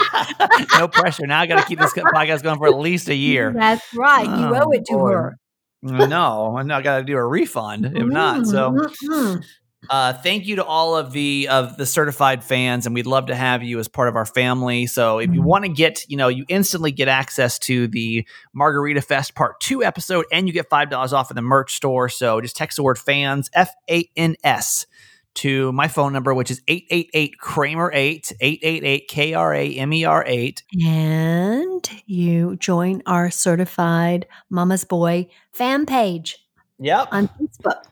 no 0.79 0.89
pressure. 0.89 1.27
Now 1.27 1.41
I 1.41 1.47
got 1.47 1.61
to 1.61 1.67
keep 1.67 1.79
this 1.79 1.93
podcast 1.95 2.43
going 2.43 2.59
for 2.59 2.69
at 2.69 2.77
least 2.79 3.09
a 3.09 3.15
year. 3.15 3.53
That's 3.55 3.83
right. 3.95 4.25
you 4.25 4.55
Oh, 4.55 4.65
owe 4.67 4.71
it 4.73 4.85
to 4.91 4.99
her. 5.07 5.39
No, 5.83 6.57
I 6.57 6.63
know 6.63 6.77
I 6.77 6.83
got 6.83 6.99
to 6.99 7.05
do 7.05 7.17
a 7.17 7.27
refund 7.27 7.87
if 7.87 8.07
not. 8.07 8.47
So 8.47 8.71
Mm-mm. 8.71 9.45
Uh, 9.91 10.13
thank 10.13 10.47
you 10.47 10.57
to 10.57 10.65
all 10.65 10.97
of 10.97 11.13
the 11.13 11.49
of 11.49 11.77
the 11.77 11.85
certified 11.87 12.45
fans, 12.45 12.87
and 12.87 12.95
we'd 12.95 13.07
love 13.07 13.27
to 13.27 13.35
have 13.35 13.63
you 13.63 13.79
as 13.81 13.89
part 13.89 14.09
of 14.09 14.17
our 14.17 14.25
family. 14.25 14.87
So 14.87 15.19
if 15.19 15.33
you 15.35 15.41
Mhm. 15.41 15.45
want 15.45 15.65
to 15.65 15.69
get, 15.71 16.05
you 16.09 16.17
know, 16.17 16.29
you 16.29 16.45
instantly 16.49 16.93
get 16.93 17.09
access 17.09 17.59
to 17.61 17.89
the 17.89 18.27
Margarita 18.55 19.03
Fest 19.03 19.35
Part 19.35 19.59
Two 19.61 19.83
episode, 19.83 20.25
and 20.33 20.47
you 20.47 20.53
get 20.53 20.69
five 20.71 20.89
dollars 20.89 21.13
off 21.13 21.31
of 21.31 21.35
the 21.35 21.43
merch 21.43 21.75
store. 21.75 22.09
So 22.09 22.41
just 22.41 22.57
text 22.57 22.77
the 22.77 22.83
word 22.85 22.99
fans 22.99 23.51
F 23.55 23.71
A 23.91 24.09
N 24.17 24.37
S 24.45 24.87
to 25.35 25.73
my 25.73 25.89
phone 25.89 26.13
number, 26.13 26.33
which 26.35 26.51
is 26.51 26.61
eight 26.69 26.87
eight 26.91 27.11
eight 27.15 27.39
Kramer 27.39 27.91
eight 27.95 28.33
eight 28.41 28.61
eight 28.63 28.85
eight 28.85 29.09
K 29.09 29.35
R 29.35 29.53
A 29.55 29.75
M 29.75 29.93
E 29.93 30.05
R 30.05 30.25
eight. 30.27 30.63
and 30.87 31.91
you 32.07 32.55
join 32.57 33.03
our 33.07 33.31
certified 33.31 34.27
Mama's 34.51 34.85
Boy 34.85 35.27
fan 35.51 35.87
page 35.87 36.39
Yep. 36.79 37.09
on 37.13 37.29
Facebook. 37.29 37.83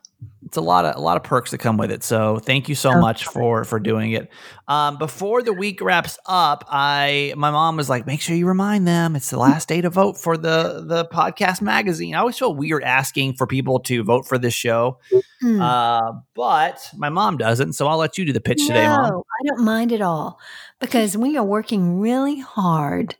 It's 0.51 0.57
a 0.57 0.61
lot 0.61 0.83
of 0.83 0.97
a 0.97 0.99
lot 0.99 1.15
of 1.15 1.23
perks 1.23 1.51
that 1.51 1.59
come 1.59 1.77
with 1.77 1.89
it. 1.91 2.03
So 2.03 2.37
thank 2.37 2.67
you 2.67 2.75
so 2.75 2.99
much 2.99 3.23
for 3.23 3.63
for 3.63 3.79
doing 3.79 4.11
it. 4.11 4.29
Um, 4.67 4.97
before 4.97 5.41
the 5.41 5.53
week 5.53 5.79
wraps 5.79 6.19
up, 6.25 6.65
I 6.67 7.33
my 7.37 7.51
mom 7.51 7.77
was 7.77 7.89
like, 7.89 8.05
make 8.05 8.19
sure 8.19 8.35
you 8.35 8.45
remind 8.45 8.85
them 8.85 9.15
it's 9.15 9.29
the 9.29 9.39
last 9.39 9.69
day 9.69 9.79
to 9.79 9.89
vote 9.89 10.17
for 10.17 10.35
the 10.35 10.83
the 10.85 11.05
podcast 11.05 11.61
magazine. 11.61 12.15
I 12.15 12.19
always 12.19 12.37
feel 12.37 12.53
weird 12.53 12.83
asking 12.83 13.35
for 13.35 13.47
people 13.47 13.79
to 13.79 14.03
vote 14.03 14.27
for 14.27 14.37
this 14.37 14.53
show, 14.53 14.99
Hmm. 15.39 15.61
uh, 15.61 16.11
but 16.35 16.85
my 16.97 17.07
mom 17.07 17.37
doesn't, 17.37 17.71
so 17.71 17.87
I'll 17.87 17.97
let 17.97 18.17
you 18.17 18.25
do 18.25 18.33
the 18.33 18.41
pitch 18.41 18.67
today, 18.67 18.85
mom. 18.85 19.05
I 19.05 19.47
don't 19.47 19.63
mind 19.63 19.93
at 19.93 20.01
all 20.01 20.37
because 20.81 21.15
we 21.15 21.37
are 21.37 21.45
working 21.45 22.01
really 22.01 22.41
hard 22.41 23.15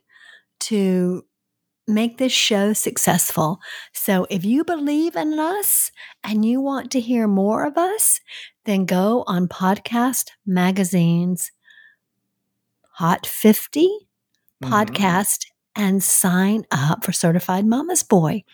to 0.60 1.24
make 1.88 2.18
this 2.18 2.32
show 2.32 2.72
successful. 2.72 3.58
So 3.92 4.26
if 4.30 4.44
you 4.44 4.64
believe 4.64 5.16
in 5.16 5.38
us 5.38 5.90
and 6.22 6.44
you 6.44 6.60
want 6.60 6.90
to 6.92 7.00
hear 7.00 7.26
more 7.26 7.64
of 7.66 7.76
us, 7.76 8.20
then 8.64 8.84
go 8.86 9.24
on 9.26 9.48
Podcast 9.48 10.30
Magazine's 10.46 11.50
Hot 12.96 13.26
50 13.26 13.88
Mhm. 14.62 14.70
podcast 14.70 15.46
and 15.74 16.02
sign 16.02 16.64
up 16.70 17.04
for 17.04 17.12
Certified 17.12 17.64
Mama's 17.66 18.02
Boy. 18.02 18.44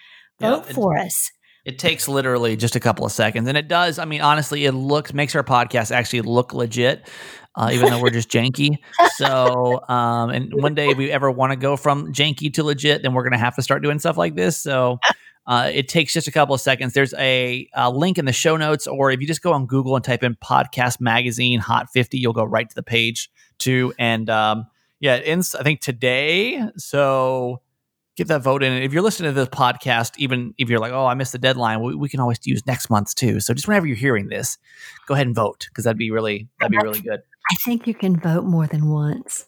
Vote 0.41 0.61
it's- 0.61 0.75
for 0.75 0.97
us. 0.97 1.31
It 1.65 1.79
takes 1.79 2.09
literally 2.09 2.57
just 2.57 2.77
a 2.77 2.81
couple 2.81 3.05
of 3.05 3.13
seconds, 3.13 3.47
and 3.47 3.59
it 3.59 3.69
does. 3.69 3.99
I 3.99 4.07
mean, 4.07 4.23
honestly, 4.23 4.65
it 4.65 4.73
looks 4.73 5.13
makes 5.13 5.35
our 5.35 5.43
podcast 5.43 5.91
actually 5.91 6.23
look 6.23 6.55
legit, 6.55 7.07
uh, 7.59 7.71
even 7.73 7.91
though 7.91 8.01
we're 8.01 8.11
just 8.11 8.31
janky. 8.31 8.79
So, 9.17 9.83
um, 9.89 10.31
and 10.31 10.53
one 10.55 10.75
day 10.75 10.91
if 10.91 10.97
we 10.97 11.11
ever 11.11 11.31
want 11.31 11.53
to 11.53 11.57
go 11.57 11.77
from 11.77 12.13
janky 12.13 12.53
to 12.55 12.63
legit, 12.63 13.03
then 13.03 13.13
we're 13.13 13.25
gonna 13.25 13.37
have 13.37 13.57
to 13.57 13.63
start 13.63 13.83
doing 13.83 13.99
stuff 13.99 14.17
like 14.17 14.35
this. 14.35 14.57
So. 14.57 14.99
Uh, 15.47 15.71
it 15.73 15.89
takes 15.89 16.13
just 16.13 16.29
a 16.29 16.31
couple 16.31 16.55
of 16.55 16.61
seconds. 16.61 16.93
There's 16.93 17.15
a, 17.15 17.67
a 17.73 17.91
link 17.91 18.19
in 18.19 18.27
the 18.27 18.35
show 18.35 18.59
notes, 18.59 18.87
or 18.87 19.11
if 19.11 19.19
you 19.23 19.27
just 19.27 19.41
go 19.41 19.55
on 19.55 19.65
Google 19.65 19.97
and 19.97 20.05
type 20.05 20.23
in 20.23 20.35
podcast 20.35 21.01
magazine 21.01 21.59
hot 21.59 21.89
50, 21.91 22.19
you'll 22.19 22.35
go 22.35 22.45
right 22.45 22.69
to 22.69 22.75
the 22.75 22.83
page 22.83 23.31
too. 23.57 23.95
And 23.99 24.29
um, 24.29 24.67
yeah, 25.01 25.15
it 25.15 25.23
ends, 25.25 25.55
I 25.55 25.63
think, 25.63 25.81
today. 25.81 26.63
So 26.77 27.63
get 28.19 28.29
that 28.29 28.43
vote 28.43 28.63
in. 28.63 28.73
And 28.73 28.85
if 28.85 28.93
you're 28.93 29.03
listening 29.03 29.33
to 29.33 29.35
this 29.35 29.49
podcast, 29.49 30.13
even 30.19 30.53
if 30.59 30.69
you're 30.69 30.81
like, 30.81 30.93
oh, 30.93 31.07
I 31.07 31.15
missed 31.15 31.33
the 31.33 31.39
deadline, 31.39 31.81
we, 31.81 31.95
we 31.95 32.09
can 32.09 32.21
always 32.21 32.39
use 32.45 32.67
next 32.67 32.91
month's 32.91 33.15
too. 33.15 33.41
So 33.41 33.55
just 33.55 33.69
whenever 33.69 33.87
you're 33.87 33.97
hearing 33.97 34.29
this, 34.29 34.59
go 35.07 35.15
ahead 35.15 35.27
and 35.27 35.37
vote 35.37 35.67
because 35.71 35.85
that'd 35.85 35.97
be 35.97 36.11
really 36.11 36.49
that'd 36.61 36.73
be 36.73 36.79
really 36.79 37.01
good. 37.01 37.23
I 37.51 37.55
think 37.65 37.87
you 37.87 37.95
can 37.95 38.19
vote 38.19 38.45
more 38.45 38.67
than 38.67 38.89
once. 38.89 39.47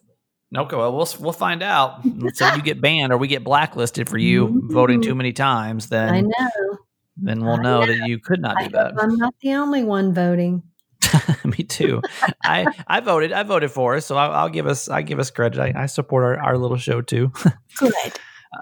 Okay, 0.56 0.74
well, 0.76 0.96
we'll 0.96 1.08
we'll 1.20 1.32
find 1.32 1.62
out. 1.62 2.00
So 2.34 2.46
if 2.46 2.56
you 2.56 2.62
get 2.62 2.80
banned 2.80 3.12
or 3.12 3.18
we 3.18 3.28
get 3.28 3.44
blacklisted 3.44 4.08
for 4.08 4.18
you 4.18 4.62
voting 4.70 5.00
too 5.02 5.14
many 5.14 5.32
times, 5.32 5.88
Then 5.88 6.08
I 6.14 6.20
know. 6.22 6.78
then 7.16 7.44
we'll 7.44 7.58
I 7.60 7.62
know 7.62 7.86
that 7.86 8.08
you 8.08 8.18
could 8.18 8.40
not 8.40 8.56
I 8.56 8.68
do 8.68 8.76
hope 8.76 8.94
that. 8.94 9.02
I'm 9.02 9.16
not 9.16 9.34
the 9.42 9.52
only 9.54 9.84
one 9.84 10.12
voting. 10.14 10.62
Me 11.44 11.64
too. 11.64 12.02
I 12.44 12.66
I 12.86 13.00
voted. 13.00 13.32
I 13.32 13.42
voted 13.42 13.70
for 13.70 13.96
us, 13.96 14.06
so 14.06 14.16
I'll, 14.16 14.32
I'll 14.32 14.48
give 14.48 14.66
us 14.66 14.88
I 14.88 15.02
give 15.02 15.18
us 15.18 15.30
credit. 15.30 15.60
I, 15.60 15.82
I 15.82 15.86
support 15.86 16.24
our, 16.24 16.38
our 16.38 16.58
little 16.58 16.76
show 16.76 17.00
too. 17.00 17.32
Good. 17.78 17.92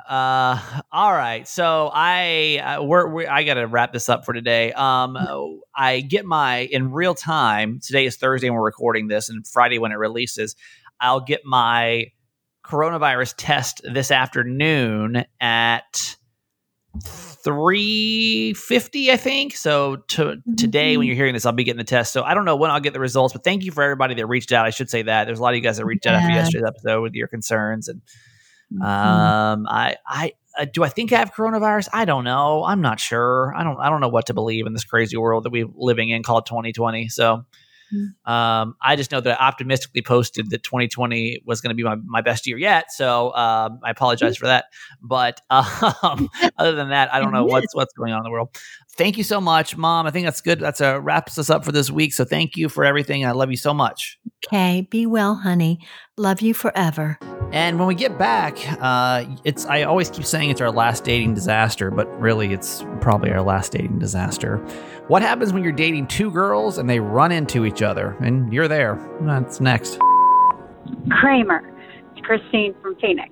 Uh, 0.09 0.61
all 0.93 1.13
right. 1.13 1.47
So 1.49 1.91
I 1.93 2.59
uh, 2.79 2.83
we're, 2.83 3.09
we 3.09 3.27
I 3.27 3.45
got 3.45 3.55
to 3.55 3.67
wrap 3.67 3.93
this 3.93 4.09
up 4.09 4.25
for 4.25 4.33
today. 4.33 4.73
Um, 4.73 5.17
I 5.75 6.01
get 6.01 6.25
my 6.25 6.59
in 6.59 6.93
real 6.93 7.15
time. 7.15 7.81
Today 7.81 8.07
is 8.07 8.17
Thursday, 8.17 8.49
and 8.49 8.57
we're 8.57 8.65
recording 8.65 9.09
this, 9.09 9.29
and 9.29 9.47
Friday 9.47 9.79
when 9.79 9.93
it 9.93 9.97
releases, 9.97 10.57
I'll 11.01 11.21
get 11.21 11.45
my 11.45 12.07
coronavirus 12.65 13.35
test 13.39 13.81
this 13.85 14.11
afternoon 14.11 15.25
at 15.41 16.17
three 17.03 18.53
fifty, 18.55 19.11
I 19.11 19.17
think. 19.17 19.57
So 19.57 19.97
to, 19.97 20.37
today, 20.57 20.97
when 20.97 21.07
you're 21.07 21.17
hearing 21.17 21.33
this, 21.35 21.47
I'll 21.47 21.53
be 21.53 21.65
getting 21.65 21.79
the 21.79 21.85
test. 21.85 22.13
So 22.13 22.23
I 22.23 22.35
don't 22.35 22.45
know 22.45 22.57
when 22.57 22.71
I'll 22.71 22.81
get 22.81 22.93
the 22.93 23.01
results, 23.01 23.33
but 23.33 23.45
thank 23.45 23.65
you 23.65 23.73
for 23.73 23.83
everybody 23.83 24.15
that 24.17 24.27
reached 24.27 24.53
out. 24.53 24.67
I 24.67 24.71
should 24.71 24.91
say 24.91 25.03
that 25.03 25.25
there's 25.25 25.39
a 25.39 25.43
lot 25.43 25.51
of 25.51 25.57
you 25.57 25.63
guys 25.63 25.79
that 25.79 25.87
reached 25.87 26.07
out 26.07 26.15
after 26.15 26.29
Yeah. 26.29 26.37
yesterday's 26.37 26.67
episode 26.67 27.03
with 27.03 27.15
your 27.15 27.29
concerns 27.29 27.89
and 27.89 28.03
Mhm. 28.73 28.85
um, 28.85 29.67
I, 29.69 29.97
I, 30.07 30.33
uh, 30.59 30.67
do 30.73 30.83
I 30.85 30.89
think 30.89 31.13
I 31.13 31.19
have 31.19 31.33
coronavirus? 31.33 31.89
I 31.93 32.05
don't 32.05 32.25
know. 32.25 32.65
I'm 32.65 32.81
not 32.81 33.01
sure. 33.01 33.55
I 33.57 33.63
don't, 33.65 33.79
I 33.79 33.89
don't 33.91 34.01
know 34.01 34.09
what 34.09 34.27
to 34.27 34.35
believe 34.35 34.67
in 34.67 34.73
this 34.73 34.85
crazy 34.85 35.17
world 35.17 35.45
that 35.45 35.51
we're 35.51 35.69
living 35.75 36.11
in 36.11 36.23
called 36.23 36.47
2020. 36.47 37.09
So, 37.09 37.45
um, 38.27 38.75
I 38.83 38.97
just 38.97 39.13
know 39.13 39.21
that 39.21 39.41
I 39.41 39.47
optimistically 39.47 40.03
posted 40.03 40.51
that 40.51 40.63
2020 40.63 41.43
was 41.47 41.61
going 41.63 41.71
to 41.71 41.75
be 41.75 41.85
my, 41.85 41.95
my 42.05 42.21
best 42.21 42.47
year 42.47 42.59
yet. 42.59 42.93
So, 42.93 43.33
um, 43.35 43.81
I 43.83 43.91
apologize 43.91 44.37
for 44.37 44.47
that. 44.47 44.67
But, 45.01 45.41
um, 45.51 46.29
other 46.59 46.73
than 46.75 46.91
that, 46.91 47.15
I 47.15 47.21
don't 47.21 47.33
know 47.33 47.45
what's, 47.45 47.75
what's 47.75 47.95
going 47.95 48.13
on 48.13 48.19
in 48.19 48.25
the 48.25 48.31
world. 48.31 48.51
Thank 48.99 49.17
you 49.17 49.23
so 49.23 49.41
much, 49.41 49.77
mom. 49.77 50.09
I 50.09 50.11
think 50.11 50.27
that's 50.27 50.41
good. 50.41 50.59
That's 50.59 50.81
a 50.81 51.01
wraps 51.01 51.39
us 51.39 51.49
up 51.51 51.65
for 51.65 51.71
this 51.71 51.89
week. 51.89 52.13
So 52.13 52.25
thank 52.25 52.57
you 52.57 52.69
for 52.69 52.85
everything. 52.85 53.25
I 53.25 53.31
love 53.31 53.49
you 53.49 53.57
so 53.57 53.73
much. 53.73 54.19
Okay, 54.45 54.89
be 54.91 55.07
well, 55.07 55.37
honey. 55.37 55.79
Love 56.17 56.41
you 56.41 56.53
forever. 56.53 57.17
And 57.53 57.79
when 57.79 57.87
we 57.87 57.95
get 57.95 58.19
back, 58.19 58.59
uh, 58.83 59.25
it's 59.45 59.65
I 59.67 59.85
always 59.85 60.11
keep 60.11 60.25
saying 60.25 60.51
it's 60.51 60.61
our 60.61 60.73
last 60.73 61.05
dating 61.05 61.35
disaster, 61.35 61.93
but 61.93 62.09
really 62.21 62.53
it's 62.53 62.85
probably 63.01 63.31
our 63.31 63.41
last 63.41 63.71
dating 63.71 64.01
disaster. 64.01 64.57
What 65.07 65.23
happens 65.23 65.53
when 65.53 65.63
you're 65.63 65.71
dating 65.71 66.09
two 66.09 66.33
girls 66.33 66.77
and 66.77 66.91
they 66.91 66.99
run 66.99 67.31
into 67.31 67.65
each 67.65 67.83
other 67.83 68.17
and 68.21 68.53
you're 68.53 68.67
there? 68.67 68.99
That's 69.21 69.61
next. 69.61 70.01
Kramer. 71.09 71.73
It's 72.17 72.27
Christine 72.27 72.75
from 72.83 72.97
Phoenix. 72.97 73.31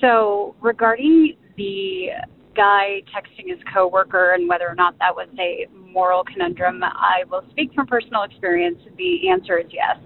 So, 0.00 0.56
regarding 0.60 1.36
the 1.56 2.08
guy 2.54 3.02
texting 3.14 3.48
his 3.48 3.58
coworker 3.72 4.34
and 4.34 4.48
whether 4.48 4.68
or 4.68 4.74
not 4.74 4.98
that 4.98 5.14
was 5.14 5.28
a 5.38 5.66
moral 5.92 6.24
conundrum, 6.24 6.82
I 6.82 7.24
will 7.30 7.44
speak 7.50 7.72
from 7.74 7.86
personal 7.86 8.22
experience. 8.22 8.78
The 8.96 9.28
answer 9.28 9.58
is 9.58 9.66
yes. 9.70 9.96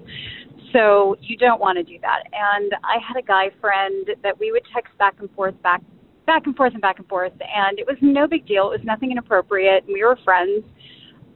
So, 0.73 1.17
you 1.21 1.37
don't 1.39 1.61
want 1.61 1.79
to 1.79 1.83
do 1.83 1.99
that. 2.03 2.25
And 2.31 2.73
I 2.85 2.99
had 3.07 3.17
a 3.17 3.27
guy 3.27 3.51
friend 3.59 4.07
that 4.23 4.39
we 4.39 4.53
would 4.53 4.65
text 4.75 4.97
back 4.99 5.15
and 5.19 5.31
forth, 5.31 5.55
back 5.63 5.83
back 6.27 6.43
and 6.45 6.55
forth 6.55 6.75
and 6.75 6.83
back 6.83 6.99
and 6.99 7.09
forth, 7.09 7.33
and 7.33 7.79
it 7.79 7.87
was 7.87 7.97
no 8.03 8.29
big 8.29 8.47
deal. 8.47 8.67
It 8.67 8.79
was 8.79 8.85
nothing 8.85 9.11
inappropriate. 9.11 9.85
We 9.89 10.05
were 10.05 10.19
friends. 10.25 10.63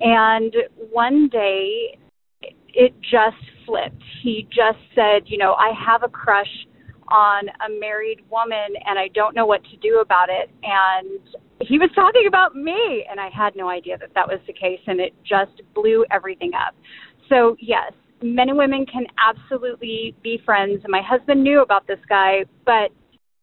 And 0.03 0.55
one 0.91 1.29
day 1.29 1.99
it 2.75 2.93
just 3.01 3.43
flipped. 3.65 4.03
He 4.23 4.47
just 4.51 4.79
said, 4.95 5.23
you 5.27 5.39
know, 5.39 5.55
I 5.55 5.73
have 5.87 6.03
a 6.03 6.09
crush 6.09 6.67
on 7.13 7.49
a 7.49 7.79
married 7.79 8.21
woman 8.31 8.75
and 8.87 8.99
I 8.99 9.09
don't 9.15 9.37
know 9.37 9.45
what 9.45 9.63
to 9.65 9.77
do 9.77 10.01
about 10.01 10.29
it. 10.31 10.51
And 10.63 11.21
he 11.61 11.79
was 11.79 11.91
talking 11.95 12.25
about 12.27 12.57
me, 12.57 13.07
and 13.09 13.21
I 13.21 13.29
had 13.29 13.55
no 13.55 13.69
idea 13.69 13.97
that 13.99 14.15
that 14.15 14.27
was 14.27 14.41
the 14.47 14.53
case, 14.53 14.81
and 14.87 14.99
it 15.01 15.13
just 15.23 15.63
blew 15.75 16.05
everything 16.11 16.53
up. 16.55 16.75
So, 17.29 17.57
yes, 17.61 17.93
men 18.23 18.49
and 18.49 18.59
women 18.59 18.85
can 18.87 19.07
absolutely 19.19 20.15
be 20.23 20.41
friends. 20.45 20.81
And 20.83 20.91
my 20.91 21.03
husband 21.03 21.43
knew 21.43 21.63
about 21.63 21.87
this 21.87 22.01
guy, 22.09 22.45
but 22.65 22.91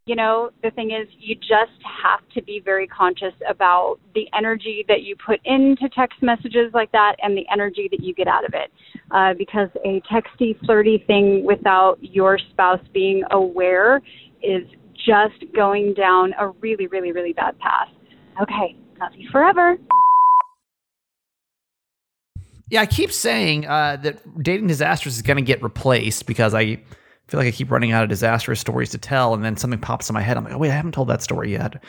you 0.06 0.16
know, 0.16 0.50
the 0.64 0.72
thing 0.72 0.92
is, 0.92 1.08
you 1.20 1.36
just 1.36 1.80
have 2.04 2.22
to 2.34 2.42
be 2.42 2.62
very 2.64 2.88
conscious 2.88 3.34
about 3.48 3.98
the 4.16 4.28
energy 4.38 4.84
that 4.88 5.04
you 5.04 5.16
put 5.24 5.40
into 5.46 5.88
text 5.90 6.22
messages 6.22 6.72
like 6.74 6.92
that 6.92 7.16
and 7.22 7.38
the 7.38 7.46
energy 7.52 7.88
that 7.92 8.04
you 8.04 8.14
get 8.14 8.28
out 8.28 8.44
of 8.44 8.54
it. 8.54 8.72
Uh, 9.12 9.34
because 9.38 9.70
a 9.86 10.02
texty, 10.12 10.60
flirty 10.66 11.04
thing 11.06 11.46
without 11.46 11.98
your 12.02 12.40
spouse 12.52 12.82
being 12.94 13.24
aware 13.32 14.02
is 14.42 14.64
just 14.96 15.44
going 15.56 15.94
down 15.94 16.34
a 16.40 16.50
really, 16.60 16.88
really, 16.88 17.12
really 17.12 17.34
bad 17.34 17.58
path. 17.60 17.90
Okay, 18.42 18.76
love 19.00 19.12
you 19.16 19.30
forever. 19.32 19.78
Yeah, 22.70 22.82
I 22.82 22.86
keep 22.86 23.12
saying 23.12 23.66
uh, 23.66 23.98
that 24.04 24.44
dating 24.44 24.68
disasters 24.68 25.16
is 25.16 25.22
going 25.24 25.38
to 25.38 25.44
get 25.44 25.62
replaced 25.64 26.28
because 26.28 26.54
I 26.54 26.80
feel 27.30 27.40
like 27.40 27.48
I 27.48 27.52
keep 27.52 27.72
running 27.72 27.92
out 27.92 28.04
of 28.04 28.10
disastrous 28.10 28.60
stories 28.60 28.90
to 28.92 28.98
tell, 28.98 29.34
and 29.34 29.44
then 29.44 29.58
something 29.58 29.80
pops 29.80 30.10
in 30.10 30.14
my 30.14 30.22
head. 30.22 30.38
I'm 30.38 30.44
like, 30.44 30.54
oh 30.54 30.58
wait, 30.58 30.72
I 30.72 30.76
haven't 30.76 30.94
told 30.94 31.08
that 31.10 31.22
story 31.22 31.52
yet, 31.52 31.82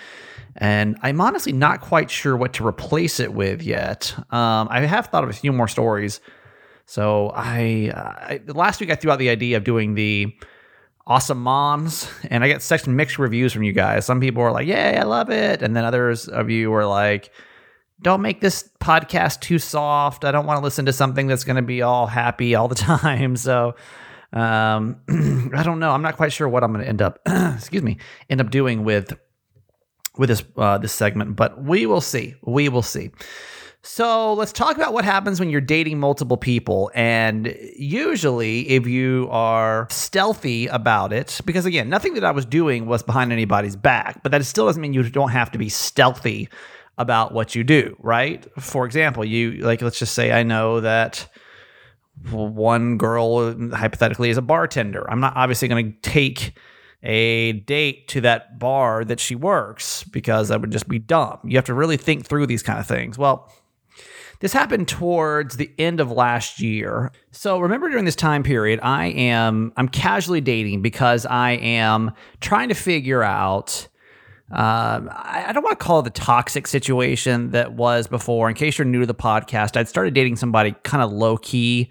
and 0.56 0.98
I'm 1.02 1.20
honestly 1.20 1.52
not 1.52 1.80
quite 1.80 2.10
sure 2.10 2.36
what 2.36 2.52
to 2.54 2.66
replace 2.66 3.20
it 3.20 3.32
with 3.32 3.62
yet. 3.62 4.14
Um, 4.30 4.68
I 4.70 4.80
have 4.80 5.06
thought 5.06 5.24
of 5.24 5.30
a 5.30 5.34
few 5.34 5.52
more 5.52 5.68
stories. 5.68 6.20
So 6.86 7.30
I, 7.34 7.92
I 7.94 8.40
last 8.48 8.80
week 8.80 8.90
I 8.90 8.96
threw 8.96 9.12
out 9.12 9.20
the 9.20 9.30
idea 9.30 9.56
of 9.56 9.64
doing 9.64 9.94
the 9.94 10.34
awesome 11.06 11.40
moms, 11.42 12.10
and 12.28 12.44
I 12.44 12.48
get 12.48 12.62
such 12.62 12.86
mixed 12.86 13.18
reviews 13.18 13.52
from 13.52 13.62
you 13.62 13.72
guys. 13.72 14.04
Some 14.04 14.20
people 14.20 14.42
are 14.42 14.52
like, 14.52 14.66
"Yay, 14.66 14.96
I 14.96 15.04
love 15.04 15.30
it," 15.30 15.62
and 15.62 15.76
then 15.76 15.84
others 15.84 16.28
of 16.28 16.50
you 16.50 16.70
were 16.70 16.86
like 16.86 17.30
don't 18.02 18.22
make 18.22 18.40
this 18.40 18.68
podcast 18.80 19.40
too 19.40 19.58
soft. 19.58 20.24
I 20.24 20.32
don't 20.32 20.46
want 20.46 20.58
to 20.58 20.64
listen 20.64 20.86
to 20.86 20.92
something 20.92 21.26
that's 21.26 21.44
going 21.44 21.56
to 21.56 21.62
be 21.62 21.82
all 21.82 22.06
happy 22.06 22.54
all 22.54 22.68
the 22.68 22.74
time. 22.74 23.36
So, 23.36 23.74
um, 24.32 25.00
I 25.54 25.62
don't 25.62 25.78
know. 25.78 25.90
I'm 25.90 26.02
not 26.02 26.16
quite 26.16 26.32
sure 26.32 26.48
what 26.48 26.62
I'm 26.62 26.72
going 26.72 26.84
to 26.84 26.88
end 26.88 27.02
up, 27.02 27.20
excuse 27.26 27.82
me, 27.82 27.98
end 28.28 28.40
up 28.40 28.50
doing 28.50 28.84
with 28.84 29.12
with 30.16 30.28
this 30.28 30.44
uh, 30.56 30.78
this 30.78 30.92
segment, 30.92 31.36
but 31.36 31.62
we 31.62 31.86
will 31.86 32.00
see. 32.00 32.34
We 32.42 32.68
will 32.68 32.82
see. 32.82 33.10
So 33.82 34.34
let's 34.34 34.52
talk 34.52 34.76
about 34.76 34.92
what 34.92 35.06
happens 35.06 35.40
when 35.40 35.48
you're 35.48 35.62
dating 35.62 35.98
multiple 35.98 36.36
people. 36.36 36.90
And 36.94 37.56
usually, 37.74 38.68
if 38.68 38.86
you 38.86 39.26
are 39.30 39.88
stealthy 39.90 40.66
about 40.66 41.14
it, 41.14 41.40
because 41.46 41.64
again, 41.64 41.88
nothing 41.88 42.12
that 42.14 42.24
I 42.24 42.30
was 42.30 42.44
doing 42.44 42.84
was 42.84 43.02
behind 43.02 43.32
anybody's 43.32 43.76
back, 43.76 44.22
but 44.22 44.32
that 44.32 44.44
still 44.44 44.66
doesn't 44.66 44.82
mean 44.82 44.92
you 44.92 45.02
don't 45.08 45.30
have 45.30 45.50
to 45.52 45.58
be 45.58 45.70
stealthy 45.70 46.50
about 46.98 47.32
what 47.32 47.54
you 47.54 47.64
do, 47.64 47.96
right? 48.00 48.46
For 48.60 48.84
example, 48.84 49.24
you 49.24 49.52
like 49.62 49.80
let's 49.80 49.98
just 49.98 50.12
say 50.12 50.30
I 50.30 50.42
know 50.42 50.80
that 50.80 51.26
one 52.30 52.98
girl 52.98 53.70
hypothetically 53.70 54.30
is 54.30 54.36
a 54.36 54.42
bartender. 54.42 55.10
I'm 55.10 55.20
not 55.20 55.36
obviously 55.36 55.68
going 55.68 55.92
to 55.92 55.98
take 56.00 56.54
a 57.02 57.52
date 57.52 58.08
to 58.08 58.20
that 58.20 58.58
bar 58.58 59.04
that 59.04 59.20
she 59.20 59.34
works 59.34 60.04
because 60.04 60.48
that 60.48 60.60
would 60.60 60.70
just 60.70 60.88
be 60.88 60.98
dumb. 60.98 61.38
You 61.44 61.56
have 61.56 61.64
to 61.66 61.74
really 61.74 61.96
think 61.96 62.26
through 62.26 62.46
these 62.46 62.62
kind 62.62 62.78
of 62.78 62.86
things. 62.86 63.16
Well, 63.16 63.50
this 64.40 64.52
happened 64.52 64.88
towards 64.88 65.56
the 65.56 65.70
end 65.78 66.00
of 66.00 66.10
last 66.10 66.60
year. 66.60 67.12
So 67.30 67.58
remember 67.58 67.88
during 67.88 68.06
this 68.06 68.16
time 68.16 68.42
period, 68.42 68.80
I 68.82 69.06
am 69.06 69.72
I'm 69.76 69.88
casually 69.88 70.40
dating 70.40 70.82
because 70.82 71.26
I 71.26 71.52
am 71.52 72.12
trying 72.40 72.68
to 72.70 72.74
figure 72.74 73.22
out 73.22 73.86
um, 74.50 75.08
I, 75.12 75.44
I, 75.48 75.52
don't 75.52 75.62
want 75.62 75.78
to 75.78 75.84
call 75.84 76.00
it 76.00 76.02
the 76.02 76.10
toxic 76.10 76.66
situation 76.66 77.52
that 77.52 77.74
was 77.74 78.08
before. 78.08 78.48
In 78.48 78.56
case 78.56 78.78
you're 78.78 78.84
new 78.84 78.98
to 78.98 79.06
the 79.06 79.14
podcast, 79.14 79.76
I'd 79.76 79.88
started 79.88 80.12
dating 80.12 80.36
somebody 80.36 80.74
kind 80.82 81.04
of 81.04 81.12
low 81.12 81.36
key 81.36 81.88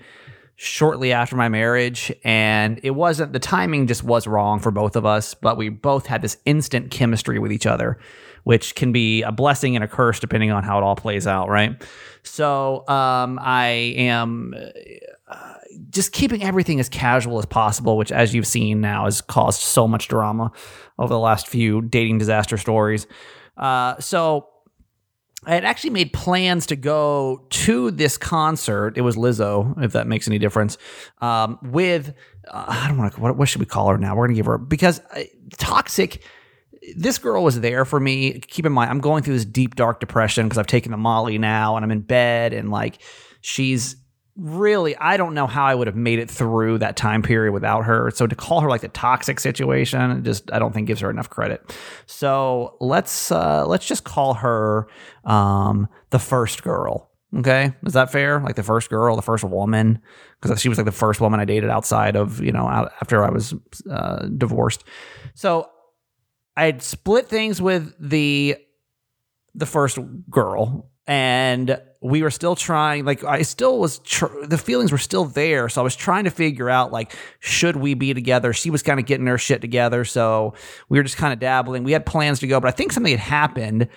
shortly 0.58 1.14
after 1.14 1.38
my 1.38 1.48
marriage, 1.48 2.12
and 2.26 2.82
it 2.84 2.92
wasn't 2.92 3.32
the 3.32 3.40
timing 3.40 3.88
just 3.88 4.04
was 4.04 4.28
wrong 4.28 4.60
for 4.60 4.72
both 4.72 4.98
of 4.98 5.06
us, 5.06 5.34
but 5.34 5.56
we 5.56 5.70
both 5.70 6.06
had 6.06 6.22
this 6.22 6.36
instant 6.44 6.92
chemistry 6.92 7.40
with 7.40 7.54
each 7.54 7.66
other, 7.66 7.98
which 8.44 8.76
can 8.76 8.92
be 8.92 9.22
a 9.22 9.32
blessing 9.32 9.76
and 9.76 9.84
a 9.86 9.88
curse 9.88 10.20
depending 10.20 10.52
on 10.52 10.62
how 10.62 10.78
it 10.78 10.84
all 10.84 10.98
plays 10.98 11.26
out, 11.26 11.48
right? 11.48 11.82
So 12.24 12.86
um, 12.90 13.40
I 13.42 13.68
am. 13.96 14.54
Uh, 14.54 14.70
just 15.90 16.12
keeping 16.12 16.44
everything 16.44 16.80
as 16.80 16.90
casual 16.90 17.40
as 17.40 17.46
possible, 17.46 17.98
which, 17.98 18.12
as 18.12 18.34
you've 18.34 18.48
seen 18.48 18.82
now, 18.82 19.06
has 19.06 19.22
caused 19.22 19.62
so 19.62 19.88
much 19.88 20.08
drama 20.08 20.52
over 20.98 21.14
the 21.14 21.20
last 21.20 21.48
few 21.48 21.82
dating 21.82 22.18
disaster 22.18 22.58
stories. 22.58 23.08
Uh, 23.58 23.98
so 24.00 24.48
I 25.46 25.54
had 25.54 25.64
actually 25.64 25.92
made 25.92 26.12
plans 26.12 26.66
to 26.68 26.76
go 26.76 27.46
to 27.50 27.92
this 27.92 28.18
concert. 28.18 28.98
It 28.98 29.02
was 29.02 29.16
Lizzo, 29.16 29.82
if 29.82 29.94
that 29.94 30.08
makes 30.08 30.28
any 30.28 30.38
difference. 30.38 30.78
Um, 31.22 31.60
with 31.64 32.14
uh, 32.48 32.66
I 32.68 32.88
don't 32.88 32.98
want 32.98 33.14
to. 33.14 33.22
What, 33.22 33.38
what, 33.38 33.48
should 33.48 33.62
we 33.62 33.66
call 33.66 33.90
her 33.90 33.98
now? 33.98 34.16
We're 34.16 34.28
gonna 34.28 34.36
give 34.36 34.48
her 34.48 34.58
because 34.58 35.00
uh, 35.16 35.24
toxic. 35.58 36.24
This 36.96 37.20
girl 37.20 37.44
was 37.44 37.60
there 37.60 37.86
for 37.86 38.00
me. 38.00 38.40
Keep 38.40 38.66
in 38.66 38.72
mind, 38.72 38.90
I'm 38.90 39.00
going 39.00 39.22
through 39.22 39.36
this 39.36 39.46
deep 39.46 39.76
dark 39.76 40.00
depression 40.00 40.48
because 40.48 40.58
I've 40.58 40.68
taken 40.68 40.92
the 40.92 40.98
Molly 40.98 41.38
now, 41.38 41.76
and 41.76 41.86
I'm 41.86 41.92
in 41.92 42.02
bed, 42.02 42.54
and 42.54 42.70
like 42.70 43.02
she's 43.42 43.96
really, 44.40 44.96
I 44.96 45.18
don't 45.18 45.34
know 45.34 45.48
how 45.48 45.66
I 45.66 45.76
would 45.76 45.88
have 45.88 45.96
made 45.96 46.20
it 46.20 46.30
through 46.30 46.80
that 46.80 46.96
time 46.96 47.22
period 47.22 47.52
without 47.52 47.86
her. 47.86 48.12
So 48.12 48.26
to 48.26 48.36
call 48.36 48.62
her 48.62 48.70
like 48.70 48.82
the 48.82 48.88
toxic 48.88 49.40
situation, 49.40 50.24
just 50.24 50.52
I 50.52 50.60
don't 50.60 50.74
think 50.74 50.88
gives 50.88 51.02
her 51.02 51.10
enough 51.10 51.30
credit. 51.30 51.76
So 52.06 52.78
let's 52.80 53.32
uh, 53.32 53.66
let's 53.68 53.86
just 53.86 54.04
call 54.04 54.36
her 54.36 54.88
um, 55.26 55.88
the 56.10 56.20
first 56.20 56.64
girl. 56.64 57.12
Okay, 57.38 57.74
is 57.86 57.94
that 57.94 58.12
fair? 58.12 58.40
Like 58.40 58.56
the 58.56 58.64
first 58.64 58.90
girl, 58.90 59.16
the 59.16 59.22
first 59.22 59.44
woman, 59.44 60.00
because 60.42 60.60
she 60.60 60.70
was 60.70 60.80
like 60.80 60.86
the 60.86 60.92
first 60.92 61.22
woman 61.22 61.40
I 61.40 61.46
dated 61.46 61.70
outside 61.70 62.16
of 62.16 62.42
you 62.42 62.52
know 62.52 62.68
after 62.68 63.24
I 63.24 63.30
was 63.30 63.54
uh, 63.90 64.28
divorced. 64.36 64.84
So 65.36 65.70
I 66.58 66.66
had 66.66 66.82
split 66.82 67.28
things 67.28 67.62
with 67.62 67.94
the 68.00 68.58
the 69.54 69.66
first 69.66 70.00
girl 70.30 70.89
and 71.10 71.82
we 72.02 72.22
were 72.22 72.30
still 72.30 72.56
trying 72.56 73.04
like 73.04 73.24
i 73.24 73.42
still 73.42 73.80
was 73.80 73.98
tr- 74.00 74.46
the 74.46 74.60
feelings 74.60 74.92
were 74.92 74.98
still 75.00 75.26
there. 75.26 75.68
So 75.68 75.82
i 75.82 75.84
was 75.84 75.96
trying 75.96 76.26
to 76.26 76.30
figure 76.30 76.70
out 76.70 76.92
like 76.94 77.14
should 77.40 77.76
we 77.76 77.96
be 77.96 78.14
together? 78.14 78.54
She 78.54 78.70
was 78.70 78.84
kind 78.84 79.00
of 79.00 79.08
getting 79.08 79.26
her 79.26 79.40
shit 79.40 79.60
together 79.60 80.06
so 80.06 80.54
we 80.88 81.00
were 81.00 81.04
just 81.04 81.18
kind 81.18 81.34
of 81.34 81.40
dabbling. 81.40 81.84
We 81.84 81.92
had 81.92 82.06
plans 82.06 82.40
to 82.40 82.48
go 82.48 82.62
but 82.62 82.68
i 82.68 82.72
think 82.72 82.92
something 82.92 83.12
had 83.12 83.20
happened 83.20 83.90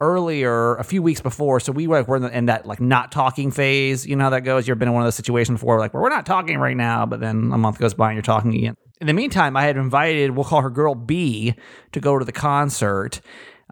earlier 0.00 0.76
a 0.76 0.84
few 0.84 1.02
weeks 1.02 1.20
before. 1.20 1.60
So 1.60 1.72
we 1.72 1.86
were, 1.86 2.02
were 2.04 2.16
in, 2.16 2.22
the, 2.22 2.34
in, 2.34 2.46
that 2.46 2.64
like 2.64 2.80
not 2.80 3.12
talking 3.12 3.50
phase. 3.50 4.06
You 4.06 4.16
know 4.16 4.24
how 4.24 4.30
that 4.30 4.42
goes? 4.42 4.66
You've 4.66 4.78
been 4.78 4.88
in 4.88 4.94
one 4.94 5.02
of 5.02 5.06
those 5.06 5.16
situations 5.16 5.60
before 5.60 5.78
like 5.78 5.92
well, 5.92 6.04
we're 6.04 6.08
not 6.08 6.24
talking 6.24 6.56
right 6.56 6.76
now 6.76 7.04
but 7.04 7.18
then 7.18 7.50
a 7.52 7.58
month 7.58 7.78
goes 7.78 7.94
by 7.94 8.10
and 8.10 8.14
you're 8.14 8.22
talking 8.22 8.54
again? 8.54 8.76
In 9.00 9.08
the 9.08 9.14
meantime 9.14 9.56
i 9.56 9.64
had 9.64 9.76
invited 9.76 10.30
we'll 10.32 10.44
call 10.44 10.62
her 10.62 10.70
girl 10.70 10.94
b 10.94 11.54
to 11.92 12.00
go 12.00 12.18
to 12.18 12.24
the 12.24 12.32
concert 12.32 13.20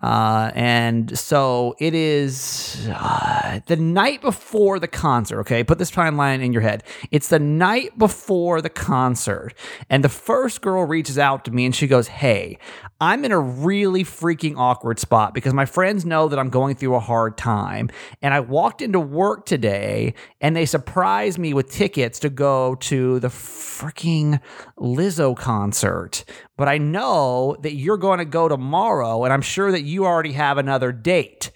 uh, 0.02 0.50
and 0.54 1.18
so 1.18 1.74
it 1.78 1.94
is 1.94 2.88
uh, 2.92 3.60
the 3.66 3.76
night 3.76 4.20
before 4.20 4.78
the 4.78 4.88
concert. 4.88 5.40
Okay, 5.40 5.64
put 5.64 5.78
this 5.78 5.90
timeline 5.90 6.42
in 6.42 6.52
your 6.52 6.62
head. 6.62 6.84
It's 7.10 7.28
the 7.28 7.38
night 7.38 7.98
before 7.98 8.60
the 8.62 8.70
concert, 8.70 9.54
and 9.90 10.04
the 10.04 10.08
first 10.08 10.60
girl 10.60 10.84
reaches 10.84 11.18
out 11.18 11.44
to 11.46 11.50
me 11.50 11.66
and 11.66 11.74
she 11.74 11.86
goes, 11.86 12.08
"Hey, 12.08 12.58
I'm 13.00 13.24
in 13.24 13.32
a 13.32 13.40
really 13.40 14.04
freaking 14.04 14.56
awkward 14.56 14.98
spot 14.98 15.34
because 15.34 15.54
my 15.54 15.66
friends 15.66 16.04
know 16.04 16.28
that 16.28 16.38
I'm 16.38 16.50
going 16.50 16.74
through 16.76 16.94
a 16.94 17.00
hard 17.00 17.36
time, 17.36 17.90
and 18.22 18.34
I 18.34 18.40
walked 18.40 18.82
into 18.82 19.00
work 19.00 19.46
today 19.46 20.14
and 20.40 20.56
they 20.56 20.66
surprised 20.66 21.38
me 21.38 21.54
with 21.54 21.70
tickets 21.70 22.18
to 22.20 22.28
go 22.28 22.74
to 22.76 23.20
the 23.20 23.28
freaking 23.28 24.40
Lizzo 24.76 25.36
concert, 25.36 26.24
but 26.58 26.68
I 26.68 26.76
know 26.76 27.56
that 27.60 27.74
you're 27.74 27.96
going 27.96 28.18
to 28.18 28.24
go 28.24 28.48
tomorrow, 28.48 29.24
and 29.24 29.32
I'm 29.32 29.40
sure 29.40 29.70
that 29.72 29.82
you 29.82 30.04
already 30.04 30.32
have 30.32 30.58
another 30.58 30.90
date. 30.92 31.52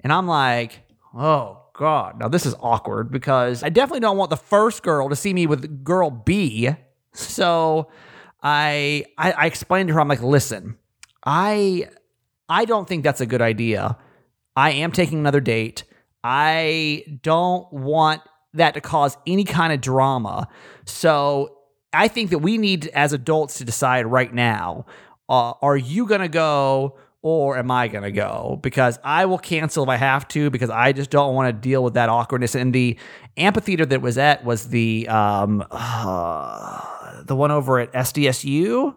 And 0.00 0.12
I'm 0.12 0.28
like, 0.28 0.82
oh, 1.16 1.62
God. 1.72 2.20
Now, 2.20 2.28
this 2.28 2.44
is 2.44 2.54
awkward 2.60 3.10
because 3.10 3.62
I 3.62 3.70
definitely 3.70 4.00
don't 4.00 4.18
want 4.18 4.28
the 4.28 4.36
first 4.36 4.82
girl 4.82 5.08
to 5.08 5.16
see 5.16 5.32
me 5.32 5.46
with 5.46 5.82
girl 5.82 6.10
B. 6.10 6.70
So 7.14 7.90
I, 8.42 9.06
I, 9.16 9.32
I 9.32 9.46
explained 9.46 9.88
to 9.88 9.94
her, 9.94 10.00
I'm 10.00 10.08
like, 10.08 10.22
listen, 10.22 10.76
I, 11.24 11.88
I 12.46 12.66
don't 12.66 12.86
think 12.86 13.02
that's 13.02 13.22
a 13.22 13.26
good 13.26 13.42
idea. 13.42 13.96
I 14.54 14.72
am 14.72 14.92
taking 14.92 15.18
another 15.18 15.40
date. 15.40 15.84
I 16.22 17.18
don't 17.22 17.72
want 17.72 18.20
that 18.52 18.74
to 18.74 18.82
cause 18.82 19.16
any 19.26 19.44
kind 19.44 19.72
of 19.72 19.80
drama. 19.80 20.48
So 20.84 21.53
I 21.94 22.08
think 22.08 22.30
that 22.30 22.38
we 22.38 22.58
need, 22.58 22.88
as 22.88 23.12
adults, 23.12 23.58
to 23.58 23.64
decide 23.64 24.06
right 24.06 24.32
now 24.32 24.86
uh, 25.28 25.52
are 25.62 25.76
you 25.76 26.06
going 26.06 26.20
to 26.20 26.28
go 26.28 26.96
or 27.22 27.56
am 27.56 27.70
I 27.70 27.88
going 27.88 28.04
to 28.04 28.12
go? 28.12 28.58
Because 28.62 28.98
I 29.02 29.24
will 29.24 29.38
cancel 29.38 29.84
if 29.84 29.88
I 29.88 29.96
have 29.96 30.28
to 30.28 30.50
because 30.50 30.70
I 30.70 30.92
just 30.92 31.10
don't 31.10 31.34
want 31.34 31.48
to 31.48 31.52
deal 31.52 31.82
with 31.82 31.94
that 31.94 32.08
awkwardness. 32.08 32.54
And 32.54 32.74
the 32.74 32.98
amphitheater 33.36 33.86
that 33.86 34.02
was 34.02 34.18
at 34.18 34.44
was 34.44 34.68
the 34.68 35.08
um, 35.08 35.64
uh, 35.70 37.22
the 37.24 37.34
one 37.34 37.50
over 37.50 37.80
at 37.80 37.92
SDSU, 37.92 38.94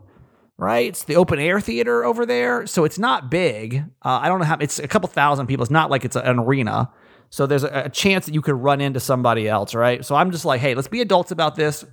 right? 0.57 0.89
It's 0.89 1.05
the 1.05 1.15
open 1.15 1.39
air 1.39 1.61
theater 1.61 2.03
over 2.03 2.25
there, 2.25 2.67
so 2.67 2.83
it's 2.83 2.99
not 2.99 3.31
big. 3.31 3.85
Uh, 4.03 4.19
I 4.21 4.27
don't 4.27 4.39
know 4.39 4.45
how 4.45 4.57
it's 4.59 4.79
a 4.79 4.87
couple 4.87 5.07
thousand 5.07 5.47
people. 5.47 5.63
It's 5.63 5.71
not 5.71 5.89
like 5.89 6.03
it's 6.03 6.17
an 6.17 6.39
arena. 6.39 6.91
So 7.29 7.45
there's 7.45 7.63
a, 7.63 7.83
a 7.85 7.89
chance 7.89 8.25
that 8.25 8.33
you 8.33 8.41
could 8.41 8.55
run 8.55 8.81
into 8.81 8.99
somebody 8.99 9.47
else, 9.47 9.73
right? 9.73 10.03
So 10.03 10.15
I'm 10.15 10.31
just 10.31 10.45
like, 10.45 10.59
hey, 10.59 10.75
let's 10.75 10.87
be 10.87 11.01
adults 11.01 11.31
about 11.31 11.55
this 11.55 11.85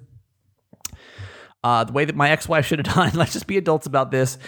uh, 1.65 1.83
the 1.83 1.93
way 1.93 2.05
that 2.05 2.15
my 2.15 2.31
ex-wife 2.31 2.67
should 2.67 2.87
have 2.87 2.95
done. 2.95 3.13
Let's 3.15 3.33
just 3.33 3.47
be 3.47 3.57
adults 3.57 3.87
about 3.87 4.11
this. 4.11 4.39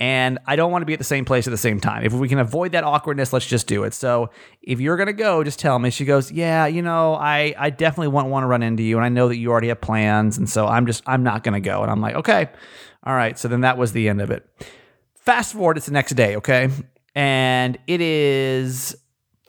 And 0.00 0.38
I 0.46 0.56
don't 0.56 0.72
want 0.72 0.82
to 0.82 0.86
be 0.86 0.94
at 0.94 0.98
the 0.98 1.04
same 1.04 1.24
place 1.24 1.46
at 1.46 1.50
the 1.52 1.58
same 1.58 1.78
time. 1.78 2.02
If 2.02 2.12
we 2.12 2.28
can 2.28 2.38
avoid 2.40 2.72
that 2.72 2.82
awkwardness, 2.82 3.32
let's 3.32 3.46
just 3.46 3.68
do 3.68 3.84
it. 3.84 3.94
So 3.94 4.30
if 4.60 4.80
you're 4.80 4.96
gonna 4.96 5.12
go, 5.12 5.44
just 5.44 5.60
tell 5.60 5.78
me. 5.78 5.90
She 5.90 6.04
goes, 6.04 6.32
Yeah, 6.32 6.66
you 6.66 6.82
know, 6.82 7.14
I 7.14 7.54
I 7.56 7.70
definitely 7.70 8.08
won't 8.08 8.28
want 8.28 8.42
to 8.42 8.48
run 8.48 8.64
into 8.64 8.82
you, 8.82 8.96
and 8.96 9.04
I 9.04 9.10
know 9.10 9.28
that 9.28 9.36
you 9.36 9.52
already 9.52 9.68
have 9.68 9.80
plans, 9.80 10.38
and 10.38 10.50
so 10.50 10.66
I'm 10.66 10.86
just 10.86 11.04
I'm 11.06 11.22
not 11.22 11.44
gonna 11.44 11.60
go. 11.60 11.82
And 11.82 11.90
I'm 11.90 12.00
like, 12.00 12.16
okay, 12.16 12.48
all 13.04 13.14
right. 13.14 13.38
So 13.38 13.46
then 13.46 13.60
that 13.60 13.78
was 13.78 13.92
the 13.92 14.08
end 14.08 14.20
of 14.20 14.32
it. 14.32 14.44
Fast 15.14 15.52
forward, 15.52 15.76
it's 15.76 15.86
the 15.86 15.92
next 15.92 16.14
day, 16.14 16.34
okay, 16.36 16.68
and 17.14 17.78
it 17.86 18.00
is 18.00 18.96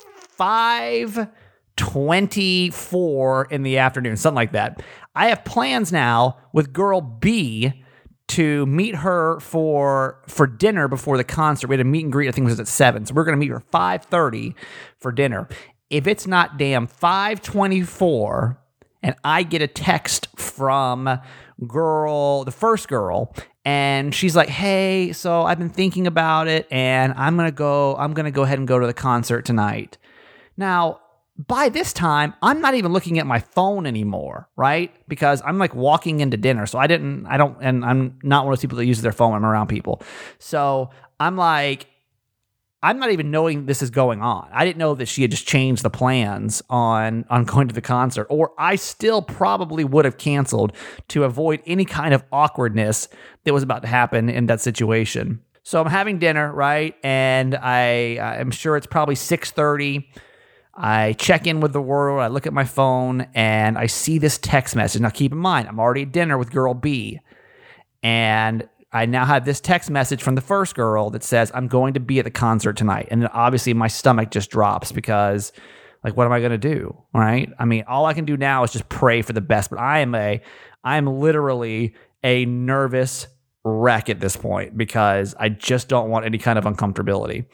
five 0.05 1.29
24 1.75 3.47
in 3.49 3.63
the 3.63 3.79
afternoon, 3.79 4.17
something 4.17 4.35
like 4.35 4.51
that. 4.51 4.83
I 5.15 5.27
have 5.27 5.45
plans 5.45 5.91
now 5.91 6.37
with 6.51 6.73
girl 6.73 7.01
B 7.01 7.83
to 8.29 8.65
meet 8.65 8.95
her 8.95 9.39
for 9.39 10.21
for 10.27 10.47
dinner 10.47 10.87
before 10.87 11.17
the 11.17 11.23
concert. 11.23 11.67
We 11.67 11.73
had 11.73 11.81
a 11.81 11.89
meet 11.89 12.03
and 12.03 12.11
greet. 12.11 12.29
I 12.29 12.31
think 12.31 12.45
it 12.45 12.49
was 12.49 12.59
at 12.59 12.67
seven, 12.67 13.05
so 13.05 13.13
we're 13.13 13.25
gonna 13.25 13.37
meet 13.37 13.51
her 13.51 13.59
five 13.59 14.05
thirty 14.05 14.55
for 14.99 15.11
dinner. 15.11 15.47
If 15.89 16.07
it's 16.07 16.25
not 16.25 16.57
damn 16.57 16.87
five 16.87 17.41
twenty 17.41 17.81
four, 17.81 18.59
and 19.03 19.15
I 19.23 19.43
get 19.43 19.61
a 19.61 19.67
text 19.67 20.27
from 20.35 21.19
girl, 21.67 22.43
the 22.45 22.51
first 22.51 22.87
girl, 22.87 23.35
and 23.65 24.15
she's 24.15 24.35
like, 24.35 24.49
"Hey, 24.49 25.11
so 25.13 25.43
I've 25.43 25.59
been 25.59 25.69
thinking 25.69 26.07
about 26.07 26.47
it, 26.47 26.67
and 26.71 27.13
I'm 27.15 27.35
gonna 27.35 27.51
go. 27.51 27.95
I'm 27.97 28.13
gonna 28.13 28.31
go 28.31 28.43
ahead 28.43 28.57
and 28.57 28.67
go 28.67 28.79
to 28.79 28.87
the 28.87 28.93
concert 28.93 29.45
tonight." 29.45 29.97
Now, 30.57 31.01
by 31.37 31.69
this 31.69 31.93
time, 31.93 32.33
I'm 32.41 32.61
not 32.61 32.75
even 32.75 32.93
looking 32.93 33.17
at 33.17 33.25
my 33.25 33.39
phone 33.39 33.85
anymore, 33.85 34.49
right? 34.55 34.93
Because 35.07 35.41
I'm 35.43 35.57
like 35.57 35.73
walking 35.73 36.19
into 36.19 36.37
dinner. 36.37 36.65
So 36.65 36.77
I 36.77 36.87
didn't, 36.87 37.25
I 37.25 37.37
don't, 37.37 37.57
and 37.59 37.83
I'm 37.83 38.19
not 38.23 38.45
one 38.45 38.53
of 38.53 38.57
those 38.57 38.61
people 38.61 38.77
that 38.77 38.85
uses 38.85 39.01
their 39.01 39.11
phone 39.11 39.31
when 39.31 39.43
I'm 39.43 39.45
around 39.49 39.67
people. 39.67 40.01
So 40.37 40.91
I'm 41.19 41.35
like, 41.35 41.87
I'm 42.83 42.99
not 42.99 43.11
even 43.11 43.31
knowing 43.31 43.65
this 43.65 43.81
is 43.81 43.89
going 43.89 44.21
on. 44.21 44.49
I 44.51 44.65
didn't 44.65 44.77
know 44.77 44.93
that 44.95 45.07
she 45.07 45.21
had 45.21 45.31
just 45.31 45.47
changed 45.47 45.83
the 45.83 45.89
plans 45.89 46.61
on 46.69 47.25
on 47.29 47.45
going 47.45 47.69
to 47.69 47.73
the 47.73 47.81
concert, 47.81 48.27
or 48.29 48.51
I 48.57 48.75
still 48.75 49.21
probably 49.21 49.85
would 49.85 50.03
have 50.03 50.17
canceled 50.17 50.75
to 51.07 51.23
avoid 51.23 51.61
any 51.65 51.85
kind 51.85 52.13
of 52.13 52.25
awkwardness 52.29 53.07
that 53.45 53.53
was 53.53 53.63
about 53.63 53.83
to 53.83 53.87
happen 53.87 54.29
in 54.29 54.47
that 54.47 54.59
situation. 54.59 55.41
So 55.63 55.79
I'm 55.79 55.87
having 55.89 56.19
dinner, 56.19 56.51
right? 56.51 56.93
And 57.03 57.55
I 57.55 58.19
I'm 58.19 58.51
sure 58.51 58.75
it's 58.75 58.87
probably 58.87 59.15
6:30. 59.15 60.05
I 60.75 61.13
check 61.13 61.45
in 61.45 61.59
with 61.59 61.71
the 61.71 61.81
world, 61.81 62.21
I 62.21 62.27
look 62.27 62.47
at 62.47 62.53
my 62.53 62.63
phone 62.63 63.27
and 63.35 63.77
I 63.77 63.85
see 63.85 64.17
this 64.17 64.37
text 64.39 64.75
message. 64.75 65.01
Now 65.01 65.09
keep 65.09 65.31
in 65.31 65.37
mind, 65.37 65.67
I'm 65.67 65.79
already 65.79 66.03
at 66.03 66.11
dinner 66.11 66.37
with 66.37 66.51
girl 66.51 66.73
B. 66.73 67.19
And 68.01 68.67
I 68.91 69.05
now 69.05 69.25
have 69.25 69.45
this 69.45 69.61
text 69.61 69.89
message 69.89 70.21
from 70.21 70.35
the 70.35 70.41
first 70.41 70.75
girl 70.75 71.09
that 71.11 71.23
says, 71.23 71.51
I'm 71.53 71.67
going 71.67 71.93
to 71.93 71.99
be 71.99 72.19
at 72.19 72.25
the 72.25 72.31
concert 72.31 72.77
tonight. 72.77 73.07
And 73.11 73.21
then 73.21 73.29
obviously 73.33 73.73
my 73.73 73.87
stomach 73.87 74.29
just 74.29 74.51
drops 74.51 74.91
because, 74.91 75.51
like, 76.03 76.17
what 76.17 76.25
am 76.25 76.31
I 76.31 76.39
going 76.39 76.51
to 76.51 76.57
do? 76.57 76.95
Right. 77.13 77.49
I 77.57 77.65
mean, 77.65 77.85
all 77.87 78.05
I 78.05 78.13
can 78.13 78.25
do 78.25 78.37
now 78.37 78.63
is 78.63 78.71
just 78.71 78.89
pray 78.89 79.21
for 79.21 79.33
the 79.33 79.41
best. 79.41 79.69
But 79.69 79.79
I 79.79 79.99
am 79.99 80.13
a, 80.13 80.41
I 80.83 80.97
am 80.97 81.07
literally 81.07 81.95
a 82.23 82.45
nervous 82.45 83.27
wreck 83.63 84.09
at 84.09 84.19
this 84.19 84.35
point 84.35 84.77
because 84.77 85.33
I 85.39 85.49
just 85.49 85.87
don't 85.87 86.09
want 86.09 86.25
any 86.25 86.37
kind 86.37 86.59
of 86.59 86.65
uncomfortability. 86.65 87.45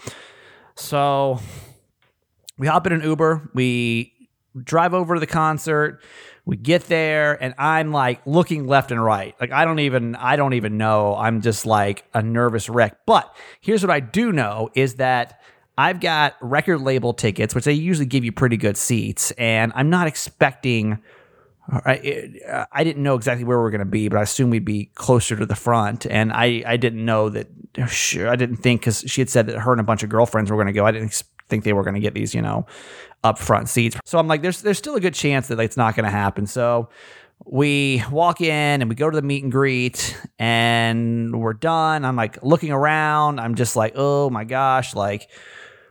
So 0.75 1.39
we 2.59 2.67
hop 2.67 2.85
in 2.85 2.93
an 2.93 3.01
Uber. 3.01 3.49
We 3.55 4.13
drive 4.61 4.93
over 4.93 5.15
to 5.15 5.19
the 5.19 5.27
concert. 5.27 6.01
We 6.45 6.57
get 6.57 6.83
there 6.85 7.41
and 7.41 7.53
I'm 7.57 7.91
like 7.91 8.21
looking 8.25 8.67
left 8.67 8.91
and 8.91 9.03
right. 9.03 9.35
Like 9.39 9.51
I 9.51 9.65
don't 9.65 9.79
even 9.79 10.15
I 10.15 10.35
don't 10.35 10.53
even 10.53 10.77
know. 10.77 11.15
I'm 11.15 11.41
just 11.41 11.65
like 11.65 12.05
a 12.13 12.21
nervous 12.21 12.69
wreck. 12.69 13.05
But 13.05 13.35
here's 13.61 13.81
what 13.81 13.91
I 13.91 13.99
do 13.99 14.31
know 14.31 14.69
is 14.75 14.95
that 14.95 15.41
I've 15.77 16.01
got 16.01 16.35
record 16.41 16.81
label 16.81 17.13
tickets, 17.13 17.55
which 17.55 17.63
they 17.63 17.73
usually 17.73 18.05
give 18.05 18.25
you 18.25 18.33
pretty 18.33 18.57
good 18.57 18.75
seats, 18.75 19.31
and 19.31 19.71
I'm 19.75 19.89
not 19.89 20.07
expecting 20.07 21.01
uh, 21.71 21.81
I, 21.85 22.31
uh, 22.49 22.65
I 22.71 22.83
didn't 22.83 23.03
know 23.03 23.15
exactly 23.15 23.43
where 23.43 23.57
we 23.57 23.63
were 23.63 23.71
going 23.71 23.79
to 23.79 23.85
be, 23.85 24.07
but 24.07 24.17
I 24.17 24.23
assumed 24.23 24.51
we'd 24.51 24.65
be 24.65 24.91
closer 24.95 25.35
to 25.35 25.45
the 25.45 25.55
front. 25.55 26.05
And 26.05 26.31
I, 26.31 26.63
I 26.65 26.77
didn't 26.77 27.05
know 27.05 27.29
that, 27.29 27.47
oh, 27.77 27.85
sure, 27.85 28.29
I 28.29 28.35
didn't 28.35 28.57
think 28.57 28.81
because 28.81 29.03
she 29.07 29.21
had 29.21 29.29
said 29.29 29.47
that 29.47 29.59
her 29.59 29.71
and 29.71 29.79
a 29.79 29.83
bunch 29.83 30.03
of 30.03 30.09
girlfriends 30.09 30.51
were 30.51 30.57
going 30.57 30.67
to 30.67 30.73
go. 30.73 30.85
I 30.85 30.91
didn't 30.91 31.21
think 31.49 31.63
they 31.63 31.73
were 31.73 31.83
going 31.83 31.95
to 31.95 31.99
get 31.99 32.13
these, 32.13 32.33
you 32.33 32.41
know, 32.41 32.65
up 33.23 33.37
front 33.37 33.69
seats. 33.69 33.97
So 34.05 34.17
I'm 34.17 34.27
like, 34.27 34.41
there's 34.41 34.61
there's 34.61 34.77
still 34.77 34.95
a 34.95 35.01
good 35.01 35.13
chance 35.13 35.47
that 35.47 35.59
it's 35.59 35.77
not 35.77 35.95
going 35.95 36.05
to 36.05 36.11
happen. 36.11 36.47
So 36.47 36.89
we 37.45 38.03
walk 38.11 38.41
in 38.41 38.81
and 38.81 38.89
we 38.89 38.95
go 38.95 39.09
to 39.09 39.15
the 39.15 39.21
meet 39.21 39.43
and 39.43 39.51
greet 39.51 40.17
and 40.37 41.39
we're 41.39 41.53
done. 41.53 42.05
I'm 42.05 42.15
like 42.15 42.41
looking 42.43 42.71
around. 42.71 43.39
I'm 43.39 43.55
just 43.55 43.75
like, 43.75 43.93
oh 43.95 44.29
my 44.29 44.43
gosh, 44.43 44.93
like, 44.93 45.29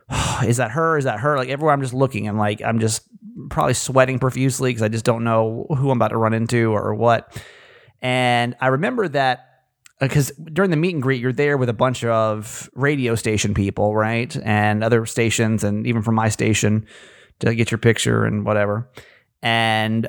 is 0.45 0.57
that 0.57 0.71
her? 0.71 0.97
Is 0.97 1.05
that 1.05 1.19
her? 1.19 1.37
Like 1.37 1.49
everywhere 1.49 1.73
I'm 1.73 1.81
just 1.81 1.93
looking. 1.93 2.27
I'm 2.27 2.37
like, 2.37 2.61
I'm 2.61 2.79
just 2.79 3.03
probably 3.49 3.73
sweating 3.73 4.19
profusely 4.19 4.69
because 4.69 4.83
I 4.83 4.89
just 4.89 5.05
don't 5.05 5.23
know 5.23 5.65
who 5.69 5.91
I'm 5.91 5.97
about 5.97 6.09
to 6.09 6.17
run 6.17 6.33
into 6.33 6.71
or 6.71 6.93
what. 6.93 7.41
And 8.01 8.55
I 8.61 8.67
remember 8.67 9.07
that 9.09 9.48
because 9.99 10.31
uh, 10.31 10.43
during 10.53 10.71
the 10.71 10.77
meet 10.77 10.93
and 10.93 11.03
greet, 11.03 11.21
you're 11.21 11.33
there 11.33 11.57
with 11.57 11.69
a 11.69 11.73
bunch 11.73 12.03
of 12.03 12.69
radio 12.73 13.15
station 13.15 13.53
people, 13.53 13.95
right? 13.95 14.35
And 14.43 14.83
other 14.83 15.05
stations, 15.05 15.63
and 15.63 15.85
even 15.85 16.01
from 16.01 16.15
my 16.15 16.29
station 16.29 16.85
to 17.39 17.55
get 17.55 17.71
your 17.71 17.77
picture 17.77 18.25
and 18.25 18.45
whatever. 18.45 18.89
And 19.41 20.07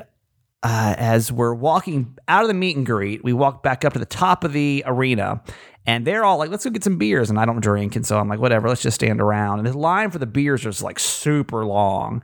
uh, 0.63 0.95
as 0.97 1.31
we're 1.31 1.53
walking 1.53 2.17
out 2.27 2.43
of 2.43 2.47
the 2.47 2.53
meet 2.53 2.77
and 2.77 2.85
greet, 2.85 3.23
we 3.23 3.33
walk 3.33 3.63
back 3.63 3.83
up 3.83 3.93
to 3.93 3.99
the 3.99 4.05
top 4.05 4.43
of 4.43 4.53
the 4.53 4.83
arena, 4.85 5.41
and 5.85 6.05
they're 6.05 6.23
all 6.23 6.37
like, 6.37 6.51
"Let's 6.51 6.63
go 6.63 6.69
get 6.69 6.83
some 6.83 6.97
beers." 6.97 7.29
And 7.29 7.39
I 7.39 7.45
don't 7.45 7.61
drink, 7.61 7.95
and 7.95 8.05
so 8.05 8.19
I'm 8.19 8.27
like, 8.27 8.39
"Whatever, 8.39 8.69
let's 8.69 8.81
just 8.81 8.95
stand 8.95 9.19
around." 9.21 9.59
And 9.59 9.67
the 9.67 9.77
line 9.77 10.11
for 10.11 10.19
the 10.19 10.27
beers 10.27 10.65
is 10.65 10.83
like 10.83 10.99
super 10.99 11.65
long, 11.65 12.21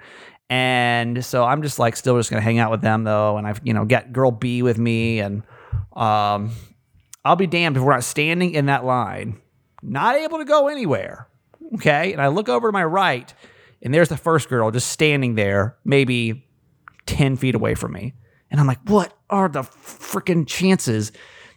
and 0.49 1.25
so 1.25 1.43
I'm 1.43 1.63
just 1.63 1.79
like 1.79 1.95
still 1.95 2.17
just 2.17 2.29
gonna 2.29 2.41
hang 2.41 2.59
out 2.59 2.69
with 2.69 2.81
them 2.81 3.03
though, 3.03 3.37
and 3.37 3.47
I've 3.47 3.59
you 3.63 3.73
know 3.73 3.85
got 3.85 4.13
girl 4.13 4.29
B 4.29 4.61
with 4.61 4.77
me, 4.77 5.19
and 5.19 5.41
um, 5.93 6.51
I'll 7.27 7.35
be 7.35 7.47
damned 7.47 7.75
if 7.77 7.83
we're 7.83 7.93
not 7.93 8.03
standing 8.03 8.53
in 8.53 8.67
that 8.67 8.85
line, 8.85 9.41
not 9.81 10.15
able 10.15 10.37
to 10.37 10.45
go 10.45 10.67
anywhere. 10.67 11.27
Okay, 11.75 12.13
and 12.13 12.21
I 12.21 12.27
look 12.29 12.47
over 12.47 12.69
to 12.69 12.71
my 12.71 12.85
right, 12.85 13.33
and 13.81 13.93
there's 13.93 14.09
the 14.09 14.17
first 14.17 14.47
girl 14.47 14.71
just 14.71 14.89
standing 14.89 15.35
there, 15.35 15.77
maybe 15.83 16.47
ten 17.05 17.35
feet 17.35 17.55
away 17.55 17.75
from 17.75 17.91
me, 17.91 18.13
and 18.49 18.59
I'm 18.59 18.67
like, 18.67 18.79
what 18.85 19.17
are 19.29 19.49
the 19.49 19.63
freaking 19.63 20.47
chances 20.47 21.11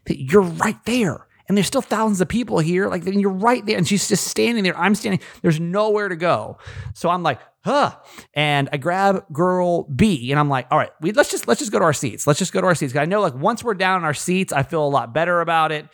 that 0.06 0.20
you're 0.20 0.42
right 0.42 0.84
there? 0.84 1.28
And 1.50 1.56
there's 1.56 1.66
still 1.66 1.82
thousands 1.82 2.20
of 2.20 2.28
people 2.28 2.60
here. 2.60 2.86
Like, 2.86 3.02
then 3.02 3.18
you're 3.18 3.28
right 3.32 3.66
there, 3.66 3.76
and 3.76 3.86
she's 3.86 4.06
just 4.06 4.28
standing 4.28 4.62
there. 4.62 4.78
I'm 4.78 4.94
standing. 4.94 5.18
There's 5.42 5.58
nowhere 5.58 6.08
to 6.08 6.14
go. 6.14 6.58
So 6.94 7.08
I'm 7.08 7.24
like, 7.24 7.40
huh. 7.64 7.96
And 8.34 8.68
I 8.72 8.76
grab 8.76 9.24
girl 9.32 9.82
B, 9.82 10.30
and 10.30 10.38
I'm 10.38 10.48
like, 10.48 10.68
all 10.70 10.78
right, 10.78 10.92
we 11.00 11.10
let's 11.10 11.28
just 11.28 11.48
let's 11.48 11.58
just 11.58 11.72
go 11.72 11.80
to 11.80 11.84
our 11.84 11.92
seats. 11.92 12.24
Let's 12.24 12.38
just 12.38 12.52
go 12.52 12.60
to 12.60 12.68
our 12.68 12.76
seats. 12.76 12.94
I 12.94 13.04
know 13.04 13.20
like 13.20 13.34
once 13.34 13.64
we're 13.64 13.74
down 13.74 13.98
in 13.98 14.04
our 14.04 14.14
seats, 14.14 14.52
I 14.52 14.62
feel 14.62 14.86
a 14.86 14.88
lot 14.88 15.12
better 15.12 15.40
about 15.40 15.72
it. 15.72 15.88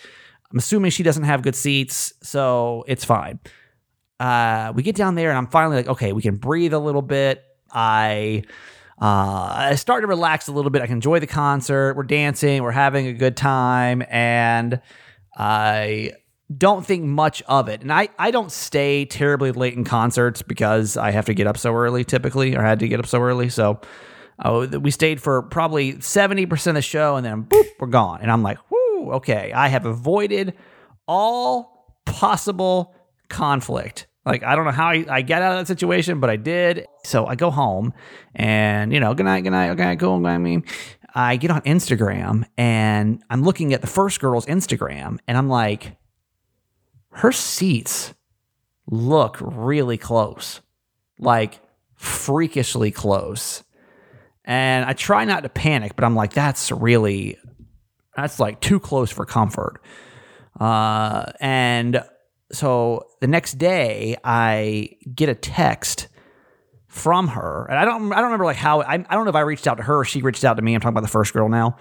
I'm 0.53 0.59
assuming 0.59 0.91
she 0.91 1.03
doesn't 1.03 1.25
have 1.25 1.41
good 1.41 1.57
seats, 1.57 2.13
so 2.23 2.85
it's 2.87 3.07
fine. 3.07 3.41
Uh, 4.21 4.75
we 4.77 4.83
get 4.83 4.95
down 4.95 5.15
there, 5.15 5.31
and 5.31 5.39
I'm 5.39 5.47
finally 5.47 5.77
like, 5.77 5.89
okay, 5.89 6.13
we 6.13 6.21
can 6.21 6.37
breathe 6.37 6.75
a 6.75 6.79
little 6.79 7.01
bit. 7.01 7.43
I. 7.73 8.43
Uh, 8.99 9.53
I 9.53 9.75
start 9.75 10.03
to 10.03 10.07
relax 10.07 10.49
a 10.49 10.53
little 10.53 10.71
bit. 10.71 10.81
I 10.81 10.87
can 10.87 10.95
enjoy 10.95 11.19
the 11.21 11.27
concert. 11.27 11.97
We're 11.97 12.05
dancing. 12.05 12.63
We're 12.63 12.71
having 12.71 13.07
a 13.09 13.13
good 13.13 13.37
time. 13.37 14.03
And 14.09 14.81
I 15.37 16.13
don't 16.57 16.87
think 16.87 17.05
much 17.05 17.43
of 17.43 17.69
it. 17.69 17.83
And 17.83 17.93
I, 17.93 18.09
I 18.19 18.31
don't 18.31 18.53
stay 18.53 19.05
terribly 19.05 19.53
late 19.53 19.75
in 19.75 19.85
concerts 19.85 20.43
because 20.43 20.97
I 20.97 21.11
have 21.11 21.27
to 21.27 21.35
get 21.35 21.47
up 21.47 21.59
so 21.59 21.75
early 21.75 22.05
typically, 22.05 22.57
or 22.57 22.63
had 22.63 22.79
to 22.81 22.89
get 22.89 23.01
up 23.01 23.07
so 23.07 23.21
early. 23.21 23.49
So 23.49 23.81
uh, 24.39 24.67
we 24.81 24.91
stayed 24.91 25.21
for 25.21 25.43
probably 25.43 25.95
70% 25.95 26.67
of 26.69 26.75
the 26.75 26.83
show 26.83 27.17
and 27.17 27.27
then 27.27 27.45
boop, 27.45 27.67
we're 27.81 27.89
gone. 27.89 28.21
And 28.23 28.31
I'm 28.31 28.43
like, 28.43 28.59
whoo, 28.71 29.13
okay, 29.13 29.53
I 29.53 29.69
have 29.69 29.87
avoided 29.87 30.55
all 31.09 31.99
possible 32.05 32.95
conflict. 33.29 34.07
Like, 34.25 34.43
I 34.43 34.57
don't 34.57 34.65
know 34.65 34.73
how 34.73 34.89
I, 34.89 35.05
I 35.09 35.23
get 35.23 35.41
out 35.41 35.53
of 35.53 35.59
that 35.59 35.73
situation, 35.73 36.19
but 36.19 36.31
I 36.31 36.37
did. 36.37 36.87
So 37.05 37.27
I 37.27 37.37
go 37.37 37.51
home 37.51 37.95
and, 38.35 38.93
you 38.93 38.99
know, 38.99 39.15
good 39.15 39.25
night, 39.25 39.43
good 39.43 39.51
night, 39.51 39.71
okay, 39.71 39.95
cool. 39.97 40.27
I 40.27 40.39
mean, 40.39 40.65
I 41.17 41.37
get 41.37 41.51
on 41.51 41.63
Instagram 41.63 42.45
and 42.59 43.25
I'm 43.31 43.43
looking 43.43 43.73
at 43.73 43.81
the 43.81 43.87
first 43.87 44.21
girl's 44.21 44.45
Instagram 44.45 45.19
and 45.27 45.39
I'm 45.39 45.49
like, 45.49 45.97
her 47.13 47.33
seats 47.33 48.13
look 48.87 49.39
really 49.41 49.97
close, 49.97 50.61
like 51.19 51.59
freakishly 51.95 52.91
close. 52.91 53.65
And 54.45 54.85
I 54.85 54.93
try 54.93 55.25
not 55.25 55.43
to 55.45 55.49
panic, 55.49 55.97
but 55.97 56.05
I'm 56.05 56.15
like, 56.15 56.35
that's 56.35 56.71
really, 56.71 57.39
that's 58.15 58.39
like 58.39 58.61
too 58.61 58.79
close 58.79 59.11
for 59.11 59.25
comfort. 59.25 59.81
Uh, 60.61 61.33
and 61.41 62.05
so 62.53 63.07
the 63.23 63.27
next 63.27 63.55
day, 63.55 64.19
I 64.23 64.91
get 65.15 65.31
a 65.31 65.35
text 65.35 66.09
from 66.97 67.29
her, 67.29 67.67
and 67.69 67.79
I 67.79 67.85
don't 67.85 68.13
I 68.13 68.17
don't 68.17 68.25
remember 68.25 68.47
like 68.47 68.57
how 68.57 68.81
I, 68.81 68.95
I 68.95 68.97
don't 68.97 69.25
know 69.25 69.31
if 69.31 69.37
I 69.37 69.41
reached 69.41 69.67
out 69.67 69.77
to 69.77 69.83
her 69.83 70.05
she 70.05 70.23
reached 70.23 70.45
out 70.45 70.55
to 70.55 70.63
me. 70.63 70.75
I'm 70.75 70.81
talking 70.81 70.95
about 70.95 71.03
the 71.03 71.09
first 71.09 71.33
girl 71.33 71.49
now, 71.49 71.77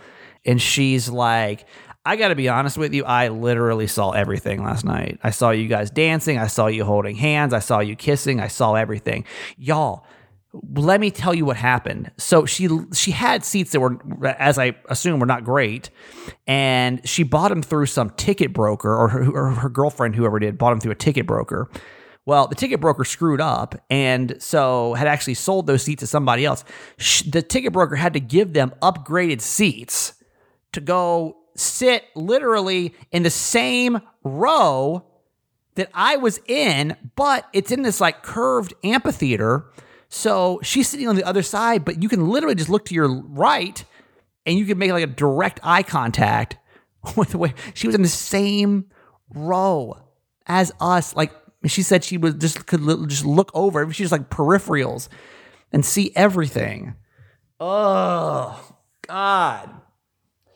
and 0.45 0.61
she's 0.61 1.09
like, 1.09 1.65
I 2.05 2.17
got 2.17 2.27
to 2.27 2.35
be 2.35 2.49
honest 2.49 2.77
with 2.77 2.93
you. 2.93 3.05
I 3.05 3.29
literally 3.29 3.87
saw 3.87 4.11
everything 4.11 4.63
last 4.63 4.83
night. 4.85 5.19
I 5.23 5.31
saw 5.31 5.51
you 5.51 5.67
guys 5.67 5.89
dancing. 5.89 6.37
I 6.37 6.47
saw 6.47 6.67
you 6.67 6.83
holding 6.83 7.15
hands. 7.15 7.53
I 7.53 7.59
saw 7.59 7.79
you 7.79 7.95
kissing. 7.95 8.39
I 8.39 8.47
saw 8.47 8.75
everything, 8.75 9.25
y'all. 9.57 10.05
Let 10.73 11.01
me 11.01 11.11
tell 11.11 11.33
you 11.33 11.45
what 11.45 11.57
happened. 11.57 12.11
So 12.17 12.45
she 12.45 12.69
she 12.93 13.11
had 13.11 13.43
seats 13.43 13.71
that 13.71 13.79
were, 13.79 13.97
as 14.25 14.57
I 14.57 14.75
assume, 14.89 15.19
were 15.19 15.25
not 15.25 15.43
great, 15.43 15.89
and 16.45 17.05
she 17.07 17.23
bought 17.23 17.49
them 17.49 17.61
through 17.61 17.87
some 17.87 18.11
ticket 18.11 18.53
broker 18.53 18.93
or 18.93 19.09
her, 19.09 19.31
or 19.31 19.51
her 19.51 19.69
girlfriend, 19.69 20.15
whoever 20.15 20.39
did, 20.39 20.57
bought 20.57 20.69
them 20.69 20.79
through 20.79 20.91
a 20.91 20.95
ticket 20.95 21.25
broker. 21.25 21.69
Well, 22.25 22.47
the 22.47 22.55
ticket 22.55 22.81
broker 22.81 23.03
screwed 23.03 23.39
up 23.39 23.75
and 23.89 24.41
so 24.41 24.95
had 24.95 25.07
actually 25.07 25.35
sold 25.35 25.67
those 25.67 25.83
seats 25.83 25.99
to 25.99 26.07
somebody 26.07 26.43
else. 26.43 26.63
The 27.27 27.43
ticket 27.43 27.71
broker 27.73 27.95
had 27.95 28.13
to 28.13 28.19
give 28.19 28.53
them 28.53 28.73
upgraded 28.81 29.41
seats 29.41 30.15
to 30.71 30.81
go 30.81 31.37
sit 31.55 32.03
literally 32.15 32.93
in 33.11 33.23
the 33.23 33.29
same 33.29 34.01
row 34.23 35.05
that 35.75 35.89
I 35.93 36.17
was 36.17 36.39
in, 36.47 36.95
but 37.15 37.47
it's 37.53 37.71
in 37.71 37.83
this 37.83 38.01
like 38.01 38.23
curved 38.23 38.73
amphitheater. 38.83 39.65
So 40.09 40.59
she's 40.63 40.87
sitting 40.87 41.07
on 41.07 41.15
the 41.15 41.23
other 41.23 41.43
side, 41.43 41.85
but 41.85 42.01
you 42.01 42.09
can 42.09 42.27
literally 42.27 42.55
just 42.55 42.69
look 42.69 42.85
to 42.85 42.95
your 42.95 43.07
right 43.07 43.83
and 44.45 44.57
you 44.57 44.65
can 44.65 44.77
make 44.77 44.91
like 44.91 45.03
a 45.03 45.07
direct 45.07 45.59
eye 45.63 45.83
contact 45.83 46.57
with 47.15 47.29
the 47.29 47.37
way 47.37 47.53
she 47.73 47.87
was 47.87 47.95
in 47.95 48.01
the 48.01 48.07
same 48.07 48.85
row 49.33 49.97
as 50.47 50.71
us. 50.79 51.15
Like 51.15 51.31
she 51.69 51.81
said 51.81 52.03
she 52.03 52.17
was 52.17 52.35
just 52.35 52.65
could 52.65 52.81
just 53.09 53.25
look 53.25 53.51
over. 53.53 53.91
She 53.93 54.03
was 54.03 54.11
like 54.11 54.29
peripherals 54.29 55.07
and 55.71 55.85
see 55.85 56.11
everything. 56.15 56.95
Oh 57.59 58.75
God. 59.07 59.69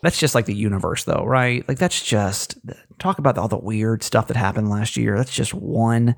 That's 0.01 0.19
just 0.19 0.33
like 0.33 0.45
the 0.45 0.55
universe, 0.55 1.03
though, 1.03 1.25
right? 1.25 1.67
Like 1.67 1.77
that's 1.77 2.01
just 2.01 2.57
talk 2.99 3.19
about 3.19 3.37
all 3.37 3.49
the 3.49 3.57
weird 3.57 4.01
stuff 4.03 4.27
that 4.27 4.37
happened 4.37 4.69
last 4.69 4.95
year. 4.95 5.17
That's 5.17 5.33
just 5.33 5.53
one 5.53 6.15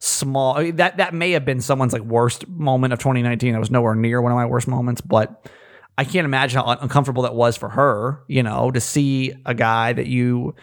small. 0.00 0.56
I 0.56 0.64
mean, 0.64 0.76
that 0.76 0.96
that 0.96 1.14
may 1.14 1.30
have 1.32 1.44
been 1.44 1.60
someone's 1.60 1.92
like 1.92 2.02
worst 2.02 2.48
moment 2.48 2.92
of 2.92 2.98
2019. 2.98 3.54
It 3.54 3.58
was 3.58 3.70
nowhere 3.70 3.94
near 3.94 4.20
one 4.20 4.32
of 4.32 4.36
my 4.36 4.46
worst 4.46 4.66
moments, 4.66 5.00
but 5.00 5.48
I 5.96 6.04
can't 6.04 6.24
imagine 6.24 6.60
how 6.60 6.76
uncomfortable 6.80 7.22
that 7.22 7.36
was 7.36 7.56
for 7.56 7.68
her. 7.68 8.24
You 8.26 8.42
know, 8.42 8.72
to 8.72 8.80
see 8.80 9.32
a 9.46 9.54
guy 9.54 9.92
that 9.92 10.06
you 10.06 10.56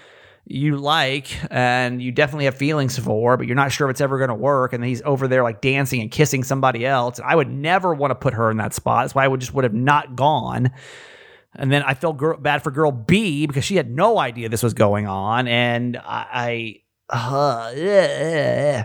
you 0.46 0.78
like 0.78 1.38
and 1.52 2.02
you 2.02 2.12
definitely 2.12 2.46
have 2.46 2.56
feelings 2.56 2.98
for, 2.98 3.38
but 3.38 3.48
you're 3.48 3.56
not 3.56 3.72
sure 3.72 3.88
if 3.88 3.92
it's 3.92 4.02
ever 4.02 4.18
going 4.18 4.30
to 4.30 4.36
work. 4.36 4.74
And 4.74 4.84
he's 4.84 5.02
over 5.04 5.28
there 5.28 5.44
like 5.44 5.62
dancing 5.62 6.02
and 6.02 6.12
kissing 6.12 6.44
somebody 6.44 6.86
else. 6.86 7.20
And 7.20 7.28
I 7.28 7.36
would 7.36 7.50
never 7.50 7.94
want 7.94 8.12
to 8.12 8.16
put 8.16 8.34
her 8.34 8.50
in 8.50 8.58
that 8.58 8.74
spot. 8.74 9.04
That's 9.04 9.16
why 9.16 9.26
I 9.26 9.28
would 9.28 9.40
just 9.40 9.54
would 9.54 9.64
have 9.64 9.74
not 9.74 10.16
gone. 10.16 10.72
And 11.56 11.72
then 11.72 11.84
I 11.84 11.94
felt 11.94 12.18
girl, 12.18 12.38
bad 12.38 12.64
for 12.64 12.72
girl 12.72 12.92
B 12.92 13.46
because 13.46 13.66
she 13.66 13.76
had 13.76 13.90
no 13.90 14.18
idea 14.18 14.50
this 14.50 14.64
was 14.64 14.74
going 14.74 15.06
on. 15.08 15.48
And 15.48 15.98
I, 15.98 16.82
I 17.12 17.74
uh, 17.74 18.84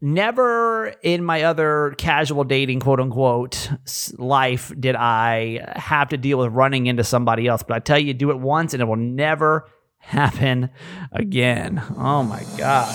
never 0.00 0.94
in 1.02 1.24
my 1.24 1.42
other 1.42 1.94
casual 1.98 2.44
dating, 2.44 2.80
quote 2.80 3.00
unquote, 3.00 3.70
life 4.16 4.72
did 4.78 4.94
I 4.94 5.72
have 5.76 6.10
to 6.10 6.16
deal 6.16 6.38
with 6.38 6.52
running 6.52 6.86
into 6.86 7.04
somebody 7.04 7.48
else. 7.48 7.62
But 7.62 7.76
I 7.76 7.80
tell 7.80 7.98
you, 7.98 8.14
do 8.14 8.30
it 8.30 8.38
once 8.38 8.72
and 8.72 8.80
it 8.80 8.86
will 8.86 8.96
never 8.96 9.68
happen 9.98 10.70
again. 11.12 11.82
Oh 11.96 12.22
my 12.22 12.44
God. 12.56 12.94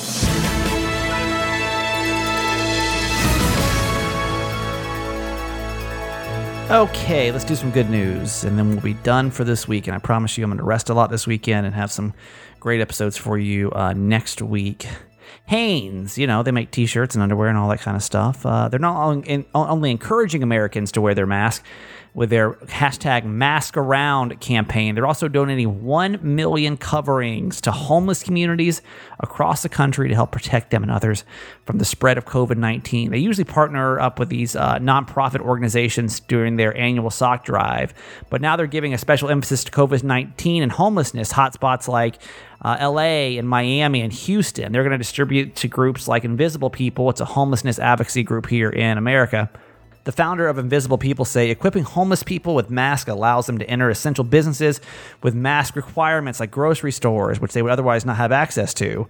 Okay, 6.71 7.31
let's 7.31 7.43
do 7.43 7.55
some 7.55 7.69
good 7.71 7.89
news 7.89 8.43
and 8.45 8.57
then 8.57 8.71
we'll 8.71 8.79
be 8.79 8.93
done 8.95 9.29
for 9.29 9.43
this 9.43 9.67
week. 9.67 9.85
And 9.85 9.95
I 9.95 9.99
promise 9.99 10.37
you, 10.37 10.43
I'm 10.43 10.49
going 10.49 10.57
to 10.57 10.63
rest 10.63 10.89
a 10.89 10.93
lot 10.93 11.11
this 11.11 11.27
weekend 11.27 11.67
and 11.67 11.75
have 11.75 11.91
some 11.91 12.13
great 12.59 12.81
episodes 12.81 13.15
for 13.17 13.37
you 13.37 13.69
uh, 13.73 13.93
next 13.93 14.41
week. 14.41 14.87
Hanes, 15.45 16.17
you 16.17 16.25
know, 16.25 16.41
they 16.41 16.51
make 16.51 16.71
t 16.71 16.85
shirts 16.85 17.15
and 17.15 17.21
underwear 17.21 17.49
and 17.49 17.57
all 17.57 17.69
that 17.69 17.81
kind 17.81 17.97
of 17.97 18.01
stuff. 18.01 18.45
Uh, 18.45 18.69
they're 18.69 18.79
not 18.79 18.95
only 19.53 19.91
encouraging 19.91 20.41
Americans 20.41 20.91
to 20.93 21.01
wear 21.01 21.13
their 21.13 21.27
mask, 21.27 21.63
with 22.13 22.29
their 22.29 22.53
hashtag 22.53 23.25
mask 23.25 23.75
around 23.75 24.39
campaign. 24.39 24.93
They're 24.93 25.07
also 25.07 25.27
donating 25.27 25.83
1 25.83 26.19
million 26.21 26.77
coverings 26.77 27.59
to 27.61 27.71
homeless 27.71 28.21
communities 28.21 28.83
across 29.19 29.63
the 29.63 29.69
country 29.69 30.09
to 30.09 30.15
help 30.15 30.31
protect 30.31 30.69
them 30.69 30.83
and 30.83 30.91
others 30.91 31.25
from 31.65 31.79
the 31.79 31.85
spread 31.85 32.17
of 32.17 32.25
COVID 32.25 32.57
19. 32.57 33.09
They 33.09 33.17
usually 33.17 33.45
partner 33.45 33.99
up 33.99 34.19
with 34.19 34.29
these 34.29 34.55
uh, 34.55 34.77
nonprofit 34.77 35.39
organizations 35.39 36.19
during 36.19 36.57
their 36.57 36.75
annual 36.77 37.09
sock 37.09 37.45
drive, 37.45 37.93
but 38.29 38.41
now 38.41 38.55
they're 38.55 38.67
giving 38.67 38.93
a 38.93 38.97
special 38.97 39.29
emphasis 39.29 39.63
to 39.63 39.71
COVID 39.71 40.03
19 40.03 40.61
and 40.61 40.71
homelessness 40.71 41.33
hotspots 41.33 41.87
like 41.87 42.21
uh, 42.61 42.77
LA 42.79 43.37
and 43.39 43.49
Miami 43.49 44.01
and 44.01 44.13
Houston. 44.13 44.71
They're 44.71 44.83
going 44.83 44.91
to 44.91 44.97
distribute 44.99 45.55
to 45.57 45.67
groups 45.67 46.07
like 46.07 46.23
Invisible 46.23 46.69
People, 46.69 47.09
it's 47.09 47.21
a 47.21 47.25
homelessness 47.25 47.79
advocacy 47.79 48.21
group 48.21 48.47
here 48.47 48.69
in 48.69 48.99
America. 48.99 49.49
The 50.05 50.11
founder 50.11 50.47
of 50.47 50.57
Invisible 50.57 50.97
People 50.97 51.23
say 51.23 51.49
equipping 51.49 51.83
homeless 51.83 52.23
people 52.23 52.55
with 52.55 52.69
masks 52.69 53.09
allows 53.09 53.45
them 53.45 53.57
to 53.59 53.69
enter 53.69 53.89
essential 53.89 54.25
businesses 54.25 54.81
with 55.21 55.33
mask 55.33 55.75
requirements 55.75 56.39
like 56.39 56.51
grocery 56.51 56.91
stores, 56.91 57.39
which 57.39 57.53
they 57.53 57.61
would 57.61 57.71
otherwise 57.71 58.05
not 58.05 58.17
have 58.17 58.31
access 58.31 58.73
to. 58.75 59.07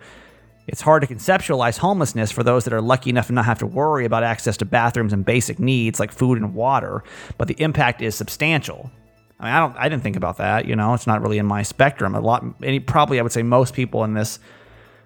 It's 0.67 0.81
hard 0.81 1.01
to 1.01 1.13
conceptualize 1.13 1.77
homelessness 1.77 2.31
for 2.31 2.43
those 2.43 2.63
that 2.63 2.73
are 2.73 2.81
lucky 2.81 3.09
enough 3.09 3.27
to 3.27 3.33
not 3.33 3.45
have 3.45 3.59
to 3.59 3.65
worry 3.65 4.05
about 4.05 4.23
access 4.23 4.55
to 4.57 4.65
bathrooms 4.65 5.11
and 5.11 5.25
basic 5.25 5.59
needs 5.59 5.99
like 5.99 6.11
food 6.11 6.37
and 6.37 6.53
water, 6.53 7.03
but 7.37 7.47
the 7.47 7.55
impact 7.61 8.01
is 8.01 8.15
substantial. 8.15 8.89
I 9.39 9.45
mean, 9.45 9.53
I 9.53 9.59
don't, 9.59 9.77
I 9.77 9.89
didn't 9.89 10.03
think 10.03 10.15
about 10.15 10.37
that. 10.37 10.65
You 10.65 10.75
know, 10.75 10.93
it's 10.93 11.07
not 11.07 11.21
really 11.21 11.37
in 11.37 11.45
my 11.45 11.63
spectrum. 11.63 12.15
A 12.15 12.21
lot, 12.21 12.45
any, 12.61 12.79
probably, 12.79 13.19
I 13.19 13.23
would 13.23 13.31
say 13.31 13.43
most 13.43 13.73
people 13.73 14.03
in 14.03 14.13
this 14.13 14.39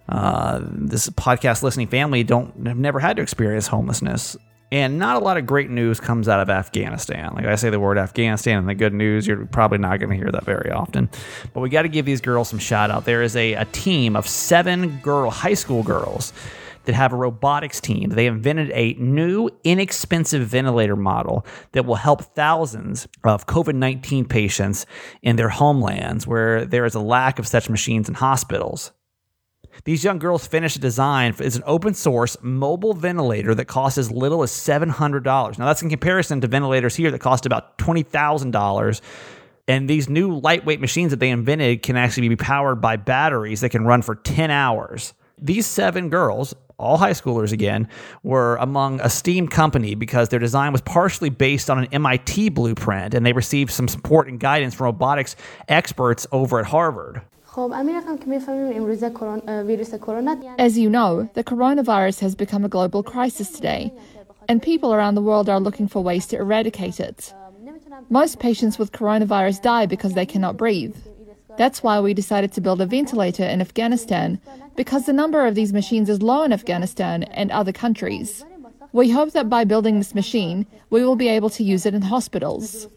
uh, 0.10 0.62
this 0.64 1.10
podcast 1.10 1.64
listening 1.64 1.88
family 1.88 2.24
don't 2.24 2.66
have 2.66 2.78
never 2.78 3.00
had 3.00 3.18
to 3.18 3.22
experience 3.22 3.68
homelessness. 3.68 4.38
And 4.72 5.00
not 5.00 5.16
a 5.16 5.20
lot 5.20 5.38
of 5.38 5.46
great 5.46 5.70
news 5.70 6.00
comes 6.00 6.28
out 6.28 6.42
of 6.42 6.50
Afghanistan. 6.50 7.34
Like 7.34 7.46
I 7.46 7.56
say 7.56 7.70
the 7.70 7.80
word 7.80 7.98
Afghanistan 7.98 8.58
and 8.58 8.68
the 8.68 8.76
good 8.76 8.94
news, 8.94 9.26
you're 9.26 9.46
probably 9.46 9.78
not 9.78 10.00
going 10.00 10.10
to 10.10 10.16
hear 10.16 10.32
that 10.32 10.44
very 10.44 10.72
often. 10.72 11.10
But 11.54 11.62
we 11.62 11.70
got 11.70 11.84
to 11.84 11.90
give 11.90 12.06
these 12.06 12.20
girls 12.20 12.50
some 12.50 12.60
shout 12.60 12.92
out. 12.92 13.06
There 13.06 13.22
is 13.22 13.36
a, 13.38 13.54
a 13.54 13.66
team 13.66 14.18
of 14.18 14.28
seven 14.28 15.00
girl 15.00 15.30
high 15.30 15.54
school 15.54 15.84
girls 15.84 16.34
that 16.88 16.96
have 16.96 17.14
a 17.14 17.18
robotics 17.18 17.80
team. 17.80 18.10
They 18.10 18.28
invented 18.28 18.72
a 18.74 18.94
new, 18.94 19.50
inexpensive 19.64 20.48
ventilator 20.48 20.96
model 20.96 21.46
that 21.74 21.86
will 21.86 21.96
help 21.96 22.24
thousands 22.34 23.08
of 23.24 23.46
COVID 23.46 23.76
19 23.76 24.26
patients 24.26 24.86
in 25.22 25.36
their 25.36 25.50
homelands 25.50 26.26
where 26.26 26.66
there 26.66 26.86
is 26.86 26.96
a 26.96 27.00
lack 27.00 27.40
of 27.40 27.48
such 27.48 27.70
machines 27.70 28.10
in 28.10 28.16
hospitals. 28.16 28.92
These 29.84 30.04
young 30.04 30.20
girls 30.20 30.48
finished 30.48 30.78
a 30.78 30.80
design 30.80 31.36
as 31.40 31.56
an 31.56 31.64
open 31.66 31.94
source 31.94 32.38
mobile 32.42 32.94
ventilator 32.94 33.56
that 33.56 33.66
costs 33.66 33.98
as 33.98 34.12
little 34.12 34.44
as 34.44 34.52
$700. 34.52 35.58
Now, 35.58 35.66
that's 35.66 35.82
in 35.82 35.90
comparison 35.90 36.42
to 36.42 36.48
ventilators 36.48 36.96
here 36.96 37.12
that 37.12 37.20
cost 37.20 37.46
about 37.46 37.78
$20,000. 37.78 39.02
And 39.68 39.90
these 39.90 40.08
new 40.08 40.38
lightweight 40.38 40.80
machines 40.80 41.12
that 41.12 41.20
they 41.20 41.30
invented 41.30 41.84
can 41.84 41.98
actually 41.98 42.30
be 42.30 42.38
powered 42.38 42.80
by 42.82 42.96
batteries 42.96 43.62
that 43.62 43.70
can 43.70 43.86
run 43.86 44.02
for 44.02 44.16
10 44.16 44.50
hours. 44.50 45.14
These 45.40 45.68
seven 45.68 46.10
girls, 46.10 46.56
all 46.80 46.98
high 46.98 47.12
schoolers 47.12 47.52
again, 47.52 47.90
were 48.24 48.56
among 48.56 49.02
a 49.02 49.10
STEAM 49.10 49.50
company 49.50 49.94
because 49.94 50.30
their 50.30 50.40
design 50.40 50.72
was 50.72 50.82
partially 50.82 51.30
based 51.30 51.70
on 51.70 51.80
an 51.80 51.86
MIT 51.92 52.50
blueprint 52.50 53.14
and 53.14 53.26
they 53.26 53.34
received 53.34 53.72
some 53.72 53.88
support 53.88 54.28
and 54.28 54.40
guidance 54.40 54.74
from 54.74 54.86
robotics 54.86 55.36
experts 55.68 56.26
over 56.32 56.60
at 56.60 56.66
Harvard. 56.66 57.22
As 60.60 60.78
you 60.78 60.90
know, 60.92 61.30
the 61.34 61.44
coronavirus 61.44 62.20
has 62.20 62.36
become 62.36 62.64
a 62.64 62.70
global 62.70 63.02
crisis 63.02 63.50
today, 63.50 63.92
and 64.48 64.62
people 64.62 64.94
around 64.94 65.16
the 65.16 65.24
world 65.24 65.50
are 65.50 65.60
looking 65.60 65.88
for 65.88 66.04
ways 66.04 66.28
to 66.28 66.38
eradicate 66.38 67.00
it. 67.00 67.34
Most 68.10 68.38
patients 68.38 68.78
with 68.78 68.92
coronavirus 68.92 69.64
die 69.64 69.88
because 69.88 70.14
they 70.14 70.26
cannot 70.26 70.56
breathe. 70.56 70.96
That's 71.58 71.82
why 71.82 72.00
we 72.00 72.14
decided 72.14 72.52
to 72.54 72.62
build 72.62 72.80
a 72.80 72.86
ventilator 72.86 73.44
in 73.44 73.60
Afghanistan, 73.60 74.40
because 74.76 75.08
the 75.08 75.14
number 75.14 75.48
of 75.48 75.56
these 75.56 75.74
machines 75.74 76.10
is 76.10 76.22
low 76.22 76.44
in 76.44 76.54
Afghanistan 76.54 77.24
and 77.24 77.50
other 77.50 77.72
countries. 77.74 78.46
We 78.94 79.10
hope 79.10 79.32
that 79.32 79.50
by 79.50 79.64
building 79.64 79.98
this 80.00 80.16
machine, 80.16 80.66
we 80.90 81.04
will 81.04 81.16
be 81.16 81.28
able 81.28 81.50
to 81.52 81.64
use 81.64 81.86
it 81.86 81.94
in 81.94 82.02
hospitals. 82.02 82.88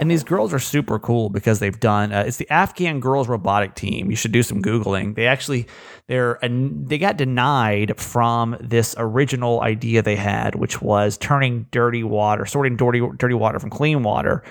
And 0.00 0.10
these 0.10 0.24
girls 0.24 0.52
are 0.52 0.58
super 0.58 0.98
cool 0.98 1.28
because 1.28 1.60
they've 1.60 1.78
done 1.78 2.12
uh, 2.12 2.24
it's 2.26 2.38
the 2.38 2.50
Afghan 2.50 3.00
girls 3.00 3.28
robotic 3.28 3.74
team. 3.74 4.10
You 4.10 4.16
should 4.16 4.32
do 4.32 4.42
some 4.42 4.60
googling. 4.62 5.14
They 5.14 5.26
actually 5.26 5.66
they're 6.08 6.38
they 6.42 6.98
got 6.98 7.16
denied 7.16 7.98
from 8.00 8.56
this 8.60 8.94
original 8.98 9.60
idea 9.60 10.02
they 10.02 10.16
had, 10.16 10.56
which 10.56 10.82
was 10.82 11.16
turning 11.18 11.66
dirty 11.70 12.02
water, 12.02 12.44
sorting 12.46 12.76
dirty 12.76 13.02
dirty 13.16 13.34
water 13.34 13.58
from 13.58 13.70
clean 13.70 14.02
water 14.02 14.42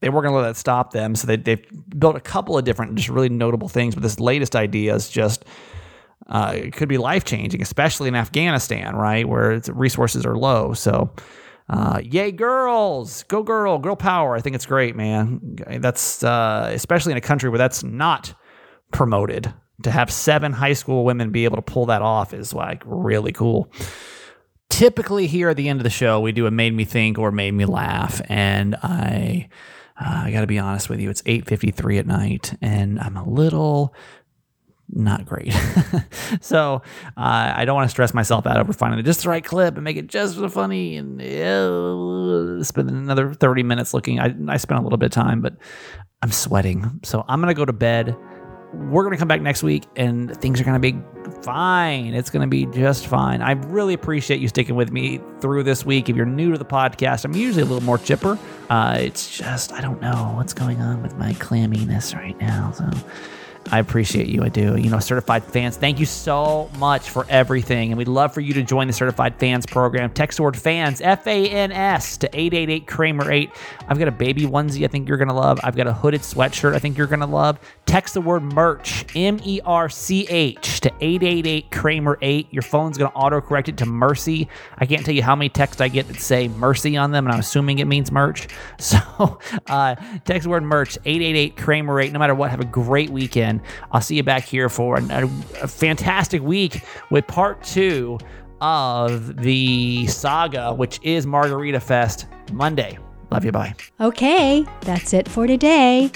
they 0.00 0.08
weren't 0.08 0.24
going 0.24 0.34
to 0.34 0.40
let 0.40 0.48
that 0.48 0.56
stop 0.56 0.92
them. 0.92 1.14
So 1.14 1.26
they, 1.26 1.36
they've 1.36 1.64
built 1.98 2.16
a 2.16 2.20
couple 2.20 2.56
of 2.56 2.64
different, 2.64 2.94
just 2.94 3.08
really 3.08 3.28
notable 3.28 3.68
things. 3.68 3.94
But 3.94 4.02
this 4.02 4.20
latest 4.20 4.54
idea 4.54 4.94
is 4.94 5.08
just, 5.08 5.44
uh, 6.28 6.52
it 6.54 6.72
could 6.72 6.88
be 6.88 6.98
life 6.98 7.24
changing, 7.24 7.62
especially 7.62 8.08
in 8.08 8.14
Afghanistan, 8.14 8.94
right? 8.94 9.28
Where 9.28 9.60
resources 9.68 10.24
are 10.24 10.36
low. 10.36 10.72
So, 10.72 11.10
uh, 11.68 12.00
yay, 12.02 12.32
girls, 12.32 13.24
go 13.24 13.42
girl, 13.42 13.78
girl 13.78 13.96
power. 13.96 14.36
I 14.36 14.40
think 14.40 14.54
it's 14.54 14.66
great, 14.66 14.96
man. 14.96 15.56
That's, 15.80 16.22
uh, 16.22 16.70
especially 16.72 17.12
in 17.12 17.18
a 17.18 17.22
country 17.22 17.50
where 17.50 17.58
that's 17.58 17.82
not 17.82 18.34
promoted. 18.92 19.52
To 19.84 19.92
have 19.92 20.10
seven 20.10 20.52
high 20.52 20.72
school 20.72 21.04
women 21.04 21.30
be 21.30 21.44
able 21.44 21.56
to 21.56 21.62
pull 21.62 21.86
that 21.86 22.02
off 22.02 22.34
is 22.34 22.52
like 22.52 22.82
really 22.84 23.30
cool 23.30 23.70
typically 24.68 25.26
here 25.26 25.48
at 25.48 25.56
the 25.56 25.68
end 25.68 25.80
of 25.80 25.84
the 25.84 25.90
show 25.90 26.20
we 26.20 26.32
do 26.32 26.46
a 26.46 26.50
made 26.50 26.74
me 26.74 26.84
think 26.84 27.18
or 27.18 27.32
made 27.32 27.52
me 27.52 27.64
laugh 27.64 28.20
and 28.28 28.76
i 28.82 29.48
uh, 30.00 30.22
I 30.24 30.30
got 30.30 30.42
to 30.42 30.46
be 30.46 30.58
honest 30.58 30.88
with 30.88 31.00
you. 31.00 31.10
It's 31.10 31.22
8:53 31.22 31.98
at 31.98 32.06
night, 32.06 32.54
and 32.60 33.00
I'm 33.00 33.16
a 33.16 33.28
little 33.28 33.94
not 34.90 35.26
great. 35.26 35.52
so 36.40 36.82
uh, 37.16 37.52
I 37.56 37.64
don't 37.64 37.74
want 37.76 37.86
to 37.86 37.90
stress 37.90 38.14
myself 38.14 38.46
out 38.46 38.56
over 38.56 38.72
finding 38.72 39.04
just 39.04 39.22
the 39.22 39.28
right 39.28 39.44
clip 39.44 39.74
and 39.74 39.84
make 39.84 39.96
it 39.96 40.06
just 40.06 40.38
funny 40.50 40.96
and 40.96 41.20
uh, 41.20 42.64
spend 42.64 42.88
another 42.88 43.34
30 43.34 43.62
minutes 43.64 43.92
looking. 43.92 44.18
I, 44.18 44.34
I 44.48 44.56
spent 44.56 44.80
a 44.80 44.82
little 44.82 44.96
bit 44.96 45.06
of 45.06 45.12
time, 45.12 45.42
but 45.42 45.56
I'm 46.22 46.32
sweating. 46.32 47.00
So 47.04 47.24
I'm 47.28 47.40
going 47.40 47.54
to 47.54 47.58
go 47.58 47.66
to 47.66 47.72
bed 47.72 48.16
we're 48.72 49.02
going 49.02 49.12
to 49.12 49.18
come 49.18 49.28
back 49.28 49.40
next 49.40 49.62
week 49.62 49.84
and 49.96 50.36
things 50.40 50.60
are 50.60 50.64
going 50.64 50.80
to 50.80 50.92
be 50.92 51.00
fine. 51.42 52.14
It's 52.14 52.30
going 52.30 52.42
to 52.42 52.48
be 52.48 52.66
just 52.66 53.06
fine. 53.06 53.40
I 53.40 53.52
really 53.52 53.94
appreciate 53.94 54.40
you 54.40 54.48
sticking 54.48 54.74
with 54.74 54.92
me 54.92 55.20
through 55.40 55.62
this 55.62 55.86
week. 55.86 56.08
If 56.08 56.16
you're 56.16 56.26
new 56.26 56.52
to 56.52 56.58
the 56.58 56.64
podcast, 56.64 57.24
I'm 57.24 57.34
usually 57.34 57.62
a 57.62 57.66
little 57.66 57.82
more 57.82 57.98
chipper. 57.98 58.38
Uh, 58.68 58.98
it's 59.00 59.36
just, 59.36 59.72
I 59.72 59.80
don't 59.80 60.00
know 60.02 60.32
what's 60.36 60.52
going 60.52 60.80
on 60.80 61.02
with 61.02 61.16
my 61.16 61.32
clamminess 61.34 62.14
right 62.14 62.38
now. 62.38 62.72
So 62.72 62.90
I 63.70 63.78
appreciate 63.80 64.28
you. 64.28 64.42
I 64.42 64.48
do. 64.48 64.76
You 64.76 64.90
know, 64.90 64.98
certified 64.98 65.44
fans, 65.44 65.76
thank 65.76 66.00
you 66.00 66.06
so 66.06 66.70
much 66.78 67.10
for 67.10 67.26
everything. 67.28 67.90
And 67.90 67.98
we'd 67.98 68.08
love 68.08 68.32
for 68.32 68.40
you 68.40 68.54
to 68.54 68.62
join 68.62 68.86
the 68.86 68.92
certified 68.92 69.36
fans 69.38 69.66
program. 69.66 70.10
Text 70.10 70.38
the 70.38 70.42
word 70.42 70.56
fans, 70.56 71.00
F 71.00 71.26
A 71.26 71.48
N 71.48 71.72
S, 71.72 72.16
to 72.18 72.26
888 72.28 72.86
Kramer 72.86 73.30
8. 73.30 73.50
I've 73.88 73.98
got 73.98 74.08
a 74.08 74.12
baby 74.12 74.42
onesie 74.42 74.84
I 74.84 74.88
think 74.88 75.08
you're 75.08 75.18
going 75.18 75.28
to 75.28 75.34
love. 75.34 75.60
I've 75.62 75.76
got 75.76 75.86
a 75.86 75.92
hooded 75.92 76.22
sweatshirt 76.22 76.74
I 76.74 76.78
think 76.78 76.96
you're 76.96 77.06
going 77.06 77.20
to 77.20 77.26
love. 77.26 77.58
Text 77.86 78.14
the 78.14 78.20
word 78.20 78.42
merch, 78.42 79.04
M 79.14 79.38
E 79.44 79.60
R 79.64 79.88
C 79.88 80.26
H, 80.28 80.80
to 80.80 80.88
888 81.00 81.70
Kramer 81.70 82.18
8. 82.22 82.48
Your 82.50 82.62
phone's 82.62 82.96
going 82.96 83.10
to 83.10 83.16
autocorrect 83.16 83.68
it 83.68 83.76
to 83.78 83.86
Mercy. 83.86 84.48
I 84.78 84.86
can't 84.86 85.04
tell 85.04 85.14
you 85.14 85.22
how 85.22 85.36
many 85.36 85.48
texts 85.48 85.80
I 85.80 85.88
get 85.88 86.08
that 86.08 86.20
say 86.20 86.48
Mercy 86.48 86.96
on 86.96 87.10
them, 87.10 87.26
and 87.26 87.32
I'm 87.32 87.40
assuming 87.40 87.78
it 87.78 87.86
means 87.86 88.10
merch. 88.10 88.48
So 88.78 89.38
uh, 89.66 89.96
text 90.24 90.44
the 90.44 90.50
word 90.50 90.62
merch, 90.62 90.96
888 91.04 91.56
Kramer 91.56 92.00
8. 92.00 92.12
No 92.12 92.18
matter 92.18 92.34
what, 92.34 92.50
have 92.50 92.60
a 92.60 92.64
great 92.64 93.10
weekend. 93.10 93.57
I'll 93.92 94.00
see 94.00 94.16
you 94.16 94.22
back 94.22 94.44
here 94.44 94.68
for 94.68 94.98
a, 94.98 95.02
a, 95.02 95.24
a 95.62 95.68
fantastic 95.68 96.42
week 96.42 96.82
with 97.10 97.26
part 97.26 97.62
two 97.62 98.18
of 98.60 99.36
the 99.36 100.06
saga, 100.06 100.74
which 100.74 100.98
is 101.02 101.26
Margarita 101.26 101.80
Fest 101.80 102.26
Monday. 102.52 102.98
Love 103.30 103.44
you. 103.44 103.52
Bye. 103.52 103.74
Okay, 104.00 104.64
that's 104.82 105.12
it 105.12 105.28
for 105.28 105.46
today. 105.46 106.10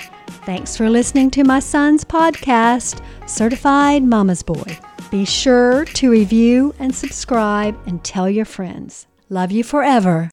Thanks 0.47 0.77
for 0.77 0.89
listening 0.89 1.31
to 1.33 1.45
my 1.45 1.61
son's 1.61 2.05
podcast, 2.05 3.05
Certified 3.29 4.03
Mama's 4.03 4.43
Boy. 4.43 4.79
Be 5.11 5.25
sure 5.27 5.85
to 5.85 6.11
review 6.11 6.75
and 6.79 6.95
subscribe 6.95 7.79
and 7.87 8.03
tell 8.03 8.31
your 8.31 8.47
friends. 8.47 9.07
Love 9.29 9.53
you 9.53 9.63
forever. 9.63 10.31